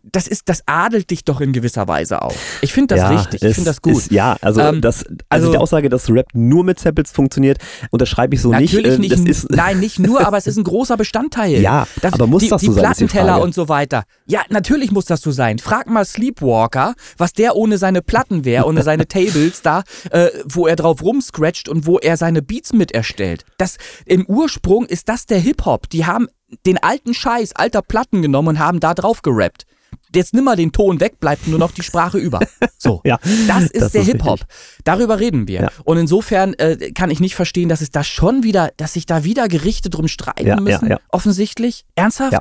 das 0.03 0.27
ist, 0.27 0.43
das 0.49 0.61
adelt 0.67 1.09
dich 1.09 1.23
doch 1.25 1.41
in 1.41 1.53
gewisser 1.53 1.88
Weise 1.88 2.21
auch. 2.21 2.36
Ich 2.61 2.73
finde 2.73 2.95
das 2.95 2.99
ja, 2.99 3.09
richtig, 3.09 3.41
ich 3.41 3.49
es 3.49 3.55
finde 3.55 3.69
das 3.69 3.82
gut. 3.82 3.93
Ist, 3.93 4.11
ja, 4.11 4.38
also, 4.41 4.61
Ähm, 4.61 4.82
das, 4.82 5.03
also, 5.05 5.15
also- 5.29 5.51
die 5.51 5.57
Aussage, 5.57 5.89
dass 5.89 6.09
Rap 6.09 6.27
nur 6.34 6.63
mit 6.63 6.79
Samples 6.79 7.11
funktioniert, 7.11 7.57
unterschreibe 7.89 8.36
ich 8.36 8.41
so 8.41 8.51
Natürlich 8.51 8.99
nicht. 8.99 8.99
nicht, 8.99 9.11
äh, 9.13 9.15
das 9.32 9.43
ist, 9.43 9.49
nein, 9.51 9.79
nicht 9.79 9.99
nur, 9.99 10.25
aber 10.25 10.38
es 10.38 10.47
ist 10.47 10.57
ein 10.57 10.63
großer 10.63 10.97
Bestandteil. 10.97 11.59
Ja, 11.61 11.88
aber 12.03 12.27
muss 12.27 12.43
die, 12.43 12.49
das 12.49 12.61
die 12.61 12.67
so 12.67 12.73
sein, 12.73 12.84
ist 12.91 12.99
die 12.99 13.05
Plattenteller 13.05 13.34
Frage. 13.34 13.43
und 13.43 13.53
so 13.55 13.69
weiter. 13.69 14.03
Ja, 14.27 14.41
natürlich 14.49 14.91
muss 14.91 15.05
das 15.05 15.21
so 15.21 15.32
sein. 15.32 15.59
Frag 15.59 15.88
mal 15.89 16.05
Sleepwalker, 16.05 16.93
was 17.17 17.34
der 17.34 17.55
ohne 17.55 17.77
seine 17.77 18.01
Platten 18.01 18.45
wäre, 18.45 18.65
ohne 18.65 18.84
seine 18.84 19.07
Tables 19.07 19.61
da, 19.61 19.84
äh, 20.11 20.29
wo 20.45 20.67
er 20.67 20.75
drauf 20.75 21.01
rumscratcht 21.03 21.67
und 21.69 21.86
wo 21.86 21.97
er 21.97 22.17
seine 22.17 22.41
Beats 22.41 22.73
mit 22.73 22.91
erstellt. 22.91 23.45
Das, 23.57 23.77
Im 24.05 24.25
Ursprung 24.27 24.86
ist 24.86 25.09
das 25.09 25.25
der 25.25 25.39
Hip-Hop. 25.39 25.89
Die 25.89 26.05
haben 26.05 26.27
den 26.65 26.77
alten 26.77 27.13
Scheiß 27.13 27.55
alter 27.55 27.82
Platten 27.82 28.21
genommen 28.21 28.49
und 28.49 28.59
haben 28.59 28.79
da 28.79 28.93
drauf 28.93 29.21
gerappt. 29.21 29.65
Jetzt 30.13 30.33
nimm 30.33 30.43
mal 30.43 30.55
den 30.57 30.71
Ton 30.71 30.99
weg, 30.99 31.19
bleibt 31.19 31.47
nur 31.47 31.57
noch 31.59 31.71
die 31.71 31.83
Sprache 31.83 32.17
über. 32.17 32.39
So, 32.77 32.99
Ja, 33.05 33.19
das 33.47 33.65
ist 33.65 33.81
das 33.81 33.91
der 33.91 34.01
Hip-Hop. 34.03 34.39
Darüber 34.83 35.19
reden 35.19 35.47
wir. 35.47 35.61
Ja. 35.61 35.69
Und 35.83 35.97
insofern 35.97 36.53
äh, 36.55 36.91
kann 36.93 37.11
ich 37.11 37.19
nicht 37.19 37.35
verstehen, 37.35 37.69
dass 37.69 37.81
es 37.81 37.91
da 37.91 38.03
schon 38.03 38.41
wieder, 38.43 38.71
dass 38.77 38.93
sich 38.93 39.05
da 39.05 39.23
wieder 39.23 39.47
Gerichte 39.47 39.89
drum 39.91 40.07
streiten 40.07 40.47
Ja, 40.47 40.55
ja, 40.55 40.61
müssen. 40.61 40.89
ja. 40.89 40.99
Offensichtlich. 41.11 41.85
Ernsthaft? 41.95 42.33
Ja. 42.33 42.39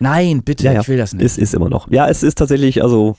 Nein, 0.00 0.42
bitte, 0.42 0.64
ja, 0.64 0.72
ja, 0.72 0.80
ich 0.80 0.88
will 0.88 0.98
das 0.98 1.14
nicht. 1.14 1.24
Es 1.24 1.38
ist 1.38 1.54
immer 1.54 1.68
noch. 1.68 1.88
Ja, 1.90 2.08
es 2.08 2.22
ist 2.24 2.36
tatsächlich, 2.38 2.82
also 2.82 3.16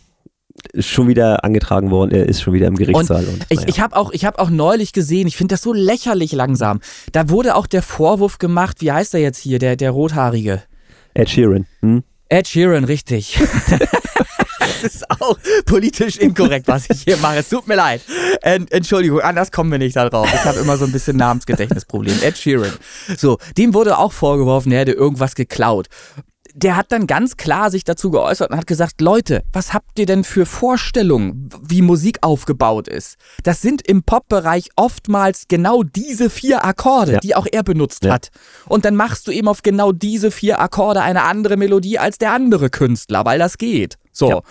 schon 0.79 1.07
wieder 1.07 1.43
angetragen 1.43 1.91
worden, 1.91 2.11
er 2.11 2.27
ist 2.27 2.41
schon 2.41 2.53
wieder 2.53 2.67
im 2.67 2.75
Gerichtssaal. 2.75 3.25
Und, 3.25 3.45
Ich, 3.49 3.57
naja. 3.59 3.69
ich 3.69 3.79
habe 3.79 3.95
auch, 3.95 4.11
ich 4.11 4.25
hab 4.25 4.38
auch 4.39 4.49
neulich 4.49 4.91
gesehen, 4.91 5.27
ich 5.27 5.38
finde 5.38 5.53
das 5.53 5.61
so 5.61 5.71
lächerlich 5.71 6.33
langsam. 6.33 6.79
Da 7.11 7.29
wurde 7.29 7.55
auch 7.55 7.67
der 7.67 7.81
Vorwurf 7.83 8.38
gemacht, 8.38 8.81
wie 8.81 8.91
heißt 8.91 9.13
er 9.13 9.19
jetzt 9.21 9.38
hier, 9.39 9.59
der, 9.59 9.75
der 9.75 9.91
Rothaarige? 9.91 10.61
Ed 11.13 11.29
Sheeran. 11.29 11.65
Hm? 11.81 12.03
Ed 12.30 12.47
Sheeran, 12.47 12.84
richtig. 12.84 13.39
das 14.59 14.84
ist 14.84 15.09
auch 15.09 15.38
politisch 15.65 16.17
inkorrekt, 16.17 16.67
was 16.67 16.89
ich 16.89 17.03
hier 17.03 17.17
mache. 17.17 17.38
Es 17.38 17.49
tut 17.49 17.67
mir 17.67 17.75
leid. 17.75 18.01
En, 18.41 18.67
Entschuldigung, 18.69 19.21
anders 19.21 19.51
kommen 19.51 19.71
wir 19.71 19.80
nicht 19.80 19.95
da 19.95 20.09
drauf. 20.09 20.28
Ich 20.34 20.43
habe 20.43 20.59
immer 20.59 20.78
so 20.78 20.86
ein 20.86 20.91
bisschen 20.91 21.17
Namensgedächtnisproblem. 21.17 22.21
Ed 22.21 22.38
Sheeran. 22.38 22.73
So, 23.17 23.38
dem 23.57 23.73
wurde 23.73 23.97
auch 23.97 24.11
vorgeworfen, 24.11 24.71
er 24.71 24.82
hätte 24.82 24.91
irgendwas 24.91 25.36
geklaut. 25.36 25.88
Der 26.60 26.76
hat 26.76 26.91
dann 26.91 27.05
ganz 27.05 27.38
klar 27.38 27.70
sich 27.70 27.84
dazu 27.84 28.10
geäußert 28.10 28.49
und 28.49 28.58
hat 28.58 28.66
gesagt, 28.66 28.99
Leute, 28.99 29.43
was 29.53 29.76
habt 29.76 29.99
ihr 29.99 30.08
denn 30.08 30.24
für 30.24 30.47
Vorstellungen, 30.47 31.49
wie 31.62 31.84
Musik 31.84 32.18
aufgebaut 32.22 32.88
ist? 32.88 33.18
Das 33.43 33.62
sind 33.62 33.88
im 33.88 34.01
Pop-Bereich 34.01 34.70
oftmals 34.76 35.43
genau 35.47 35.84
diese 35.84 36.32
vier 36.32 36.66
Akkorde, 36.66 37.12
Ja. 37.14 37.20
die 37.20 37.36
auch 37.36 37.45
er 37.51 37.62
benutzt 37.62 38.05
Ja. 38.05 38.14
hat. 38.14 38.30
Und 38.68 38.86
dann 38.86 38.95
machst 38.95 39.28
du 39.28 39.32
eben 39.32 39.47
auf 39.47 39.62
genau 39.62 39.91
diese 39.91 40.32
vier 40.32 40.60
Akkorde 40.60 41.03
eine 41.03 41.26
andere 41.26 41.58
Melodie 41.58 41.99
als 41.99 42.18
der 42.18 42.32
andere 42.34 42.72
Künstler, 42.72 43.24
weil 43.24 43.38
das 43.38 43.60
geht. 43.60 43.99
So. 44.12 44.30
Ja. 44.30 44.41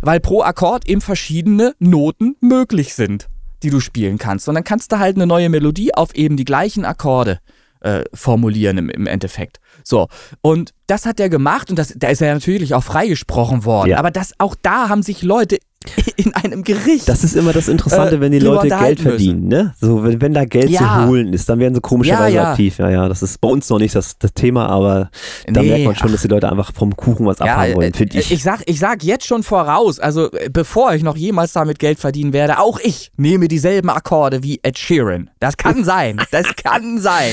Weil 0.00 0.18
pro 0.18 0.42
Akkord 0.42 0.88
eben 0.88 1.00
verschiedene 1.00 1.74
Noten 1.78 2.34
möglich 2.40 2.94
sind, 2.94 3.28
die 3.62 3.70
du 3.70 3.78
spielen 3.78 4.18
kannst. 4.18 4.48
Und 4.48 4.56
dann 4.56 4.64
kannst 4.64 4.90
du 4.90 4.98
halt 4.98 5.14
eine 5.14 5.28
neue 5.28 5.48
Melodie 5.48 5.94
auf 5.94 6.16
eben 6.16 6.36
die 6.36 6.44
gleichen 6.44 6.84
Akkorde 6.84 7.38
äh, 7.80 8.02
formulieren 8.12 8.78
im, 8.78 8.90
im 8.90 9.06
Endeffekt. 9.06 9.60
So, 9.84 10.08
und 10.40 10.72
das 10.86 11.06
hat 11.06 11.20
er 11.20 11.28
gemacht 11.28 11.70
und 11.70 11.78
das, 11.78 11.94
da 11.96 12.08
ist 12.08 12.22
er 12.22 12.34
natürlich 12.34 12.74
auch 12.74 12.84
freigesprochen 12.84 13.64
worden. 13.64 13.90
Ja. 13.90 13.98
Aber 13.98 14.10
das, 14.10 14.32
auch 14.38 14.54
da 14.60 14.88
haben 14.88 15.02
sich 15.02 15.22
Leute 15.22 15.58
in 16.16 16.34
einem 16.34 16.62
Gericht. 16.64 17.08
Das 17.08 17.24
ist 17.24 17.34
immer 17.36 17.52
das 17.52 17.68
Interessante, 17.68 18.16
Äh, 18.16 18.20
wenn 18.20 18.32
die 18.32 18.38
Leute 18.38 18.62
Geld 18.62 18.72
unterhalten 18.72 19.02
müssen. 19.04 19.16
verdienen, 19.18 19.48
ne? 19.48 19.74
So, 19.80 20.02
wenn, 20.04 20.20
wenn 20.20 20.34
da 20.34 20.44
Geld 20.44 20.70
Ja. 20.70 21.02
zu 21.04 21.08
holen 21.08 21.32
ist, 21.32 21.48
dann 21.48 21.58
werden 21.58 21.74
sie 21.74 21.80
komischerweise 21.80 22.36
Ja, 22.36 22.42
ja. 22.42 22.50
aktiv. 22.50 22.78
Ja, 22.78 22.90
ja, 22.90 23.08
das 23.08 23.22
ist 23.22 23.40
bei 23.40 23.48
uns 23.48 23.68
noch 23.68 23.78
nicht 23.78 23.94
das, 23.94 24.18
das 24.18 24.32
Thema, 24.34 24.66
aber 24.68 25.10
da 25.46 25.60
Nee, 25.62 25.68
merkt 25.68 25.84
man 25.84 25.94
schon, 25.96 26.08
ach. 26.08 26.12
dass 26.12 26.22
die 26.22 26.28
Leute 26.28 26.50
einfach 26.50 26.72
vom 26.74 26.96
Kuchen 26.96 27.26
was 27.26 27.40
abhaben 27.40 27.74
wollen, 27.74 27.92
äh, 27.92 27.96
finde 27.96 28.18
ich. 28.18 28.30
ich 28.32 28.42
sag, 28.42 28.60
ich 28.66 28.78
sag 28.78 29.02
jetzt 29.02 29.26
schon 29.26 29.42
voraus, 29.42 29.98
also 29.98 30.30
äh, 30.32 30.48
bevor 30.52 30.94
ich 30.94 31.02
noch 31.02 31.16
jemals 31.16 31.52
damit 31.52 31.78
Geld 31.78 31.98
verdienen 31.98 32.32
werde, 32.32 32.58
auch 32.58 32.78
ich 32.82 33.10
nehme 33.16 33.48
dieselben 33.48 33.90
Akkorde 33.90 34.42
wie 34.42 34.60
Ed 34.62 34.78
Sheeran. 34.78 35.30
Das 35.40 35.56
kann 35.56 35.84
sein, 35.84 36.20
das 36.30 36.46
kann 36.56 36.98
sein, 36.98 37.32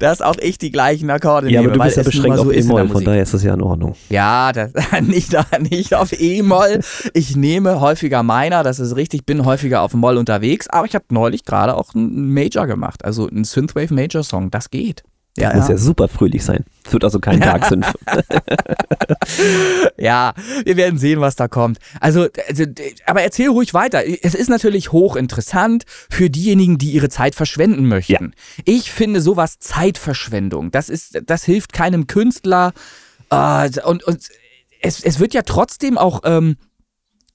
dass 0.00 0.22
auch 0.22 0.36
ich 0.40 0.58
die 0.58 0.70
gleichen 0.70 1.10
Akkorde 1.10 1.50
ja, 1.50 1.60
nehme. 1.60 1.72
aber 1.72 1.78
du 1.80 1.84
bist 1.84 1.96
ja 1.96 2.02
beschränkt 2.02 2.38
auf 2.38 2.46
so 2.46 2.50
der 2.52 2.60
E-Moll, 2.60 2.88
von 2.88 3.04
daher 3.04 3.22
ist 3.22 3.34
das 3.34 3.42
ja 3.42 3.54
in 3.54 3.62
Ordnung. 3.62 3.94
Ja, 4.10 4.52
das, 4.52 4.70
nicht, 5.02 5.36
nicht 5.70 5.94
auf 5.94 6.12
E-Moll. 6.12 6.80
Ich 7.12 7.36
nehme 7.36 7.73
häufiger 7.80 8.22
Minor, 8.22 8.62
das 8.62 8.78
ist 8.78 8.96
richtig, 8.96 9.26
bin 9.26 9.44
häufiger 9.44 9.82
auf 9.82 9.94
Moll 9.94 10.16
unterwegs, 10.16 10.68
aber 10.68 10.86
ich 10.86 10.94
habe 10.94 11.04
neulich 11.10 11.44
gerade 11.44 11.74
auch 11.74 11.94
einen 11.94 12.32
Major 12.32 12.66
gemacht, 12.66 13.04
also 13.04 13.28
einen 13.28 13.44
Synthwave 13.44 13.92
Major 13.92 14.22
Song, 14.22 14.50
das 14.50 14.70
geht. 14.70 15.02
Ja, 15.36 15.52
Muss 15.56 15.68
ja 15.68 15.76
super 15.76 16.06
fröhlich 16.06 16.44
sein. 16.44 16.64
Es 16.86 16.92
wird 16.92 17.02
also 17.02 17.18
kein 17.18 17.40
Tag 17.40 17.66
sind. 17.66 17.84
Ja, 19.96 20.34
wir 20.64 20.76
werden 20.76 20.98
sehen, 20.98 21.20
was 21.20 21.34
da 21.34 21.48
kommt. 21.48 21.78
Also, 22.00 22.28
also, 22.48 22.64
aber 23.06 23.22
erzähl 23.22 23.48
ruhig 23.48 23.74
weiter. 23.74 24.02
Es 24.22 24.34
ist 24.34 24.48
natürlich 24.48 24.92
hochinteressant 24.92 25.84
für 25.86 26.30
diejenigen, 26.30 26.78
die 26.78 26.90
ihre 26.90 27.08
Zeit 27.08 27.34
verschwenden 27.34 27.86
möchten. 27.86 28.34
Ich 28.64 28.92
finde 28.92 29.20
sowas 29.20 29.58
Zeitverschwendung. 29.58 30.70
Das 30.70 30.88
ist, 30.88 31.22
das 31.26 31.44
hilft 31.44 31.72
keinem 31.72 32.06
Künstler. 32.06 32.72
Äh, 33.30 33.70
und 33.84 34.04
und 34.04 34.28
es, 34.80 35.02
es 35.02 35.20
wird 35.20 35.34
ja 35.34 35.42
trotzdem 35.42 35.96
auch. 35.98 36.20
Ähm, 36.24 36.56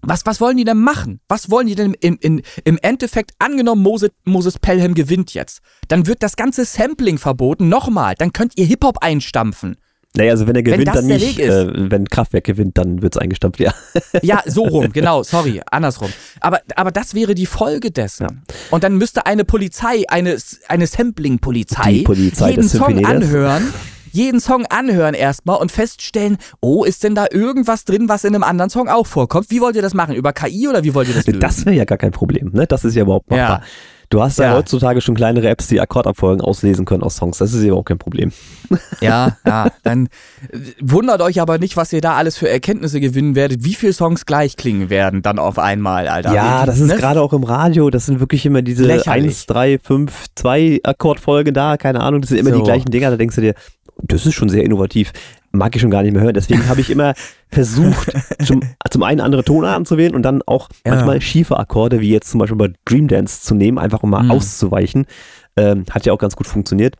was, 0.01 0.25
was 0.25 0.39
wollen 0.39 0.57
die 0.57 0.63
denn 0.63 0.79
machen? 0.79 1.19
Was 1.27 1.51
wollen 1.51 1.67
die 1.67 1.75
denn 1.75 1.93
in, 1.93 2.15
in, 2.17 2.41
im 2.63 2.77
Endeffekt? 2.81 3.31
Angenommen, 3.39 3.81
Moses, 3.81 4.11
Moses 4.23 4.57
Pelham 4.59 4.93
gewinnt 4.93 5.33
jetzt. 5.33 5.61
Dann 5.87 6.07
wird 6.07 6.23
das 6.23 6.35
ganze 6.35 6.65
Sampling 6.65 7.17
verboten. 7.17 7.69
Nochmal, 7.69 8.15
dann 8.17 8.33
könnt 8.33 8.53
ihr 8.57 8.65
Hip-Hop 8.65 8.99
einstampfen. 9.01 9.75
Naja, 10.15 10.31
also 10.31 10.47
wenn 10.47 10.55
er 10.55 10.63
gewinnt, 10.63 10.87
das 10.87 10.95
dann 10.95 11.05
nicht. 11.05 11.39
Äh, 11.39 11.91
wenn 11.91 12.05
Kraftwerk 12.05 12.43
gewinnt, 12.43 12.77
dann 12.79 13.03
wird 13.03 13.15
es 13.15 13.21
eingestampft, 13.21 13.59
ja. 13.59 13.71
Ja, 14.23 14.41
so 14.45 14.63
rum, 14.63 14.89
genau, 14.93 15.21
sorry, 15.21 15.61
andersrum. 15.69 16.09
Aber, 16.39 16.61
aber 16.75 16.91
das 16.91 17.13
wäre 17.13 17.35
die 17.35 17.45
Folge 17.45 17.91
dessen. 17.91 18.43
Und 18.71 18.83
dann 18.83 18.97
müsste 18.97 19.27
eine 19.27 19.45
Polizei, 19.45 20.05
eine, 20.07 20.37
eine 20.67 20.87
Sampling-Polizei, 20.87 22.05
jeden 22.47 22.67
Song 22.67 23.05
anhören, 23.05 23.71
jeden 24.11 24.39
Song 24.39 24.65
anhören 24.67 25.13
erstmal 25.13 25.57
und 25.57 25.71
feststellen, 25.71 26.37
oh, 26.61 26.83
ist 26.83 27.03
denn 27.03 27.15
da 27.15 27.27
irgendwas 27.31 27.85
drin, 27.85 28.09
was 28.09 28.23
in 28.23 28.35
einem 28.35 28.43
anderen 28.43 28.69
Song 28.69 28.87
auch 28.89 29.07
vorkommt? 29.07 29.47
Wie 29.49 29.61
wollt 29.61 29.75
ihr 29.75 29.81
das 29.81 29.93
machen? 29.93 30.15
Über 30.15 30.33
KI 30.33 30.67
oder 30.67 30.83
wie 30.83 30.93
wollt 30.93 31.07
ihr 31.07 31.15
das 31.15 31.25
lösen? 31.27 31.39
Das 31.39 31.65
wäre 31.65 31.75
ja 31.75 31.85
gar 31.85 31.97
kein 31.97 32.11
Problem, 32.11 32.51
ne? 32.53 32.67
Das 32.67 32.83
ist 32.85 32.95
ja 32.95 33.03
überhaupt 33.03 33.29
machbar. 33.29 33.59
Ja. 33.59 33.65
Du 34.11 34.23
hast 34.23 34.39
ja, 34.39 34.45
Ja. 34.45 34.53
heutzutage 34.55 35.01
schon 35.01 35.13
kleinere 35.13 35.47
Apps, 35.49 35.67
die 35.67 35.79
Akkordabfolgen 35.79 36.41
auslesen 36.41 36.83
können 36.85 37.03
aus 37.03 37.17
Songs. 37.17 37.37
Das 37.37 37.53
ist 37.53 37.61
ja 37.61 37.67
überhaupt 37.67 37.89
kein 37.89 37.99
Problem. 37.99 38.31
Ja, 39.01 39.37
ja, 39.45 39.67
dann 39.83 40.07
äh, 40.51 40.57
wundert 40.81 41.21
euch 41.21 41.39
aber 41.41 41.57
nicht, 41.57 41.77
was 41.77 41.93
ihr 41.93 42.01
da 42.01 42.15
alles 42.15 42.37
für 42.37 42.49
Erkenntnisse 42.49 42.99
gewinnen 42.99 43.33
werdet, 43.35 43.63
wie 43.63 43.73
viele 43.75 43.93
Songs 43.93 44.25
gleich 44.25 44.57
klingen 44.57 44.89
werden 44.89 45.21
dann 45.21 45.39
auf 45.39 45.57
einmal, 45.57 46.07
Alter. 46.07 46.33
Ja, 46.33 46.65
das 46.65 46.79
ist 46.79 46.87
ne? 46.87 46.97
gerade 46.97 47.21
auch 47.21 47.33
im 47.33 47.43
Radio, 47.43 47.89
das 47.89 48.07
sind 48.07 48.19
wirklich 48.19 48.45
immer 48.45 48.61
diese 48.61 48.83
Lächerlich. 48.83 49.25
1, 49.25 49.45
3, 49.47 49.79
5, 49.79 50.25
2 50.35 50.79
Akkordfolgen 50.83 51.53
da, 51.53 51.77
keine 51.77 52.01
Ahnung, 52.01 52.21
das 52.21 52.29
sind 52.29 52.39
immer 52.39 52.49
So. 52.51 52.57
die 52.57 52.63
gleichen 52.63 52.91
Dinger, 52.91 53.09
da 53.11 53.17
denkst 53.17 53.35
du 53.35 53.41
dir, 53.41 53.53
das 54.03 54.25
ist 54.25 54.33
schon 54.35 54.49
sehr 54.49 54.63
innovativ. 54.63 55.11
Mag 55.51 55.75
ich 55.75 55.81
schon 55.81 55.89
gar 55.89 56.03
nicht 56.03 56.13
mehr 56.13 56.21
hören. 56.21 56.35
Deswegen 56.35 56.67
habe 56.69 56.79
ich 56.81 56.89
immer 56.91 57.13
versucht, 57.49 58.11
zum, 58.45 58.61
zum 58.91 59.03
einen 59.03 59.19
andere 59.19 59.43
Tonarten 59.43 59.85
zu 59.85 59.97
wählen 59.97 60.13
und 60.15 60.21
dann 60.21 60.41
auch 60.43 60.69
Ja. 60.85 60.93
manchmal 60.93 61.21
schiefe 61.21 61.57
Akkorde, 61.57 61.99
wie 62.01 62.09
jetzt 62.11 62.29
zum 62.29 62.39
Beispiel 62.39 62.57
bei 62.57 62.71
Dream 62.85 63.07
Dance 63.07 63.41
zu 63.41 63.55
nehmen, 63.55 63.77
einfach 63.79 64.03
um 64.03 64.11
mal 64.11 64.23
Mhm. 64.23 64.31
auszuweichen. 64.31 65.05
Ähm, 65.57 65.85
hat 65.89 66.05
ja 66.05 66.13
auch 66.13 66.19
ganz 66.19 66.35
gut 66.35 66.45
funktioniert. 66.47 66.95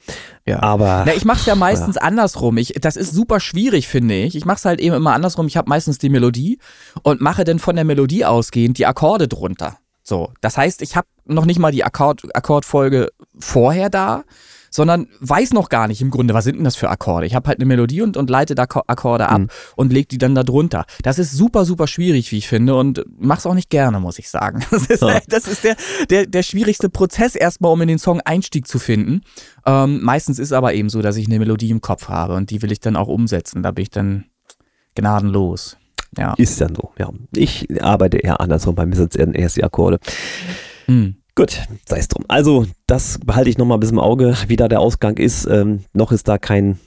Ja. 0.45 0.62
Aber 0.64 1.04
Na, 1.06 1.14
ich 1.14 1.24
mach's 1.24 1.45
ja 1.45 1.56
meistens 1.56 1.95
andersrum. 1.97 2.58
Ich, 2.58 2.74
das 2.82 2.97
ist 2.97 3.14
super 3.14 3.39
schwierig, 3.39 3.88
finde 3.88 4.16
ich. 4.16 4.36
Ich 4.36 4.45
mach's 4.45 4.66
halt 4.66 4.82
eben 4.82 4.95
immer 4.95 5.14
andersrum. 5.14 5.45
Ich 5.47 5.56
habe 5.56 5.70
meistens 5.70 5.97
die 6.00 6.10
Melodie 6.10 6.58
und 7.04 7.22
mache 7.22 7.43
dann 7.45 7.60
von 7.60 7.76
der 7.76 7.86
Melodie 7.86 8.26
ausgehend 8.26 8.78
die 8.80 8.86
Akkorde 8.88 9.28
drunter. 9.28 9.78
So, 10.04 10.34
das 10.41 10.58
heißt, 10.58 10.82
ich 10.82 10.95
habe 10.95 11.08
noch 11.26 11.45
nicht 11.45 11.60
mal 11.60 11.72
die 11.72 11.84
Akkord, 11.84 12.24
Akkordfolge 12.36 13.10
vorher 13.38 13.89
da, 13.91 14.24
sondern 14.70 15.07
weiß 15.20 15.53
noch 15.53 15.70
gar 15.70 15.88
nicht 15.88 16.01
im 16.01 16.09
Grunde, 16.11 16.34
was 16.34 16.43
sind 16.45 16.55
denn 16.57 16.63
das 16.63 16.76
für 16.76 16.89
Akkorde. 16.89 17.26
Ich 17.26 17.36
habe 17.36 17.47
halt 17.47 17.57
eine 17.59 17.65
Melodie 17.65 18.01
und, 18.01 18.17
und 18.17 18.30
leite 18.30 18.55
da 18.55 18.65
Ko- 18.65 18.84
Akkorde 18.88 19.30
ab 19.30 19.41
und 19.76 19.91
leg 19.93 20.09
die 20.09 20.17
dann 20.17 20.36
da 20.36 20.43
drunter. 20.43 20.86
Das 21.03 21.20
ist 21.20 21.32
super, 21.32 21.65
super 21.65 21.88
schwierig, 21.88 22.32
wie 22.32 22.38
ich 22.38 22.47
finde 22.47 22.76
und 22.76 23.03
mach's 23.17 23.45
auch 23.45 23.53
nicht 23.53 23.70
gerne, 23.70 23.99
muss 23.99 24.20
ich 24.20 24.30
sagen. 24.30 24.63
Das 24.72 24.86
ist, 24.88 25.01
Ja. 25.01 25.20
das 25.28 25.47
ist 25.47 25.63
der, 25.63 25.76
der, 26.09 26.26
der 26.26 26.43
schwierigste 26.43 26.89
Prozess 26.89 27.36
erstmal, 27.36 27.72
um 27.72 27.82
in 27.82 27.88
den 27.88 27.99
Song 27.99 28.22
Einstieg 28.22 28.67
zu 28.67 28.80
finden. 28.80 29.22
Ähm, 29.65 30.01
meistens 30.03 30.39
ist 30.39 30.51
aber 30.53 30.74
eben 30.74 30.89
so, 30.89 31.01
dass 31.01 31.17
ich 31.17 31.28
eine 31.28 31.39
Melodie 31.39 31.70
im 31.70 31.82
Kopf 31.82 32.07
habe 32.09 32.36
und 32.36 32.49
die 32.49 32.61
will 32.61 32.72
ich 32.72 32.80
dann 32.80 32.95
auch 32.95 33.07
umsetzen. 33.07 33.63
Da 33.63 33.72
bin 33.72 33.84
ich 33.84 33.89
dann 33.89 34.26
gnadenlos. 34.95 35.78
Ja. 36.17 36.34
ist 36.38 36.59
dann 36.59 36.74
so, 36.74 36.91
ja. 36.97 37.09
Ich 37.36 37.67
arbeite 37.84 38.17
eher 38.17 38.39
andersrum, 38.41 38.74
bei 38.74 38.86
mir 38.88 38.95
sind 38.95 39.15
es 39.15 39.36
erst 39.36 39.57
die 39.57 39.63
Akkorde. 39.63 39.99
Hm. 40.88 41.15
Gut, 41.40 41.62
sei 41.88 42.00
es 42.00 42.08
drum. 42.10 42.26
Also, 42.28 42.66
das 42.86 43.18
behalte 43.26 43.50
ich 43.50 43.58
nochmal 43.58 43.78
ein 43.78 43.80
bisschen 43.80 43.96
im 43.98 44.04
Auge, 44.04 44.36
wie 44.48 44.56
da 44.58 44.68
der 44.68 44.82
Ausgang 44.82 45.18
ist. 45.18 45.46
Ähm, 45.46 45.86
noch 45.94 46.12
ist 46.12 46.28
da 46.28 46.38
kein 46.38 46.80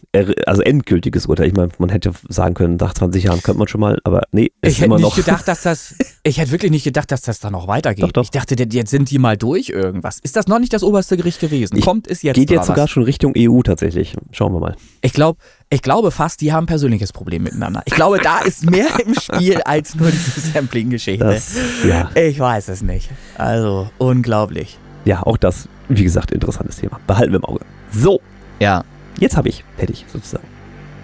also 0.44 0.61
endgültiges 0.61 1.24
Urteil. 1.24 1.46
Ich 1.46 1.55
meine, 1.55 1.70
man 1.78 1.88
hätte 1.88 2.12
sagen 2.28 2.53
können, 2.55 2.76
nach 2.76 2.92
20 2.92 3.24
Jahren 3.24 3.42
könnte 3.42 3.59
man 3.59 3.66
schon 3.68 3.80
mal, 3.80 3.98
aber 4.05 4.22
nee, 4.30 4.53
ist 4.61 4.72
Ich 4.72 4.74
hätte 4.76 4.84
immer 4.86 4.96
nicht 4.96 5.05
noch. 5.05 5.16
gedacht, 5.16 5.48
dass 5.48 5.62
das. 5.62 5.94
Ich 6.24 6.38
hätte 6.38 6.53
wirklich 6.53 6.70
nicht 6.70 6.84
gedacht, 6.84 7.11
dass 7.11 7.22
das 7.22 7.40
da 7.40 7.50
noch 7.50 7.66
weitergeht. 7.66 8.05
Doch, 8.05 8.12
doch. 8.12 8.22
Ich 8.22 8.30
dachte, 8.30 8.55
jetzt 8.55 8.90
sind 8.90 9.11
die 9.11 9.18
mal 9.18 9.36
durch 9.36 9.70
irgendwas. 9.70 10.20
Ist 10.20 10.36
das 10.36 10.46
noch 10.46 10.61
nicht 10.61 10.72
das 10.72 10.84
oberste 10.84 11.16
Gericht 11.16 11.40
gewesen? 11.40 11.76
Ich- 11.76 11.84
Kommt 11.84 12.07
es 12.07 12.22
jetzt? 12.22 12.36
Geht 12.36 12.50
jetzt 12.53 12.66
sogar 12.66 12.84
was? 12.84 12.90
schon 12.90 13.03
Richtung 13.03 13.32
EU 13.36 13.61
tatsächlich. 13.62 14.14
Schauen 14.30 14.53
wir 14.53 14.61
mal. 14.61 14.76
Ich 15.00 15.12
glaube, 15.14 15.40
ich 15.72 15.82
glaube 15.82 16.10
fast, 16.10 16.40
die 16.40 16.52
haben 16.52 16.64
ein 16.64 16.66
persönliches 16.66 17.12
Problem 17.12 17.42
miteinander. 17.44 17.82
Ich 17.86 17.94
glaube, 17.94 18.18
da 18.18 18.40
ist 18.40 18.70
mehr 18.70 18.88
im 19.04 19.14
Spiel 19.14 19.60
als 19.62 19.94
nur 19.94 20.10
diese 20.10 20.40
Sampling-Geschichte. 20.40 21.40
Ja, 21.88 22.10
Ich 22.14 22.38
weiß 22.38 22.68
es 22.68 22.82
nicht. 22.82 23.10
Also, 23.38 23.90
unglaublich. 23.98 24.78
ja, 25.04 25.22
auch 25.22 25.36
das, 25.36 25.68
wie 25.88 26.04
gesagt, 26.04 26.30
interessantes 26.30 26.76
Thema. 26.76 27.00
Behalten 27.06 27.32
wir 27.32 27.38
im 27.38 27.44
Auge. 27.44 27.60
So, 27.90 28.20
Ja. 28.60 28.84
jetzt 29.18 29.36
habe 29.36 29.48
ich 29.48 29.64
fertig 29.76 30.04
sozusagen. 30.12 30.44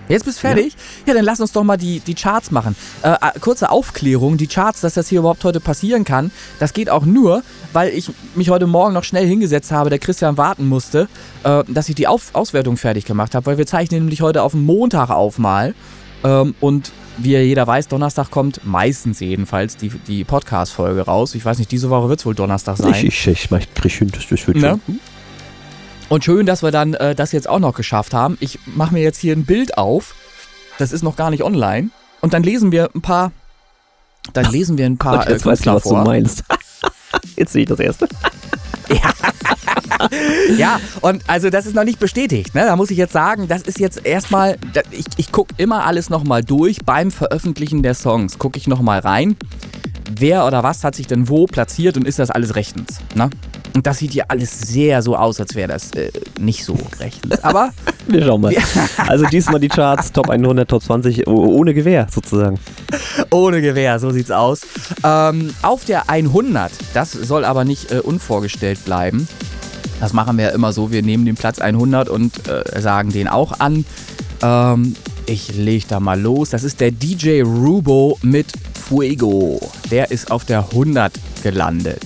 Jetzt 0.09 0.25
bist 0.25 0.39
du 0.39 0.41
fertig? 0.43 0.75
Ja, 1.07 1.15
dann 1.15 1.25
lass 1.25 1.41
uns 1.41 1.53
doch 1.53 1.65
mal 1.65 1.77
die, 1.77 2.01
die 2.01 2.15
Charts 2.15 2.51
machen. 2.51 2.75
Äh, 3.03 3.11
äh, 3.11 3.39
kurze 3.41 3.71
Aufklärung, 3.71 4.37
die 4.37 4.47
Charts, 4.47 4.81
dass 4.81 4.95
das 4.95 5.09
hier 5.09 5.21
überhaupt 5.21 5.45
heute 5.45 5.61
passieren 5.61 6.05
kann, 6.05 6.31
das 6.59 6.73
geht 6.73 6.91
auch 6.91 7.05
nur, 7.05 7.43
weil 7.73 7.91
ich 7.91 8.11
mich 8.35 8.51
heute 8.51 8.67
Morgen 8.67 8.95
noch 8.95 9.05
schnell 9.05 9.27
hingesetzt 9.27 9.71
habe, 9.71 9.91
der 9.91 9.99
Christian 9.99 10.37
warten 10.37 10.67
musste, 10.67 11.09
äh, 11.45 11.63
dass 11.69 11.89
ich 11.89 11.95
die 11.95 12.07
auf 12.07 12.35
Auswertung 12.35 12.77
fertig 12.77 13.05
gemacht 13.05 13.35
habe, 13.35 13.47
weil 13.47 13.59
wir 13.59 13.67
zeichnen 13.67 14.01
nämlich 14.01 14.23
heute 14.23 14.43
auf 14.43 14.53
den 14.53 14.65
Montag 14.65 15.11
auf 15.11 15.39
mal. 15.39 15.75
Ähm, 16.25 16.55
und 16.61 16.91
wie 17.19 17.33
ja 17.33 17.41
jeder 17.41 17.67
weiß, 17.67 17.89
Donnerstag 17.89 18.31
kommt 18.31 18.61
meistens 18.65 19.21
jedenfalls 19.21 19.77
die, 19.77 19.91
die 20.07 20.25
Podcast-Folge 20.25 21.03
raus. 21.03 21.35
Ich 21.35 21.45
weiß 21.45 21.59
nicht, 21.59 21.71
diese 21.71 21.91
Woche 21.91 22.09
wird 22.09 22.21
es 22.21 22.27
wohl 22.27 22.35
Donnerstag 22.35 22.77
sein. 22.77 22.95
Ich, 22.95 23.05
ich, 23.05 23.27
ich, 23.27 23.51
ich 23.51 23.75
krieg 23.75 23.93
hin, 23.93 24.11
das, 24.13 24.27
das 24.29 24.47
wird 24.47 24.57
Ne? 24.59 24.81
schon. 24.87 25.01
Und 26.09 26.25
schön, 26.25 26.47
dass 26.47 26.63
wir 26.63 26.71
dann 26.71 26.95
äh, 26.95 27.15
das 27.15 27.33
jetzt 27.33 27.49
auch 27.49 27.59
noch 27.59 27.75
geschafft 27.75 28.15
haben. 28.15 28.39
Ich 28.41 28.59
mache 28.67 28.95
mir 28.95 29.03
jetzt 29.03 29.19
hier 29.19 29.35
ein 29.37 29.45
Bild 29.45 29.77
auf. 29.77 30.15
Das 30.79 30.93
ist 30.93 31.03
noch 31.03 31.17
gar 31.17 31.31
nicht 31.31 31.43
online. 31.43 31.91
Und 32.21 32.33
dann 32.33 32.43
lesen 32.43 32.73
wir 32.73 32.91
ein 32.95 33.03
paar. 33.03 33.33
Dann 34.33 34.51
lesen 34.51 34.79
wir 34.79 34.87
ein 34.87 34.99
paar 34.99 35.19
Gott, 35.19 35.29
äh, 35.29 35.33
jetzt 35.33 35.47
weißt 35.47 35.67
du, 35.67 35.71
Künstler 35.71 35.75
was 35.77 35.83
du 35.83 35.89
vor. 35.91 36.05
meinst. 36.05 36.45
Jetzt 37.37 37.53
sehe 37.53 37.63
ich 37.63 37.69
das 37.69 37.79
erste. 37.81 38.09
Ja, 40.57 40.81
und 41.01 41.25
also 41.27 41.51
das 41.51 41.67
ist 41.67 41.75
noch 41.75 41.85
nicht 41.85 41.99
bestätigt. 41.99 42.55
Ne? 42.55 42.65
Da 42.65 42.77
muss 42.77 42.91
ich 42.91 42.97
jetzt 42.99 43.13
sagen, 43.13 43.49
das 43.49 43.63
ist 43.63 43.81
jetzt 43.81 44.07
erstmal. 44.07 44.57
Ich, 44.91 45.07
ich 45.17 45.33
gucke 45.33 45.55
immer 45.57 45.85
alles 45.85 46.09
nochmal 46.09 46.43
durch. 46.45 46.79
Beim 46.85 47.11
Veröffentlichen 47.11 47.83
der 47.83 47.95
Songs 47.95 48.39
gucke 48.39 48.59
ich 48.59 48.67
nochmal 48.69 49.01
rein. 49.01 49.37
Wer 50.17 50.47
oder 50.47 50.63
was 50.63 50.85
hat 50.85 50.95
sich 50.95 51.07
denn 51.07 51.29
wo 51.29 51.47
platziert 51.47 51.97
und 51.97 52.07
ist 52.07 52.19
das 52.19 52.31
alles 52.31 52.55
rechtens? 52.55 53.01
Ne? 53.15 53.29
Und 53.79 53.87
das 53.87 53.99
sieht 53.99 54.13
ja 54.13 54.25
alles 54.27 54.59
sehr 54.59 55.03
so 55.03 55.15
aus, 55.15 55.39
als 55.39 55.55
wäre 55.55 55.69
das 55.69 55.93
äh, 55.93 56.11
nicht 56.41 56.65
so 56.65 56.77
rechtens. 56.99 57.45
Aber 57.45 57.71
Wir 58.09 58.25
schauen 58.25 58.41
mal. 58.41 58.53
Also 59.07 59.25
diesmal 59.27 59.61
die 59.61 59.69
Charts, 59.69 60.11
Top 60.11 60.29
100, 60.31 60.69
Top 60.69 60.83
20, 60.83 61.29
oh- 61.29 61.31
ohne 61.55 61.73
Gewehr 61.75 62.09
sozusagen. 62.13 62.59
Ohne 63.31 63.61
Gewehr, 63.61 64.01
so 64.01 64.11
sieht's 64.11 64.33
aus. 64.33 64.63
Ähm, 65.05 65.55
auf 65.63 65.85
der 65.85 66.11
100, 66.11 66.73
das 66.93 67.13
soll 67.13 67.45
aber 67.45 67.65
nicht 67.65 67.93
äh, 67.93 68.01
unvorgestellt 68.01 68.85
bleiben. 68.85 69.29
Das 70.01 70.13
machen 70.13 70.39
wir 70.39 70.47
ja 70.47 70.51
immer 70.51 70.73
so, 70.73 70.91
wir 70.91 71.05
nehmen 71.05 71.25
den 71.25 71.37
Platz 71.37 71.61
100 71.61 72.09
und 72.09 72.49
äh, 72.49 72.81
sagen 72.81 73.13
den 73.13 73.29
auch 73.29 73.61
an. 73.61 73.85
Ähm, 74.43 74.97
ich 75.27 75.55
leg 75.57 75.87
da 75.87 76.01
mal 76.01 76.21
los. 76.21 76.51
Das 76.51 76.65
ist 76.65 76.81
der 76.81 76.91
DJ 76.91 77.43
Rubo 77.43 78.19
mit 78.23 78.49
Fuego. 78.89 79.61
Der 79.93 80.11
ist 80.11 80.33
auf 80.33 80.45
der 80.47 80.65
100 80.73 81.13
gelandet. 81.45 82.03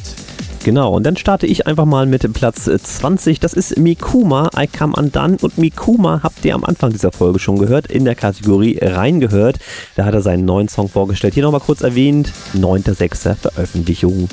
Genau, 0.64 0.94
und 0.94 1.04
dann 1.04 1.16
starte 1.16 1.46
ich 1.46 1.66
einfach 1.66 1.86
mal 1.86 2.06
mit 2.06 2.30
Platz 2.34 2.68
äh, 2.68 2.78
20. 2.80 3.40
Das 3.40 3.52
ist 3.52 3.76
Mikuma, 3.78 4.48
I 4.56 4.68
Come 4.68 4.94
Undone. 4.96 5.36
Und 5.40 5.58
Mikuma 5.58 6.20
habt 6.22 6.44
ihr 6.44 6.54
am 6.54 6.64
Anfang 6.64 6.92
dieser 6.92 7.10
Folge 7.10 7.40
schon 7.40 7.58
gehört, 7.58 7.88
in 7.88 8.04
der 8.04 8.14
Kategorie 8.14 8.78
reingehört. 8.80 9.58
Da 9.96 10.04
hat 10.04 10.14
er 10.14 10.22
seinen 10.22 10.44
neuen 10.44 10.68
Song 10.68 10.88
vorgestellt. 10.88 11.34
Hier 11.34 11.42
nochmal 11.42 11.60
kurz 11.60 11.80
erwähnt, 11.80 12.32
9.6. 12.54 13.34
Veröffentlichung. 13.34 14.28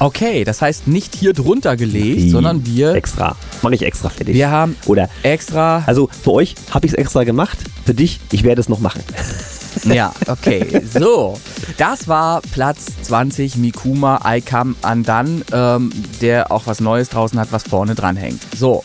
Okay, 0.00 0.44
das 0.44 0.60
heißt 0.60 0.86
nicht 0.86 1.14
hier 1.14 1.32
drunter 1.32 1.76
gelegt, 1.78 2.18
Wie? 2.18 2.30
sondern 2.30 2.66
wir, 2.66 2.92
Extra. 2.94 3.36
Mache 3.62 3.76
ich 3.76 3.82
extra 3.82 4.10
fertig. 4.10 4.34
wir 4.34 4.50
haben 4.50 4.76
Oder, 4.84 5.08
extra. 5.22 5.82
also 5.86 6.10
für 6.22 6.32
euch 6.32 6.56
habe 6.72 6.84
ich 6.84 6.92
es 6.92 6.98
extra 6.98 7.24
gemacht. 7.24 7.56
Für 7.86 7.94
dich, 7.94 8.20
ich 8.32 8.42
werde 8.42 8.60
es 8.60 8.68
noch 8.68 8.80
machen. 8.80 9.00
Ja, 9.84 10.12
okay. 10.28 10.82
So, 10.92 11.38
das 11.76 12.08
war 12.08 12.40
Platz 12.52 12.86
20 13.02 13.56
Mikuma 13.56 14.20
I 14.24 14.40
Come 14.40 14.74
Undone, 14.82 15.42
ähm, 15.52 15.90
der 16.20 16.50
auch 16.52 16.66
was 16.66 16.80
Neues 16.80 17.08
draußen 17.08 17.38
hat, 17.38 17.52
was 17.52 17.64
vorne 17.64 17.94
dran 17.94 18.16
hängt. 18.16 18.40
So, 18.56 18.82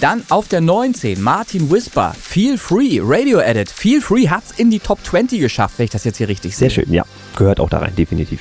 dann 0.00 0.24
auf 0.30 0.48
der 0.48 0.60
19 0.60 1.22
Martin 1.22 1.70
Whisper, 1.70 2.12
Feel 2.20 2.58
Free, 2.58 2.98
Radio 3.00 3.38
Edit. 3.38 3.70
Feel 3.70 4.00
Free 4.00 4.28
hat's 4.28 4.50
in 4.56 4.70
die 4.70 4.80
Top 4.80 4.98
20 5.04 5.40
geschafft, 5.40 5.74
wenn 5.78 5.84
ich 5.84 5.90
das 5.90 6.04
jetzt 6.04 6.18
hier 6.18 6.28
richtig 6.28 6.56
sehe. 6.56 6.68
Sehr 6.68 6.84
schön, 6.84 6.92
ja. 6.92 7.04
Gehört 7.36 7.60
auch 7.60 7.70
da 7.70 7.78
rein, 7.78 7.94
definitiv. 7.94 8.40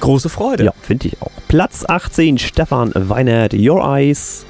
Große 0.00 0.28
Freude. 0.28 0.64
Ja, 0.64 0.72
finde 0.82 1.08
ich 1.08 1.20
auch. 1.20 1.30
Platz 1.48 1.84
18, 1.86 2.38
Stefan 2.38 2.92
Weinert, 2.94 3.54
Your 3.54 3.82
Eyes. 3.84 4.46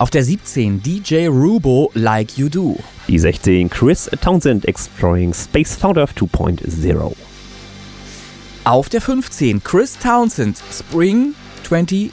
Auf 0.00 0.08
der 0.08 0.24
17 0.24 0.82
DJ 0.82 1.26
Rubo, 1.26 1.90
Like 1.92 2.38
You 2.38 2.48
Do. 2.48 2.78
Die 3.06 3.18
16, 3.18 3.68
Chris 3.68 4.08
Townsend, 4.22 4.64
Exploring 4.64 5.34
Space 5.34 5.76
Founder 5.76 6.06
2.0. 6.06 7.12
Auf 8.64 8.88
der 8.88 9.02
15 9.02 9.62
Chris 9.62 9.98
Townsend, 9.98 10.56
Spring 10.72 11.34
23. 11.60 12.10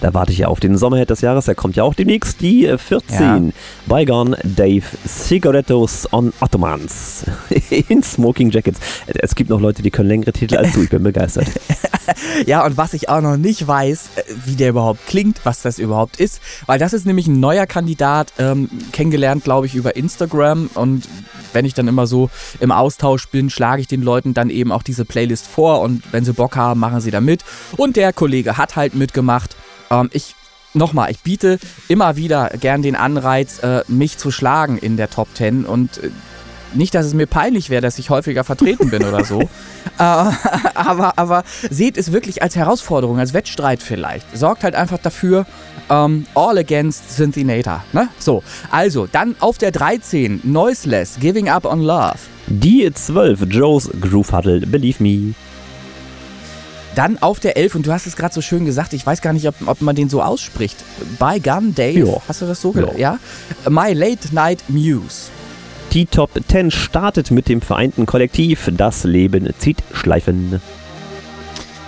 Da 0.00 0.14
warte 0.14 0.32
ich 0.32 0.38
ja 0.38 0.48
auf 0.48 0.60
den 0.60 0.76
Sommerhit 0.76 1.10
des 1.10 1.20
Jahres, 1.20 1.46
der 1.46 1.54
kommt 1.54 1.76
ja 1.76 1.82
auch 1.82 1.94
demnächst. 1.94 2.40
Die 2.40 2.66
äh, 2.66 2.78
14, 2.78 3.52
Bygone 3.86 4.36
Dave, 4.44 4.84
Cigarettos 5.06 6.08
on 6.12 6.32
Ottomans 6.40 7.24
in 7.88 8.02
Smoking 8.02 8.50
Jackets. 8.50 8.80
Es 9.06 9.34
gibt 9.34 9.50
noch 9.50 9.60
Leute, 9.60 9.82
die 9.82 9.90
können 9.90 10.08
längere 10.08 10.32
Titel 10.32 10.56
als 10.56 10.72
du, 10.72 10.82
ich 10.82 10.90
bin 10.90 11.02
begeistert. 11.02 11.46
Ja, 12.46 12.66
und 12.66 12.76
was 12.76 12.92
ich 12.92 13.08
auch 13.08 13.22
noch 13.22 13.38
nicht 13.38 13.66
weiß, 13.66 14.10
äh, 14.16 14.22
wie 14.44 14.56
der 14.56 14.70
überhaupt 14.70 15.06
klingt, 15.06 15.40
was 15.44 15.62
das 15.62 15.78
überhaupt 15.78 16.18
ist, 16.18 16.40
weil 16.66 16.78
das 16.78 16.92
ist 16.92 17.06
nämlich 17.06 17.26
ein 17.26 17.40
neuer 17.40 17.66
Kandidat, 17.66 18.32
ähm, 18.38 18.68
kennengelernt, 18.92 19.44
glaube 19.44 19.66
ich, 19.66 19.74
über 19.74 19.96
Instagram 19.96 20.68
und 20.74 21.08
wenn 21.54 21.64
ich 21.64 21.72
dann 21.72 21.88
immer 21.88 22.06
so 22.06 22.30
im 22.60 22.72
Austausch 22.72 23.28
bin, 23.28 23.48
schlage 23.48 23.80
ich 23.80 23.86
den 23.86 24.02
Leuten 24.02 24.34
dann 24.34 24.50
eben 24.50 24.72
auch 24.72 24.82
diese 24.82 25.04
Playlist 25.04 25.46
vor 25.46 25.80
und 25.80 26.02
wenn 26.12 26.24
sie 26.24 26.32
Bock 26.32 26.56
haben, 26.56 26.80
machen 26.80 27.00
sie 27.00 27.12
da 27.12 27.20
mit. 27.20 27.44
Und 27.76 27.96
der 27.96 28.12
Kollege 28.12 28.58
hat 28.58 28.76
halt 28.76 28.83
mitgemacht. 28.92 29.56
Ähm, 29.90 30.10
ich 30.12 30.34
Nochmal, 30.76 31.12
ich 31.12 31.20
biete 31.20 31.60
immer 31.86 32.16
wieder 32.16 32.50
gern 32.60 32.82
den 32.82 32.96
Anreiz, 32.96 33.60
äh, 33.60 33.84
mich 33.86 34.18
zu 34.18 34.32
schlagen 34.32 34.76
in 34.76 34.96
der 34.96 35.08
Top 35.08 35.28
10 35.32 35.66
und 35.66 35.98
äh, 35.98 36.10
nicht, 36.74 36.94
dass 36.96 37.06
es 37.06 37.14
mir 37.14 37.26
peinlich 37.26 37.70
wäre, 37.70 37.80
dass 37.80 37.98
ich 37.98 38.10
häufiger 38.10 38.42
vertreten 38.42 38.90
bin 38.90 39.04
oder 39.04 39.24
so. 39.24 39.48
Äh, 39.96 40.02
aber, 40.74 41.18
aber 41.20 41.44
seht 41.70 41.96
es 41.96 42.10
wirklich 42.10 42.42
als 42.42 42.56
Herausforderung, 42.56 43.20
als 43.20 43.32
Wettstreit 43.32 43.80
vielleicht. 43.80 44.26
Sorgt 44.36 44.64
halt 44.64 44.74
einfach 44.74 44.98
dafür, 44.98 45.46
ähm, 45.88 46.26
all 46.34 46.58
against 46.58 47.16
Synthinator. 47.16 47.84
Ne? 47.92 48.08
So, 48.18 48.42
also 48.72 49.06
dann 49.06 49.36
auf 49.38 49.56
der 49.58 49.70
13, 49.70 50.40
Noiseless, 50.42 51.18
Giving 51.20 51.48
Up 51.48 51.64
on 51.64 51.80
Love. 51.80 52.18
Die 52.48 52.90
12, 52.92 53.42
Joe's 53.48 53.88
Groove 54.00 54.32
Huddle, 54.32 54.66
Believe 54.66 55.00
Me. 55.00 55.34
Dann 56.94 57.18
auf 57.20 57.40
der 57.40 57.56
11, 57.56 57.74
und 57.74 57.86
du 57.86 57.92
hast 57.92 58.06
es 58.06 58.16
gerade 58.16 58.32
so 58.34 58.40
schön 58.40 58.64
gesagt, 58.64 58.92
ich 58.92 59.04
weiß 59.04 59.20
gar 59.20 59.32
nicht, 59.32 59.48
ob, 59.48 59.54
ob 59.66 59.80
man 59.82 59.96
den 59.96 60.08
so 60.08 60.22
ausspricht. 60.22 60.76
By 61.18 61.40
Gun 61.40 61.74
Dave, 61.74 61.98
Ja. 62.06 62.22
hast 62.28 62.42
du 62.42 62.46
das 62.46 62.60
so 62.60 62.72
gesagt? 62.72 62.98
Ja. 62.98 63.18
My 63.68 63.92
Late 63.92 64.32
Night 64.34 64.62
Muse. 64.68 65.30
Die 65.92 66.06
Top 66.06 66.30
10 66.48 66.70
startet 66.70 67.30
mit 67.30 67.48
dem 67.48 67.60
vereinten 67.60 68.06
Kollektiv 68.06 68.68
Das 68.76 69.04
Leben 69.04 69.48
zieht 69.58 69.78
Schleifen. 69.92 70.60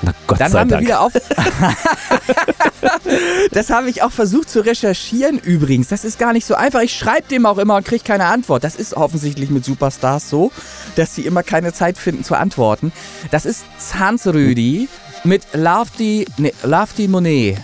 Na 0.06 0.12
Gott 0.28 0.40
Dann 0.40 0.52
sei 0.52 0.60
haben 0.60 0.70
wir 0.70 0.76
Dank. 0.76 0.86
wieder 0.86 1.00
auf. 1.00 1.12
das 3.50 3.70
habe 3.70 3.90
ich 3.90 4.02
auch 4.02 4.12
versucht 4.12 4.48
zu 4.48 4.64
recherchieren 4.64 5.38
übrigens. 5.38 5.88
Das 5.88 6.04
ist 6.04 6.18
gar 6.18 6.32
nicht 6.32 6.46
so 6.46 6.54
einfach. 6.54 6.80
Ich 6.80 6.96
schreibe 6.96 7.26
dem 7.28 7.44
auch 7.44 7.58
immer 7.58 7.76
und 7.76 7.84
kriege 7.84 8.04
keine 8.04 8.26
Antwort. 8.26 8.62
Das 8.62 8.76
ist 8.76 8.94
offensichtlich 8.94 9.50
mit 9.50 9.64
Superstars 9.64 10.30
so, 10.30 10.52
dass 10.94 11.14
sie 11.14 11.22
immer 11.22 11.42
keine 11.42 11.72
Zeit 11.72 11.98
finden 11.98 12.22
zu 12.22 12.36
antworten. 12.36 12.92
Das 13.32 13.46
ist 13.46 13.64
Zansrüdi 13.78 14.88
mit 15.24 15.42
Lafti, 15.52 16.26
ne, 16.38 16.52
Lafti 16.62 17.08
Monet. 17.08 17.58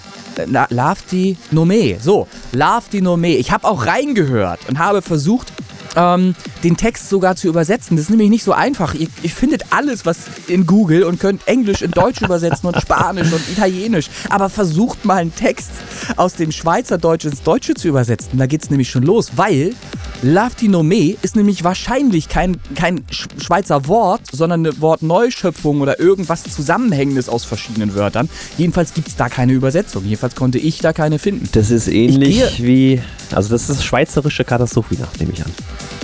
Lafti 0.71 1.37
Nome. 1.51 1.99
So, 2.01 2.27
Lafti 2.53 3.03
Nome. 3.03 3.37
Ich 3.37 3.53
habe 3.53 3.69
auch 3.69 3.87
reingehört 3.87 4.61
und 4.69 4.79
habe 4.79 5.03
versucht, 5.03 5.53
ähm, 5.97 6.35
den 6.65 6.77
Text 6.77 7.09
sogar 7.09 7.37
zu 7.37 7.49
übersetzen. 7.49 7.97
Das 7.97 8.05
ist 8.07 8.11
nämlich 8.11 8.31
nicht 8.31 8.45
so 8.45 8.53
einfach. 8.53 8.95
Ihr, 8.95 9.09
ihr 9.23 9.31
findet 9.31 9.65
alles, 9.71 10.07
was 10.07 10.19
in 10.49 10.67
Google 10.67 11.05
und 11.05 11.21
könnt 11.21 11.47
Englisch 11.47 11.83
in 11.83 11.91
Deutsch 11.91 12.21
übersetzen 12.23 12.67
und 12.69 12.81
Spanisch 12.81 13.33
und 13.33 13.43
Italienisch. 13.51 14.09
Aber 14.31 14.49
versucht 14.49 15.05
mal 15.05 15.17
einen 15.19 15.35
Text 15.35 15.71
aus 16.17 16.35
dem 16.35 16.53
Schweizerdeutsch 16.53 17.25
ins 17.27 17.43
Deutsche 17.43 17.75
zu 17.75 17.89
übersetzen. 17.89 18.39
Da 18.39 18.47
geht's 18.47 18.71
nämlich 18.71 18.91
schon 18.91 19.03
los, 19.03 19.33
weil 19.37 19.75
Laftinome 20.23 21.17
ist 21.23 21.37
nämlich 21.37 21.65
wahrscheinlich 21.65 22.29
kein, 22.29 22.57
kein 22.75 23.01
Sch- 23.07 23.29
Schweizer 23.45 23.87
Wort, 23.89 24.23
sondern 24.33 24.65
eine 24.67 24.81
Wortneuschöpfung 24.81 25.81
oder 25.81 25.99
irgendwas 25.99 26.45
Zusammenhängendes 26.45 27.29
aus 27.29 27.45
verschiedenen 27.45 27.95
Wörtern. 27.95 28.29
Jedenfalls 28.57 28.95
gibt's 28.95 29.17
da 29.17 29.29
keine 29.29 29.53
Übersetzung. 29.53 30.05
Jedenfalls 30.05 30.35
konnte 30.37 30.59
ich 30.59 30.79
da 30.79 30.93
keine 30.93 31.19
finden. 31.19 31.49
Das 31.53 31.71
ist 31.71 31.89
ähnlich 31.89 32.63
wie. 32.63 33.03
Also, 33.35 33.49
das 33.51 33.69
ist 33.71 33.85
schweizerische 33.85 34.45
Katastrophe, 34.45 34.97
nehme 35.19 35.33
ich 35.33 35.45
an. 35.45 35.51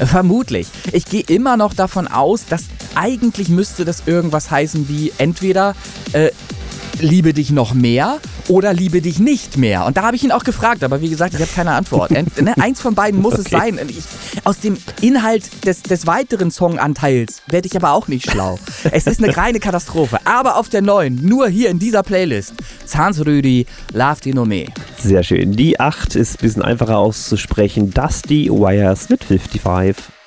Vermutlich. 0.07 0.69
Ich 0.93 1.07
gehe 1.07 1.23
immer 1.23 1.57
noch 1.57 1.75
davon 1.75 2.07
aus, 2.07 2.47
dass 2.47 2.65
eigentlich 2.95 3.49
müsste 3.49 3.85
das 3.85 4.05
irgendwas 4.07 4.51
heißen 4.51 4.89
wie 4.89 5.13
entweder 5.19 5.75
äh, 6.13 6.31
liebe 7.01 7.33
dich 7.35 7.51
noch 7.51 7.75
mehr 7.75 8.19
oder 8.49 8.73
liebe 8.73 9.01
dich 9.01 9.19
nicht 9.19 9.57
mehr. 9.57 9.85
Und 9.87 9.97
da 9.97 10.03
habe 10.03 10.17
ich 10.17 10.25
ihn 10.25 10.33
auch 10.33 10.45
gefragt, 10.45 10.83
aber 10.83 11.01
wie 11.01 11.09
gesagt, 11.11 11.35
ich 11.35 11.41
habe 11.41 11.51
keine 11.55 11.73
Antwort. 11.73 12.11
Ent, 12.11 12.41
ne, 12.43 12.55
eins 12.61 12.81
von 12.81 12.95
beiden 12.95 13.21
muss 13.21 13.35
es 13.35 13.47
Okay. 13.47 13.57
sein. 13.59 13.79
Und 13.79 13.91
Ich, 13.91 14.05
aus 14.45 14.59
dem 14.61 14.77
Inhalt 15.01 15.65
des, 15.65 15.83
des 15.83 16.07
weiteren 16.07 16.51
Songanteils 16.51 17.43
werde 17.49 17.67
ich 17.67 17.77
aber 17.77 17.93
auch 17.93 18.09
nicht 18.09 18.31
schlau. 18.31 18.59
es 18.91 19.07
ist 19.07 19.23
eine 19.23 19.37
reine 19.37 19.61
Katastrophe. 19.61 20.19
Aber 20.25 20.57
auf 20.57 20.69
der 20.69 20.83
neuen, 20.83 21.25
nur 21.25 21.49
hier 21.49 21.71
in 21.71 21.79
dieser 21.79 22.03
Playlist, 22.03 22.55
Zansrüdi, 22.85 23.67
Love 23.93 24.21
die 24.25 24.35
Nome. 24.35 24.67
Sehr 24.99 25.23
schön. 25.23 25.53
Die 25.53 25.79
8 25.79 26.17
ist 26.17 26.35
ein 26.39 26.43
bisschen 26.43 26.63
einfacher 26.63 26.99
auszusprechen. 26.99 27.91
Dusty 27.93 28.51
Wires 28.51 29.09
mit 29.09 29.25
55. 29.25 30.18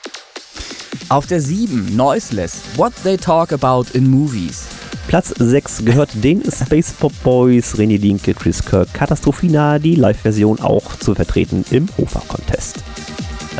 Auf 1.12 1.28
der 1.28 1.41
7, 1.41 1.93
Noiseless, 1.93 2.62
What 2.78 2.93
They 3.03 3.18
Talk 3.18 3.51
About 3.51 3.88
in 3.91 4.09
Movies. 4.09 4.64
Platz 5.09 5.34
6 5.38 5.84
gehört 5.84 6.09
den 6.14 6.41
Space 6.49 6.93
Pop 6.93 7.12
Boys, 7.22 7.76
René 7.76 7.99
Linke, 7.99 8.34
Chris 8.34 8.64
Kirk, 8.64 8.93
Katastrophina, 8.93 9.78
die 9.78 9.95
Live-Version 9.95 10.62
auch 10.62 10.95
zu 10.95 11.14
vertreten 11.14 11.66
im 11.70 11.89
Hofer-Contest. 11.97 12.78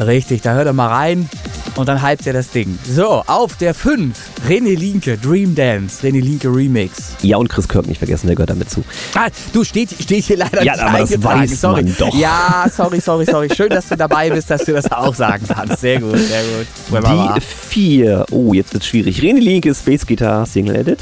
Richtig, 0.06 0.42
da 0.42 0.54
hört 0.54 0.66
er 0.66 0.74
mal 0.74 0.88
rein 0.88 1.30
und 1.76 1.88
dann 1.88 2.02
hypt 2.06 2.26
er 2.26 2.34
das 2.34 2.50
Ding. 2.50 2.78
So, 2.90 3.24
auf 3.28 3.56
der 3.58 3.74
5, 3.76 4.18
René 4.50 4.76
Linke, 4.76 5.18
Dream 5.18 5.54
Dance, 5.54 6.06
René 6.06 6.22
Linke 6.22 6.48
Remix. 6.48 7.16
Ja, 7.22 7.38
und 7.38 7.50
Chris 7.50 7.68
Kirk 7.68 7.88
nicht 7.88 8.00
vergessen, 8.00 8.26
der 8.28 8.36
gehört 8.36 8.50
damit 8.50 8.70
zu. 8.70 8.84
Ah, 9.14 9.28
du, 9.54 9.64
steht, 9.64 9.92
steht 10.02 10.26
hier 10.26 10.38
leider 10.38 10.64
Ja, 10.64 10.74
nicht 10.74 10.84
aber 10.84 11.00
das 11.00 11.24
weiß 11.24 11.62
sorry. 11.62 11.84
man 11.84 11.96
doch. 12.00 12.16
Ja, 12.16 12.66
sorry, 12.76 13.00
sorry, 13.00 13.26
sorry. 13.26 13.50
Schön, 13.56 13.70
dass 13.70 13.90
du 13.90 13.96
dabei 13.96 14.30
bist, 14.32 14.50
dass 14.50 14.66
du 14.66 14.74
das 14.74 14.92
auch 14.92 15.14
sagen 15.14 15.46
kannst. 15.48 15.82
Sehr 15.82 16.00
gut, 16.02 16.18
sehr 16.18 16.44
gut. 16.44 17.38
Die 17.38 17.42
4, 17.42 18.26
oh, 18.32 18.54
jetzt 18.54 18.74
wird's 18.74 18.88
schwierig. 18.88 19.20
René 19.22 19.40
Linke, 19.40 19.74
Space 19.76 20.06
Guitar, 20.06 20.46
Single 20.48 20.76
Edit. 20.78 21.00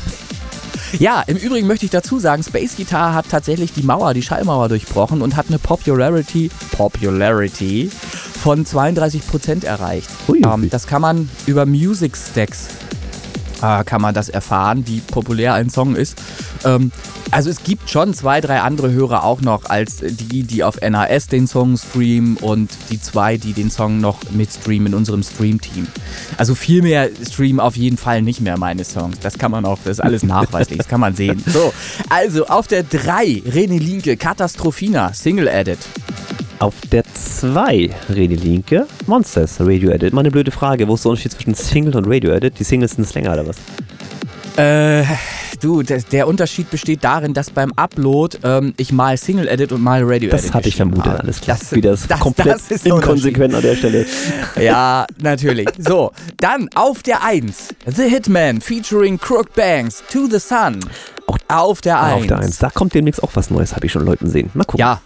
Ja, 0.97 1.23
im 1.27 1.37
Übrigen 1.37 1.67
möchte 1.67 1.85
ich 1.85 1.91
dazu 1.91 2.19
sagen, 2.19 2.41
Space 2.41 2.75
Guitar 2.75 3.13
hat 3.13 3.29
tatsächlich 3.29 3.73
die 3.73 3.83
Mauer, 3.83 4.13
die 4.13 4.23
Schallmauer 4.23 4.69
durchbrochen 4.69 5.21
und 5.21 5.35
hat 5.35 5.47
eine 5.49 5.59
Popularity, 5.59 6.49
Popularity 6.71 7.89
von 8.41 8.65
32% 8.65 9.65
erreicht. 9.65 10.09
Ui, 10.27 10.39
ui. 10.39 10.53
Ähm, 10.53 10.69
das 10.69 10.87
kann 10.87 11.01
man 11.01 11.29
über 11.45 11.65
Music 11.65 12.17
Stacks 12.17 12.67
äh, 13.61 13.83
kann 13.83 14.01
man 14.01 14.13
das 14.13 14.29
erfahren, 14.29 14.87
wie 14.87 14.99
populär 14.99 15.53
ein 15.53 15.69
Song 15.69 15.95
ist. 15.95 16.21
Ähm, 16.65 16.91
also 17.31 17.49
es 17.49 17.63
gibt 17.63 17.89
schon 17.89 18.13
zwei, 18.13 18.41
drei 18.41 18.61
andere 18.61 18.91
Hörer 18.91 19.23
auch 19.23 19.41
noch 19.41 19.65
als 19.65 19.97
die, 19.97 20.43
die 20.43 20.63
auf 20.63 20.79
NAS 20.81 21.27
den 21.27 21.47
Song 21.47 21.77
streamen 21.77 22.37
und 22.37 22.71
die 22.89 22.99
zwei, 22.99 23.37
die 23.37 23.53
den 23.53 23.69
Song 23.69 23.99
noch 23.99 24.19
mitstreamen 24.31 24.87
in 24.87 24.93
unserem 24.95 25.21
Stream-Team. 25.21 25.87
Also 26.37 26.55
viel 26.55 26.81
mehr 26.81 27.09
streamen 27.29 27.59
auf 27.59 27.75
jeden 27.75 27.97
Fall 27.97 28.21
nicht 28.21 28.41
mehr 28.41 28.57
meine 28.57 28.83
Songs. 28.83 29.19
Das 29.19 29.37
kann 29.37 29.51
man 29.51 29.65
auch, 29.65 29.77
das 29.83 29.97
ist 29.97 29.99
alles 29.99 30.23
nachweislich, 30.23 30.77
das 30.79 30.87
kann 30.87 30.99
man 30.99 31.15
sehen. 31.15 31.43
So, 31.45 31.73
also 32.09 32.47
auf 32.47 32.67
der 32.67 32.83
3, 32.83 33.43
René 33.47 33.79
Linke, 33.79 34.17
Katastrophina, 34.17 35.13
Single 35.13 35.47
Edit. 35.47 35.79
Auf 36.59 36.75
der 36.91 37.03
2, 37.13 37.89
René 38.11 38.35
Linke, 38.37 38.85
Monsters, 39.07 39.55
Radio 39.61 39.91
Edit. 39.91 40.13
Mal 40.13 40.21
eine 40.21 40.31
blöde 40.31 40.51
Frage, 40.51 40.87
wo 40.89 40.95
ist 40.95 41.05
der 41.05 41.11
Unterschied 41.11 41.31
zwischen 41.31 41.53
Single 41.55 41.95
und 41.95 42.05
Radio 42.05 42.31
Edit? 42.31 42.59
Die 42.59 42.65
Singles 42.65 42.91
sind 42.91 43.13
länger 43.13 43.31
oder 43.31 43.47
was? 43.47 43.55
Äh, 44.57 45.05
du, 45.61 45.83
der, 45.83 46.01
der 46.01 46.27
Unterschied 46.27 46.69
besteht 46.69 47.01
darin, 47.05 47.33
dass 47.33 47.49
beim 47.49 47.71
Upload 47.77 48.39
ähm, 48.43 48.73
ich 48.75 48.91
mal 48.91 49.15
Single 49.15 49.47
Edit 49.47 49.71
und 49.71 49.81
mal 49.81 50.01
Radio 50.03 50.31
Edit 50.31 50.33
Das 50.33 50.53
hatte 50.53 50.67
ich 50.67 50.75
vermutet, 50.75 51.05
habe. 51.05 51.19
alles 51.21 51.39
klar. 51.39 51.57
Das, 51.57 51.71
Wieder 51.71 51.91
das, 51.91 52.07
das- 52.07 52.19
komplett 52.19 52.55
das 52.55 52.69
ist 52.71 52.85
inkonsequent 52.85 53.53
an 53.55 53.61
der 53.61 53.75
Stelle. 53.77 54.05
Ja, 54.59 55.05
natürlich. 55.21 55.69
So, 55.77 56.11
dann 56.41 56.67
auf 56.75 57.03
der 57.03 57.23
1. 57.23 57.69
The 57.85 58.03
Hitman 58.09 58.59
featuring 58.59 59.17
Crook 59.17 59.53
Banks, 59.53 60.03
To 60.11 60.27
the 60.29 60.39
Sun. 60.39 60.81
Auch 61.25 61.37
Auf 61.47 61.79
der 61.79 62.01
1. 62.03 62.15
Auf 62.15 62.27
der 62.27 62.39
Eins. 62.39 62.57
Da 62.57 62.69
kommt 62.69 62.93
demnächst 62.93 63.23
auch 63.23 63.31
was 63.35 63.49
Neues, 63.49 63.75
habe 63.77 63.85
ich 63.85 63.93
schon 63.93 64.03
Leuten 64.03 64.29
sehen. 64.29 64.49
Mal 64.55 64.65
gucken. 64.65 64.79
Ja. 64.81 64.99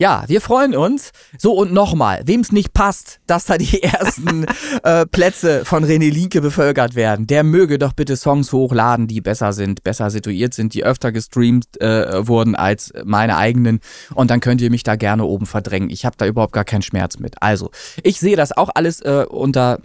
Ja, 0.00 0.24
wir 0.28 0.40
freuen 0.40 0.74
uns. 0.74 1.10
So, 1.36 1.52
und 1.52 1.74
nochmal, 1.74 2.22
wem 2.24 2.40
es 2.40 2.52
nicht 2.52 2.72
passt, 2.72 3.20
dass 3.26 3.44
da 3.44 3.58
die 3.58 3.82
ersten 3.82 4.46
äh, 4.82 5.04
Plätze 5.04 5.66
von 5.66 5.84
René 5.84 6.10
Linke 6.10 6.40
bevölkert 6.40 6.94
werden, 6.94 7.26
der 7.26 7.44
möge 7.44 7.78
doch 7.78 7.92
bitte 7.92 8.16
Songs 8.16 8.50
hochladen, 8.50 9.08
die 9.08 9.20
besser 9.20 9.52
sind, 9.52 9.84
besser 9.84 10.10
situiert 10.10 10.54
sind, 10.54 10.72
die 10.72 10.84
öfter 10.84 11.12
gestreamt 11.12 11.78
äh, 11.82 12.26
wurden 12.26 12.54
als 12.54 12.94
meine 13.04 13.36
eigenen. 13.36 13.80
Und 14.14 14.30
dann 14.30 14.40
könnt 14.40 14.62
ihr 14.62 14.70
mich 14.70 14.84
da 14.84 14.96
gerne 14.96 15.26
oben 15.26 15.44
verdrängen. 15.44 15.90
Ich 15.90 16.06
habe 16.06 16.16
da 16.16 16.26
überhaupt 16.26 16.54
gar 16.54 16.64
keinen 16.64 16.80
Schmerz 16.80 17.18
mit. 17.18 17.34
Also, 17.42 17.70
ich 18.02 18.18
sehe 18.18 18.36
das 18.36 18.56
auch 18.56 18.70
alles 18.74 19.02
äh, 19.02 19.26
unter 19.28 19.80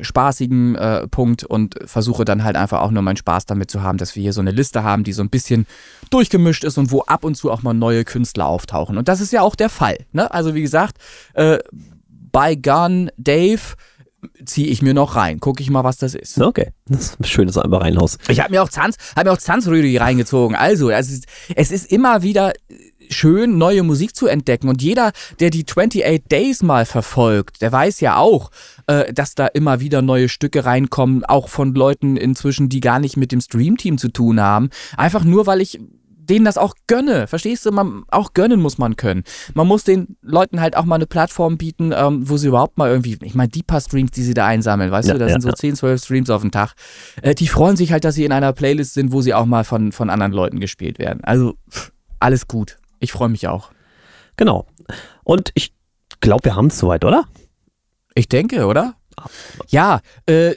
spaßigem 0.00 0.76
äh, 0.76 1.08
Punkt 1.08 1.44
und 1.44 1.76
versuche 1.84 2.24
dann 2.24 2.44
halt 2.44 2.56
einfach 2.56 2.80
auch 2.80 2.90
nur 2.90 3.02
meinen 3.02 3.16
Spaß 3.16 3.46
damit 3.46 3.70
zu 3.70 3.82
haben, 3.82 3.98
dass 3.98 4.16
wir 4.16 4.22
hier 4.22 4.32
so 4.32 4.40
eine 4.40 4.50
Liste 4.50 4.82
haben, 4.84 5.04
die 5.04 5.12
so 5.12 5.22
ein 5.22 5.30
bisschen 5.30 5.66
durchgemischt 6.10 6.64
ist 6.64 6.78
und 6.78 6.90
wo 6.90 7.02
ab 7.02 7.24
und 7.24 7.36
zu 7.36 7.50
auch 7.50 7.62
mal 7.62 7.74
neue 7.74 8.04
Künstler 8.04 8.46
auftauchen. 8.46 8.98
Und 8.98 9.08
das 9.08 9.20
ist 9.20 9.32
ja 9.32 9.42
auch 9.42 9.54
der 9.54 9.68
Fall. 9.68 9.98
Ne? 10.12 10.32
Also 10.32 10.54
wie 10.54 10.62
gesagt, 10.62 10.98
äh, 11.34 11.58
bei 12.08 12.54
Gun 12.54 13.10
Dave 13.16 13.60
ziehe 14.44 14.66
ich 14.66 14.82
mir 14.82 14.94
noch 14.94 15.16
rein. 15.16 15.40
Gucke 15.40 15.62
ich 15.62 15.70
mal, 15.70 15.84
was 15.84 15.98
das 15.98 16.14
ist. 16.14 16.40
Okay, 16.40 16.72
das 16.86 17.16
ist 17.18 17.28
schön, 17.28 17.46
dass 17.46 17.54
du 17.54 17.62
einfach 17.62 17.80
reinhaust. 17.80 18.18
Ich 18.28 18.40
habe 18.40 18.50
mir 18.50 18.62
auch 18.62 18.68
Zanz, 18.68 18.96
hab 19.14 19.24
mir 19.24 19.32
auch 19.32 19.38
Zanzrüdi 19.38 19.96
reingezogen. 19.96 20.56
Also, 20.56 20.90
es 20.90 21.10
ist, 21.10 21.26
es 21.54 21.70
ist 21.70 21.90
immer 21.90 22.22
wieder 22.22 22.52
schön, 23.10 23.58
neue 23.58 23.82
Musik 23.82 24.14
zu 24.14 24.26
entdecken. 24.26 24.68
Und 24.68 24.82
jeder, 24.82 25.12
der 25.40 25.50
die 25.50 25.64
28 25.66 26.24
Days 26.28 26.62
mal 26.62 26.86
verfolgt, 26.86 27.62
der 27.62 27.72
weiß 27.72 28.00
ja 28.00 28.16
auch, 28.16 28.50
äh, 28.86 29.12
dass 29.12 29.34
da 29.34 29.46
immer 29.46 29.80
wieder 29.80 30.02
neue 30.02 30.28
Stücke 30.28 30.64
reinkommen, 30.64 31.24
auch 31.24 31.48
von 31.48 31.74
Leuten 31.74 32.16
inzwischen, 32.16 32.68
die 32.68 32.80
gar 32.80 32.98
nicht 32.98 33.16
mit 33.16 33.32
dem 33.32 33.40
Streamteam 33.40 33.98
zu 33.98 34.08
tun 34.08 34.40
haben. 34.40 34.70
Einfach 34.96 35.24
nur, 35.24 35.46
weil 35.46 35.60
ich 35.60 35.80
denen 36.26 36.44
das 36.44 36.58
auch 36.58 36.74
gönne. 36.86 37.26
Verstehst 37.26 37.64
du? 37.66 37.72
Man, 37.72 38.04
auch 38.08 38.34
gönnen 38.34 38.60
muss 38.60 38.78
man 38.78 38.96
können. 38.96 39.24
Man 39.54 39.66
muss 39.66 39.84
den 39.84 40.16
Leuten 40.22 40.60
halt 40.60 40.76
auch 40.76 40.84
mal 40.84 40.96
eine 40.96 41.06
Plattform 41.06 41.56
bieten, 41.56 41.92
ähm, 41.94 42.28
wo 42.28 42.36
sie 42.36 42.48
überhaupt 42.48 42.78
mal 42.78 42.90
irgendwie, 42.90 43.18
ich 43.22 43.34
meine, 43.34 43.48
die 43.48 43.62
paar 43.62 43.80
Streams, 43.80 44.10
die 44.10 44.22
sie 44.22 44.34
da 44.34 44.46
einsammeln, 44.46 44.90
weißt 44.90 45.08
Ja, 45.08 45.14
du, 45.14 45.20
das 45.20 45.30
ja, 45.30 45.34
sind 45.34 45.42
so 45.42 45.48
ja. 45.48 45.54
10, 45.54 45.76
12 45.76 46.02
Streams 46.02 46.30
auf 46.30 46.42
den 46.42 46.50
Tag. 46.50 46.74
Äh, 47.22 47.34
die 47.34 47.48
freuen 47.48 47.76
sich 47.76 47.92
halt, 47.92 48.04
dass 48.04 48.14
sie 48.14 48.24
in 48.24 48.32
einer 48.32 48.52
Playlist 48.52 48.94
sind, 48.94 49.12
wo 49.12 49.22
sie 49.22 49.34
auch 49.34 49.46
mal 49.46 49.64
von, 49.64 49.92
von 49.92 50.10
anderen 50.10 50.32
Leuten 50.32 50.60
gespielt 50.60 50.98
werden. 50.98 51.22
Also, 51.24 51.54
alles 52.18 52.48
gut. 52.48 52.78
Ich 53.00 53.12
freue 53.12 53.28
mich 53.28 53.48
auch. 53.48 53.70
Genau. 54.36 54.66
Und 55.24 55.50
ich 55.54 55.74
glaube, 56.20 56.44
wir 56.44 56.56
haben 56.56 56.68
es 56.68 56.78
soweit, 56.78 57.04
oder? 57.04 57.24
Ich 58.14 58.28
denke, 58.28 58.66
oder? 58.66 58.94
Ja, 59.68 60.00
äh, 60.26 60.54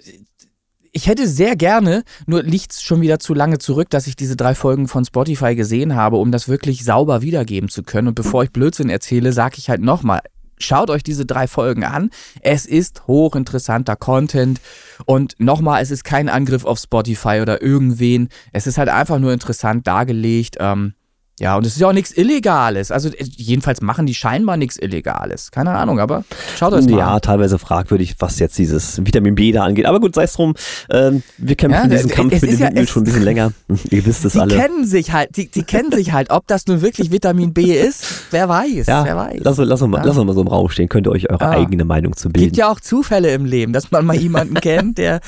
ich 0.92 1.08
hätte 1.08 1.28
sehr 1.28 1.56
gerne, 1.56 2.04
nur 2.26 2.44
liegt 2.44 2.74
es 2.74 2.82
schon 2.82 3.02
wieder 3.02 3.20
zu 3.20 3.34
lange 3.34 3.60
zurück, 3.60 3.90
dass 3.90 4.08
ich 4.08 4.16
diese 4.16 4.36
drei 4.36 4.56
Folgen 4.56 4.88
von 4.88 5.06
Spotify 5.06 5.56
gesehen 5.56 5.96
habe, 5.96 6.18
um 6.18 6.32
das 6.32 6.50
wirklich 6.50 6.84
sauber 6.84 7.22
wiedergeben 7.22 7.70
zu 7.70 7.84
können. 7.84 8.10
Und 8.10 8.16
bevor 8.16 8.44
ich 8.44 8.52
Blödsinn 8.52 8.90
erzähle, 8.90 9.32
sage 9.32 9.56
ich 9.58 9.70
halt 9.70 9.82
nochmal, 9.82 10.22
schaut 10.58 10.90
euch 10.90 11.04
diese 11.04 11.26
drei 11.26 11.48
Folgen 11.48 11.84
an. 11.84 12.10
Es 12.42 12.66
ist 12.66 13.08
hochinteressanter 13.08 13.96
Content. 13.96 14.60
Und 15.06 15.36
nochmal, 15.40 15.82
es 15.82 15.92
ist 15.92 16.04
kein 16.04 16.30
Angriff 16.30 16.66
auf 16.66 16.80
Spotify 16.80 17.40
oder 17.42 17.62
irgendwen. 17.62 18.30
Es 18.52 18.68
ist 18.68 18.78
halt 18.78 18.90
einfach 18.90 19.20
nur 19.20 19.32
interessant 19.32 19.88
dargelegt. 19.88 20.58
Ähm, 20.60 20.94
ja, 21.40 21.56
und 21.58 21.66
es 21.66 21.74
ist 21.74 21.80
ja 21.80 21.88
auch 21.88 21.94
nichts 21.94 22.12
Illegales. 22.12 22.92
Also 22.92 23.10
äh, 23.10 23.24
jedenfalls 23.36 23.82
machen 23.82 24.06
die 24.06 24.14
scheinbar 24.14 24.58
nichts 24.58 24.78
Illegales. 24.78 25.52
Keine 25.52 25.72
Ahnung, 25.72 26.00
aber 26.00 26.24
schaut 26.58 26.74
euch 26.74 26.86
mal 26.88 26.98
Ja, 27.00 27.14
an. 27.16 27.22
teilweise 27.22 27.58
fragwürdig, 27.60 28.16
was 28.20 28.40
jetzt 28.40 28.58
dieses 28.58 29.04
Vitamin 29.06 29.36
B 29.36 29.52
da 29.52 29.64
angeht. 29.64 29.86
Aber 29.86 30.00
gut, 30.00 30.16
sei 30.16 30.24
es 30.24 30.34
drum. 30.34 30.56
Ähm, 30.90 31.24
wir 31.38 31.56
kämpfen 31.56 31.82
Ja, 31.84 31.88
diesen 31.88 32.10
es- 32.10 32.16
Kampf 32.16 32.34
es 32.34 32.42
mit 32.42 32.52
dem 32.52 32.60
ja- 32.60 32.66
Windmüll 32.68 32.84
es- 32.84 32.90
schon 32.90 33.02
ein 33.02 33.06
bisschen 33.06 33.24
länger. 33.24 33.54
Ihr 33.90 34.06
wisst 34.06 34.26
es 34.26 34.34
Die 34.34 34.40
alle. 34.40 34.56
kennen 34.56 34.86
sich 34.86 35.12
halt, 35.14 35.36
die, 35.38 35.48
die 35.50 35.64
kennen 35.64 35.92
sich 35.92 36.12
halt. 36.12 36.30
Ob 36.32 36.46
das 36.48 36.68
nun 36.68 36.82
wirklich 36.82 37.12
Vitamin 37.12 37.54
B 37.54 37.74
ist, 37.80 38.04
wer 38.32 38.50
weiß, 38.50 38.88
Ja, 38.88 39.06
wer 39.06 39.16
weiß. 39.16 39.40
lass, 39.42 39.58
lass, 39.58 39.82
uns 39.82 39.92
mal, 39.92 39.98
Ja. 40.00 40.04
lass 40.06 40.18
uns 40.18 40.26
mal 40.28 40.34
so 40.34 40.42
im 40.42 40.48
Raum 40.48 40.70
stehen. 40.70 40.90
Könnt 40.90 41.08
ihr 41.08 41.12
euch 41.12 41.30
eure 41.30 41.50
eigene 41.50 41.86
Meinung 41.86 42.16
zu 42.16 42.30
bilden. 42.30 42.46
Gibt 42.48 42.58
ja 42.58 42.70
auch 42.72 42.80
Zufälle 42.80 43.34
im 43.34 43.46
Leben, 43.46 43.74
dass 43.74 43.92
man 43.92 44.06
mal 44.06 44.16
jemanden 44.18 44.56
kennt, 44.56 44.98
der 44.98 45.22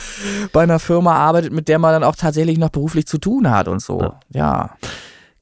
bei 0.51 0.63
einer 0.63 0.79
Firma 0.79 1.15
arbeitet, 1.15 1.53
mit 1.53 1.67
der 1.67 1.79
man 1.79 1.93
dann 1.93 2.03
auch 2.03 2.15
tatsächlich 2.15 2.57
noch 2.57 2.69
beruflich 2.69 3.05
zu 3.07 3.17
tun 3.17 3.49
hat 3.49 3.67
und 3.67 3.81
so. 3.81 4.11
Ja. 4.33 4.71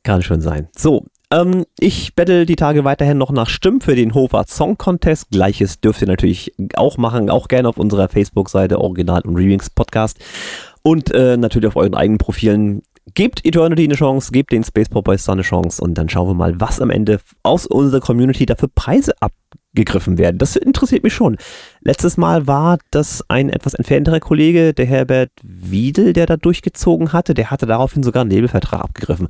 Kann 0.04 0.22
schon 0.22 0.41
sein. 0.41 0.70
So, 0.76 1.06
ähm, 1.32 1.66
ich 1.80 2.16
bettel 2.16 2.45
die 2.47 2.56
Tage 2.56 2.84
weiterhin 2.84 3.18
noch 3.18 3.32
nach 3.32 3.50
Stimmen 3.50 3.82
für 3.82 3.95
den 3.95 4.16
Hofer 4.16 4.45
Song 4.47 4.78
Contest. 4.78 5.30
Gleiches 5.30 5.80
dürft 5.80 6.02
ihr 6.02 6.08
natürlich 6.08 6.54
auch 6.76 6.97
machen, 6.97 7.30
auch 7.30 7.47
gerne 7.47 7.70
auf 7.70 7.78
unserer 7.78 8.10
Facebook-Seite 8.10 8.80
Original 8.80 9.22
und 9.22 9.36
Remix 9.36 9.70
Podcast. 9.70 10.18
Und 10.82 11.14
äh, 11.14 11.38
natürlich 11.38 11.68
auf 11.68 11.76
euren 11.76 11.93
eigenen 11.93 12.18
Profilen. 12.18 12.82
Gebt 13.16 13.43
Eternity 13.45 13.84
eine 13.84 13.95
Chance, 13.95 14.32
gebt 14.32 14.52
den 14.52 14.64
Space 14.64 14.89
Boys 14.89 15.26
da 15.26 15.32
eine 15.32 15.41
Chance 15.41 15.82
und 15.82 15.95
dann 15.95 16.10
schauen 16.10 16.28
wir 16.28 16.36
mal, 16.36 16.60
was 16.60 16.80
am 16.80 16.91
Ende 16.91 17.20
aus 17.41 17.66
unserer 17.66 18.02
Community 18.02 18.45
dafür 18.45 18.70
Preise 18.74 19.14
abgegriffen 19.20 20.20
werden. 20.20 20.38
Das 20.38 20.56
interessiert 20.56 21.04
mich 21.04 21.14
schon. 21.14 21.38
Letztes 21.82 22.18
Mal 22.18 22.45
war 22.45 22.78
das 22.91 23.24
ein 23.28 23.50
etwas 23.50 23.74
entfernterer 23.74 24.20
Kollege, 24.20 24.76
der 24.76 24.86
Herbert 24.86 25.32
Wiedel, 25.41 26.14
der 26.14 26.28
da 26.28 26.38
durchgezogen 26.38 27.12
hatte. 27.12 27.34
Der 27.34 27.50
hatte 27.50 27.66
daraufhin 27.66 28.04
sogar 28.04 28.22
einen 28.22 28.32
Labelvertrag 28.32 28.82
abgegriffen. 28.82 29.28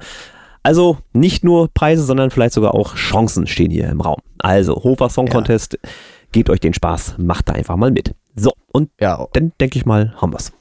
Also 0.64 0.98
nicht 1.14 1.44
nur 1.44 1.70
Preise, 1.74 2.04
sondern 2.04 2.32
vielleicht 2.32 2.54
sogar 2.54 2.74
auch 2.76 2.96
Chancen 2.96 3.48
stehen 3.48 3.72
hier 3.72 3.90
im 3.90 4.02
Raum. 4.02 4.20
Also 4.40 4.76
Hofer 4.84 5.10
Song 5.10 5.28
Ja. 5.28 5.34
Contest, 5.34 5.78
gebt 6.32 6.50
euch 6.50 6.60
den 6.60 6.74
Spaß, 6.74 7.16
macht 7.18 7.50
da 7.50 7.54
einfach 7.54 7.76
mal 7.78 7.92
mit. 7.92 8.14
So, 8.36 8.52
und 8.72 8.90
Ja. 9.00 9.28
dann 9.34 9.52
denke 9.60 9.78
ich 9.80 9.86
mal, 9.86 10.14
haben 10.18 10.34
wir's. 10.34 10.52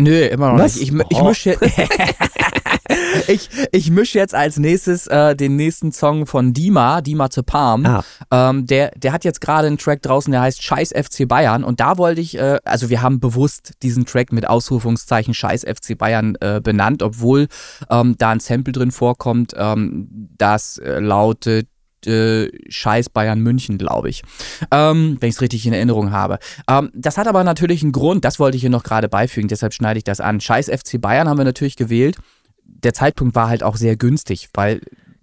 Nö, 0.00 0.20
immer 0.26 0.52
noch 0.52 0.58
Was? 0.60 0.76
nicht. 0.76 0.92
Ich, 0.92 1.00
ich 1.10 1.18
Oh. 1.18 1.24
mische 1.28 1.50
jetzt, 1.50 1.62
ich, 3.28 3.48
ich 3.72 3.90
misch 3.90 4.14
jetzt 4.14 4.34
als 4.34 4.56
nächstes 4.58 5.06
äh, 5.08 5.34
den 5.34 5.56
nächsten 5.56 5.90
Song 5.92 6.26
von 6.26 6.52
Dima, 6.52 7.00
Dima 7.00 7.30
zu 7.30 7.42
Palm. 7.42 7.84
Ah. 7.84 8.04
Ähm, 8.30 8.66
der, 8.66 8.92
der 8.96 9.12
hat 9.12 9.24
jetzt 9.24 9.40
gerade 9.40 9.66
einen 9.66 9.78
Track 9.78 10.02
draußen, 10.02 10.30
der 10.30 10.40
heißt 10.42 10.62
Scheiß 10.62 10.90
FC 10.92 11.26
Bayern. 11.26 11.64
Und 11.64 11.80
da 11.80 11.98
wollte 11.98 12.20
ich, 12.20 12.38
äh, 12.38 12.58
also 12.64 12.90
wir 12.90 13.02
haben 13.02 13.18
bewusst 13.20 13.72
diesen 13.82 14.06
Track 14.06 14.32
mit 14.32 14.48
Ausrufungszeichen 14.48 15.34
Scheiß 15.34 15.64
FC 15.64 15.98
Bayern 15.98 16.36
äh, 16.40 16.60
benannt, 16.62 17.02
obwohl 17.02 17.48
ähm, 17.90 18.14
da 18.18 18.30
ein 18.30 18.40
Sample 18.40 18.72
drin 18.72 18.92
vorkommt, 18.92 19.52
ähm, 19.56 20.08
das 20.38 20.78
äh, 20.78 21.00
lautet 21.00 21.68
äh, 22.06 22.48
Scheiß 22.68 23.10
Bayern 23.10 23.40
München, 23.40 23.78
glaube 23.78 24.08
ich. 24.08 24.22
Ähm, 24.70 25.16
wenn 25.20 25.28
ich 25.28 25.36
es 25.36 25.40
richtig 25.40 25.66
in 25.66 25.72
Erinnerung 25.72 26.10
habe. 26.12 26.38
Ähm, 26.68 26.90
das 26.94 27.18
hat 27.18 27.26
aber 27.28 27.44
natürlich 27.44 27.82
einen 27.82 27.92
Grund, 27.92 28.24
das 28.24 28.38
wollte 28.38 28.56
ich 28.56 28.60
hier 28.62 28.70
noch 28.70 28.84
gerade 28.84 29.08
beifügen, 29.08 29.48
deshalb 29.48 29.72
schneide 29.74 29.98
ich 29.98 30.04
das 30.04 30.20
an. 30.20 30.40
Scheiß 30.40 30.68
FC 30.68 31.00
Bayern 31.00 31.28
haben 31.28 31.38
wir 31.38 31.44
natürlich 31.44 31.76
gewählt. 31.76 32.16
Der 32.64 32.94
Zeitpunkt 32.94 33.34
war 33.34 33.48
halt 33.48 33.62
auch 33.62 33.76
sehr 33.76 33.96
günstig, 33.96 34.48
weil 34.54 34.80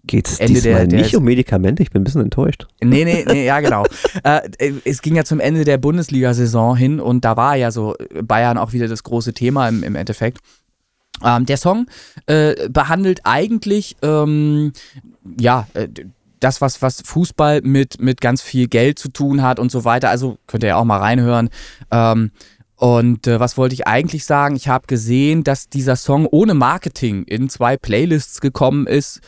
Geht's 0.08 0.40
Ende 0.40 0.54
diesmal 0.62 0.74
der- 0.82 0.88
der 0.88 1.02
nicht 1.02 1.16
um 1.16 1.24
Medikamente? 1.24 1.82
Ich 1.82 1.90
bin 1.90 2.02
ein 2.02 2.04
bisschen 2.04 2.22
enttäuscht. 2.22 2.68
Nee, 2.84 3.06
nee, 3.06 3.26
nee, 3.28 3.46
ja, 3.46 3.60
genau. 3.60 3.86
äh, 4.24 4.42
es 4.84 5.02
ging 5.02 5.16
ja 5.16 5.24
zum 5.24 5.40
Ende 5.40 5.64
der 5.64 5.80
Bundesliga-Saison 5.80 6.76
hin 6.76 7.00
und 7.00 7.26
da 7.26 7.38
war 7.38 7.56
ja 7.56 7.72
so 7.72 7.96
Bayern 8.22 8.60
auch 8.60 8.72
wieder 8.72 8.88
das 8.88 9.02
große 9.02 9.34
Thema 9.34 9.68
im, 9.68 9.82
im 9.82 9.96
Endeffekt. 9.96 10.38
Ähm, 11.24 11.48
der 11.48 11.58
Song 11.58 11.88
äh, 12.28 12.70
behandelt 12.70 13.22
eigentlich, 13.24 13.96
ähm, 14.04 14.74
ja, 15.40 15.66
äh, 15.74 15.88
das, 16.40 16.62
was, 16.62 16.82
was 16.82 17.02
Fußball 17.02 17.62
mit, 17.62 18.02
mit 18.02 18.22
ganz 18.22 18.42
viel 18.42 18.68
Geld 18.68 19.00
zu 19.00 19.10
tun 19.10 19.42
hat 19.42 19.60
und 19.60 19.72
so 19.72 19.86
weiter. 19.86 20.10
Also 20.10 20.38
könnt 20.48 20.64
ihr 20.64 20.70
ja 20.70 20.76
auch 20.78 20.86
mal 20.86 21.00
reinhören. 21.00 21.50
Ähm, 21.92 22.32
und 22.76 23.26
äh, 23.28 23.40
was 23.40 23.58
wollte 23.58 23.74
ich 23.74 23.88
eigentlich 23.88 24.26
sagen? 24.26 24.56
Ich 24.56 24.68
habe 24.68 24.88
gesehen, 24.88 25.44
dass 25.44 25.70
dieser 25.70 25.96
Song 25.96 26.26
ohne 26.26 26.54
Marketing 26.54 27.24
in 27.24 27.50
zwei 27.50 27.78
Playlists 27.78 28.42
gekommen 28.42 28.86
ist. 28.86 29.22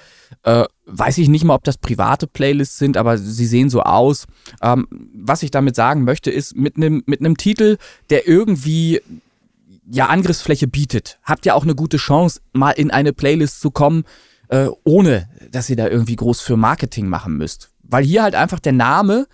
Äh, 0.44 0.66
weiß 0.86 1.18
ich 1.18 1.30
nicht 1.30 1.46
mal, 1.46 1.56
ob 1.56 1.64
das 1.64 1.78
private 1.78 2.28
Playlists 2.28 2.78
sind, 2.78 2.98
aber 2.98 3.18
sie 3.18 3.46
sehen 3.46 3.70
so 3.70 3.84
aus. 3.84 4.26
Ähm, 4.62 4.88
was 5.14 5.44
ich 5.44 5.52
damit 5.52 5.76
sagen 5.76 6.04
möchte, 6.04 6.30
ist 6.30 6.58
mit 6.58 6.76
einem 6.76 7.04
mit 7.06 7.22
einem 7.22 7.38
Titel, 7.38 7.78
der 8.10 8.28
irgendwie 8.28 9.02
ja 9.90 10.08
Angriffsfläche 10.08 10.68
bietet, 10.68 11.18
habt 11.24 11.46
ihr 11.46 11.56
auch 11.56 11.64
eine 11.64 11.76
gute 11.76 11.98
Chance, 11.98 12.42
mal 12.52 12.72
in 12.72 12.92
eine 12.92 13.14
Playlist 13.14 13.62
zu 13.62 13.72
kommen, 13.72 14.04
äh, 14.50 14.68
ohne 14.84 15.30
dass 15.52 15.70
ihr 15.70 15.76
da 15.76 15.88
irgendwie 15.88 16.16
groß 16.16 16.42
für 16.42 16.58
Marketing 16.58 17.08
machen 17.08 17.38
müsst. 17.38 17.70
Weil 17.84 18.04
hier 18.04 18.24
halt 18.24 18.36
einfach 18.36 18.60
der 18.60 18.74
Name 18.74 19.28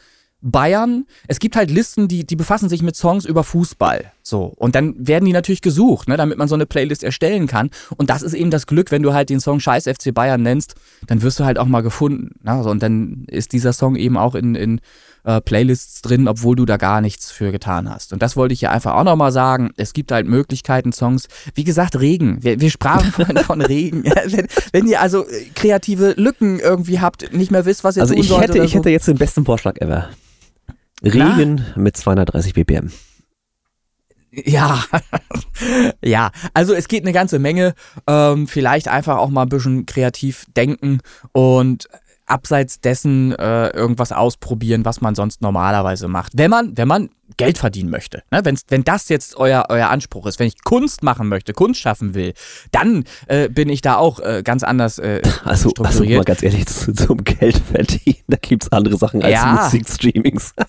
Bayern, 0.46 1.06
es 1.28 1.40
gibt 1.40 1.56
halt 1.56 1.72
Listen, 1.72 2.10
die, 2.10 2.26
die 2.28 2.36
befassen 2.36 2.68
sich 2.68 2.84
mit 2.84 2.98
Songs 2.98 3.24
über 3.24 3.46
Fußball. 3.46 4.12
So, 4.22 4.54
und 4.58 4.76
dann 4.76 4.94
werden 5.08 5.24
die 5.24 5.32
natürlich 5.32 5.62
gesucht, 5.62 6.10
ne, 6.10 6.18
damit 6.18 6.38
man 6.38 6.50
so 6.50 6.56
eine 6.56 6.66
Playlist 6.66 7.02
erstellen 7.02 7.48
kann. 7.48 7.70
Und 7.96 8.10
das 8.10 8.22
ist 8.22 8.34
eben 8.34 8.52
das 8.52 8.68
Glück, 8.68 8.92
wenn 8.92 9.04
du 9.04 9.14
halt 9.14 9.30
den 9.30 9.40
Song 9.40 9.62
Scheiß 9.62 9.86
FC 9.86 10.14
Bayern 10.14 10.44
nennst, 10.44 10.76
dann 11.08 11.22
wirst 11.22 11.40
du 11.40 11.46
halt 11.46 11.58
auch 11.58 11.66
mal 11.66 11.82
gefunden. 11.82 12.36
Ne? 12.44 12.62
So, 12.62 12.70
und 12.70 12.84
dann 12.84 13.24
ist 13.28 13.54
dieser 13.54 13.72
Song 13.72 13.96
eben 13.96 14.18
auch 14.18 14.36
in, 14.36 14.56
in 14.56 14.82
äh, 15.24 15.42
Playlists 15.42 16.02
drin, 16.02 16.28
obwohl 16.28 16.56
du 16.56 16.66
da 16.66 16.78
gar 16.78 17.02
nichts 17.02 17.32
für 17.32 17.52
getan 17.52 17.90
hast. 17.90 18.14
Und 18.14 18.22
das 18.22 18.36
wollte 18.36 18.54
ich 18.54 18.60
hier 18.60 18.72
einfach 18.72 18.94
auch 18.96 19.04
nochmal 19.04 19.32
sagen. 19.32 19.72
Es 19.78 19.94
gibt 19.94 20.12
halt 20.12 20.28
Möglichkeiten, 20.28 20.92
Songs, 20.92 21.28
wie 21.56 21.64
gesagt, 21.64 22.00
Regen. 22.00 22.44
Wir, 22.44 22.60
wir 22.60 22.70
sprachen 22.70 23.12
vorhin 23.12 23.38
von 23.38 23.62
Regen. 23.62 24.04
wenn, 24.04 24.48
wenn, 24.72 24.88
ihr 24.88 25.02
also 25.02 25.28
äh, 25.28 25.46
kreative 25.56 26.14
Lücken 26.18 26.60
irgendwie 26.60 27.00
habt, 27.00 27.34
nicht 27.34 27.52
mehr 27.52 27.66
wisst, 27.66 27.84
was 27.84 27.98
ihr 27.98 28.02
also 28.02 28.14
tun 28.14 28.22
ich 28.22 28.30
sollt 28.30 28.44
hätte, 28.44 28.54
oder 28.54 28.64
ich 28.64 28.72
so. 28.72 28.80
hätte 28.80 28.90
jetzt 28.90 29.08
den 29.08 29.18
besten 29.18 29.46
Vorschlag 29.46 29.78
ever. 29.80 30.10
Regen 31.04 31.66
mit 31.76 31.98
230 31.98 32.54
BPM. 32.54 32.92
Ja, 34.32 34.84
ja, 36.04 36.32
also 36.54 36.74
es 36.74 36.88
geht 36.88 37.04
eine 37.04 37.14
ganze 37.14 37.38
Menge. 37.38 37.76
Ähm, 38.08 38.48
vielleicht 38.48 38.88
einfach 38.88 39.18
auch 39.18 39.30
mal 39.30 39.44
ein 39.44 39.50
bisschen 39.50 39.86
kreativ 39.86 40.46
denken 40.56 41.00
und 41.34 41.88
abseits 42.26 42.80
dessen 42.80 43.34
äh, 43.34 43.70
irgendwas 43.70 44.12
ausprobieren, 44.12 44.86
was 44.86 45.02
man 45.02 45.16
sonst 45.16 45.42
normalerweise 45.42 46.08
macht. 46.08 46.34
Wenn 46.36 46.50
man, 46.50 46.78
wenn 46.78 46.88
man 46.88 47.10
Geld 47.38 47.58
verdienen 47.58 47.90
möchte. 47.90 48.24
Ne? 48.32 48.42
Wenn's, 48.44 48.62
wenn 48.70 48.84
das 48.84 49.10
jetzt 49.10 49.36
euer, 49.38 49.66
euer 49.70 49.90
Anspruch 49.90 50.26
ist, 50.28 50.40
wenn 50.40 50.48
ich 50.48 50.64
Kunst 50.64 51.04
machen 51.04 51.28
möchte, 51.30 51.54
Kunst 51.54 51.80
schaffen 51.82 52.14
will, 52.14 52.34
dann 52.72 53.06
äh, 53.28 53.50
bin 53.50 53.70
ich 53.70 53.82
da 53.82 53.96
auch 53.98 54.20
äh, 54.20 54.42
ganz 54.44 54.64
anders 54.64 55.00
äh, 55.00 55.22
Also, 55.44 55.70
also 55.70 55.70
strukturiert. 55.72 56.18
mal 56.20 56.24
ganz 56.26 56.44
ehrlich, 56.44 56.66
zu- 56.68 56.94
zum 56.94 57.24
Geld 57.24 57.58
verdienen, 57.58 58.18
da 58.28 58.38
gibt's 58.40 58.72
andere 58.72 58.98
Sachen 58.98 59.24
als 59.24 59.34
Ja. 59.34 59.64
Musikstreamings. 59.64 60.54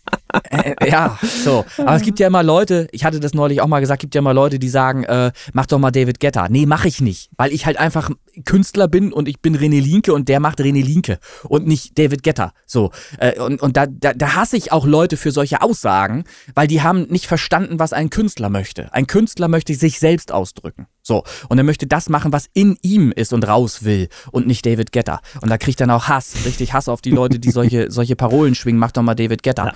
Äh, 0.51 0.91
ja, 0.91 1.18
so. 1.45 1.64
Aber 1.78 1.97
es 1.97 2.03
gibt 2.03 2.18
ja 2.18 2.26
immer 2.26 2.43
Leute, 2.43 2.89
ich 2.93 3.05
hatte 3.05 3.20
das 3.20 3.35
neulich 3.35 3.61
auch 3.61 3.66
mal 3.66 3.80
gesagt, 3.80 4.01
gibt 4.01 4.14
ja 4.14 4.20
immer 4.20 4.35
Leute, 4.35 4.59
die 4.59 4.68
sagen, 4.68 5.05
äh, 5.05 5.32
mach 5.53 5.66
doch 5.66 5.78
mal 5.78 5.91
David 5.91 6.20
Guetta. 6.20 6.49
Nee, 6.49 6.66
mach 6.66 6.85
ich 6.85 7.01
nicht, 7.01 7.30
weil 7.37 7.53
ich 7.53 7.66
halt 7.66 7.78
einfach 7.78 8.11
Künstler 8.45 8.89
bin 8.89 9.12
und 9.12 9.28
ich 9.28 9.41
bin 9.41 9.57
René 9.57 9.80
Linke 9.80 10.12
und 10.12 10.28
der 10.28 10.41
macht 10.41 10.61
René 10.61 10.85
Linke 10.85 11.18
und 11.45 11.66
nicht 11.66 11.99
David 11.99 12.22
Guetta. 12.22 12.53
So. 12.66 12.91
Äh, 13.18 13.41
und 13.41 13.62
und 13.62 13.76
da, 13.76 13.87
da, 13.87 14.12
da 14.12 14.35
hasse 14.35 14.57
ich 14.57 14.72
auch 14.72 14.87
Leute 14.87 15.16
für 15.16 15.30
solche 15.30 15.62
Aussagen, 15.62 16.24
weil 16.55 16.66
die 16.66 16.82
haben 16.82 17.05
nicht 17.05 17.26
verstanden, 17.26 17.78
was 17.78 17.93
ein 17.93 18.11
Künstler 18.11 18.51
möchte. 18.51 18.93
Ein 18.93 19.07
Künstler 19.07 19.49
möchte 19.49 19.74
sich 19.74 19.99
selbst 19.99 20.32
ausdrücken. 20.32 20.87
So. 21.03 21.22
Und 21.49 21.59
er 21.59 21.64
möchte 21.64 21.87
das 21.87 22.09
machen, 22.09 22.32
was 22.32 22.49
in 22.55 22.78
ihm 22.82 23.12
ist 23.12 23.32
und 23.32 23.47
raus 23.47 23.85
will 23.85 24.09
und 24.32 24.47
nicht 24.47 24.64
David 24.64 24.93
Guetta. 24.93 25.20
Und 25.41 25.51
da 25.51 25.59
kriegt 25.59 25.80
dann 25.80 25.91
auch 25.91 26.09
Hass, 26.09 26.35
richtig 26.47 26.72
Hass 26.72 26.89
auf 26.89 27.03
die 27.03 27.11
Leute, 27.11 27.39
die 27.39 27.51
solche, 27.51 27.91
solche 27.91 28.16
Parolen 28.16 28.55
schwingen, 28.55 28.78
mach 28.78 28.93
doch 28.93 29.03
mal 29.03 29.14
David 29.14 29.43
Guetta. 29.43 29.72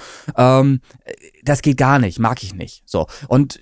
Ähm, 0.49 0.81
das 1.43 1.63
geht 1.63 1.77
gar 1.77 1.99
nicht, 1.99 2.19
mag 2.19 2.43
ich 2.43 2.55
nicht. 2.55 2.83
So. 2.87 3.07
Und 3.29 3.61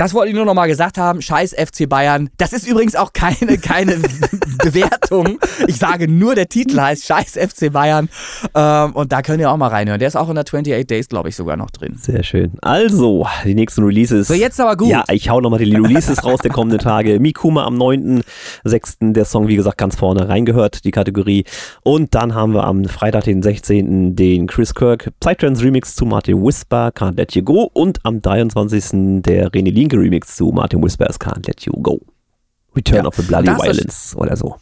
das 0.00 0.14
wollte 0.14 0.30
ich 0.30 0.34
nur 0.34 0.46
noch 0.46 0.54
mal 0.54 0.66
gesagt 0.66 0.96
haben. 0.96 1.20
Scheiß 1.20 1.54
FC 1.54 1.86
Bayern. 1.86 2.30
Das 2.38 2.54
ist 2.54 2.66
übrigens 2.66 2.96
auch 2.96 3.12
keine, 3.12 3.58
keine 3.58 3.96
Bewertung. 4.64 5.38
Ich 5.66 5.76
sage 5.76 6.08
nur, 6.08 6.34
der 6.34 6.48
Titel 6.48 6.80
heißt 6.80 7.04
Scheiß 7.04 7.36
FC 7.36 7.70
Bayern. 7.70 8.08
Ähm, 8.54 8.92
und 8.92 9.12
da 9.12 9.20
könnt 9.20 9.42
ihr 9.42 9.50
auch 9.50 9.58
mal 9.58 9.68
reinhören. 9.68 9.98
Der 9.98 10.08
ist 10.08 10.16
auch 10.16 10.30
in 10.30 10.36
der 10.36 10.44
28 10.44 10.86
Days, 10.86 11.10
glaube 11.10 11.28
ich, 11.28 11.36
sogar 11.36 11.58
noch 11.58 11.70
drin. 11.70 11.98
Sehr 12.00 12.22
schön. 12.22 12.52
Also, 12.62 13.26
die 13.44 13.54
nächsten 13.54 13.84
Releases. 13.84 14.28
So, 14.28 14.32
jetzt 14.32 14.58
aber 14.58 14.78
gut. 14.78 14.88
Ja, 14.88 15.04
ich 15.10 15.28
hau 15.28 15.38
nochmal 15.42 15.58
die 15.58 15.70
Releases 15.70 16.24
raus 16.24 16.40
der 16.40 16.50
kommenden 16.50 16.78
Tage. 16.78 17.20
Mikuma 17.20 17.66
am 17.66 17.76
9.6. 17.76 19.12
Der 19.12 19.26
Song, 19.26 19.48
wie 19.48 19.56
gesagt, 19.56 19.76
ganz 19.76 19.96
vorne 19.96 20.30
reingehört, 20.30 20.86
die 20.86 20.92
Kategorie. 20.92 21.44
Und 21.82 22.14
dann 22.14 22.34
haben 22.34 22.54
wir 22.54 22.64
am 22.64 22.86
Freitag, 22.86 23.24
den 23.24 23.42
16. 23.42 24.16
den 24.16 24.46
Chris 24.46 24.74
Kirk 24.74 25.10
Psytrance 25.20 25.62
Remix 25.62 25.94
zu 25.94 26.06
Martin 26.06 26.42
Whisper, 26.42 26.88
Can't 26.88 27.18
Let 27.18 27.34
You 27.34 27.42
Go. 27.42 27.70
Und 27.74 27.98
am 28.06 28.22
23. 28.22 29.20
der 29.20 29.50
René 29.50 29.70
Linke 29.70 29.89
Remix 29.96 30.36
zu 30.36 30.50
Martin 30.52 30.82
Whispers 30.82 31.18
Can't 31.20 31.46
Let 31.46 31.62
You 31.62 31.72
Go. 31.82 32.00
Return 32.76 33.02
Ja. 33.04 33.08
of 33.08 33.16
the 33.16 33.22
Bloody 33.22 33.48
Violence 33.48 34.14
oder 34.16 34.36
so. 34.36 34.56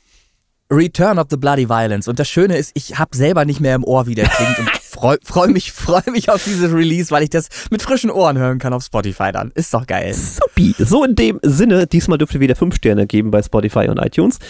Return 0.70 1.18
of 1.18 1.28
the 1.30 1.38
Bloody 1.38 1.66
Violence. 1.68 2.08
Und 2.08 2.18
das 2.18 2.28
Schöne 2.28 2.58
ist, 2.58 2.72
ich 2.74 2.98
habe 2.98 3.16
selber 3.16 3.46
nicht 3.46 3.58
mehr 3.60 3.74
im 3.74 3.84
Ohr, 3.84 4.06
wie 4.06 4.14
der 4.14 4.28
klingt. 4.28 4.58
und 4.58 4.68
freue 4.82 5.16
freu 5.24 5.48
mich, 5.48 5.72
freu 5.72 6.02
mich 6.12 6.28
auf 6.30 6.44
dieses 6.44 6.70
Release, 6.72 7.10
weil 7.10 7.22
ich 7.22 7.30
das 7.30 7.48
mit 7.70 7.80
frischen 7.80 8.10
Ohren 8.10 8.36
hören 8.36 8.58
kann 8.58 8.74
auf 8.74 8.82
Spotify 8.84 9.32
dann. 9.32 9.50
Ist 9.54 9.72
doch 9.72 9.86
geil. 9.86 10.12
Supi. 10.12 10.74
So 10.78 11.04
in 11.04 11.14
dem 11.14 11.40
Sinne, 11.42 11.86
diesmal 11.86 12.18
dürft 12.18 12.34
ihr 12.34 12.40
wieder 12.40 12.54
5 12.54 12.74
Sterne 12.76 13.06
geben 13.06 13.30
bei 13.30 13.42
Spotify 13.42 13.88
und 13.88 13.96
iTunes. 13.98 14.40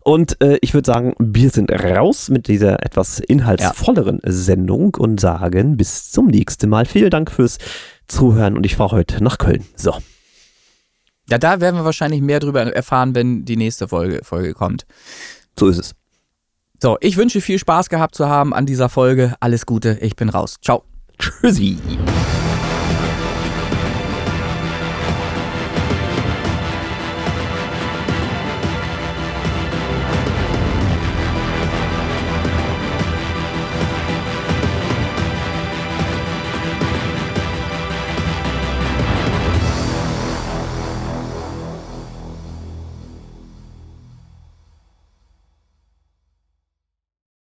Und 0.00 0.40
äh, 0.42 0.58
ich 0.62 0.74
würde 0.74 0.86
sagen, 0.90 1.14
wir 1.20 1.50
sind 1.50 1.70
raus 1.70 2.28
mit 2.28 2.48
dieser 2.48 2.84
etwas 2.84 3.20
inhaltsvolleren 3.20 4.20
Sendung 4.24 4.96
und 4.96 5.20
sagen 5.20 5.76
bis 5.76 6.10
zum 6.10 6.26
nächsten 6.26 6.68
Mal. 6.70 6.86
Vielen 6.86 7.10
Dank 7.10 7.30
fürs 7.30 7.58
Zuhören 8.08 8.56
und 8.56 8.66
ich 8.66 8.74
fahre 8.74 8.96
heute 8.96 9.22
nach 9.22 9.38
Köln. 9.38 9.64
So. 9.76 9.92
Ja, 11.28 11.38
da 11.38 11.60
werden 11.60 11.76
wir 11.76 11.84
wahrscheinlich 11.84 12.22
mehr 12.22 12.40
drüber 12.40 12.62
erfahren, 12.62 13.14
wenn 13.14 13.44
die 13.44 13.56
nächste 13.56 13.88
Folge, 13.88 14.20
Folge 14.24 14.54
kommt. 14.54 14.86
So 15.58 15.68
ist 15.68 15.78
es. 15.78 15.94
So, 16.80 16.96
ich 17.00 17.16
wünsche 17.16 17.40
viel 17.40 17.58
Spaß 17.58 17.88
gehabt 17.88 18.14
zu 18.14 18.28
haben 18.28 18.54
an 18.54 18.64
dieser 18.64 18.88
Folge. 18.88 19.34
Alles 19.40 19.66
Gute, 19.66 19.98
ich 20.00 20.16
bin 20.16 20.28
raus. 20.28 20.56
Ciao. 20.62 20.84
Tschüssi. 21.18 21.76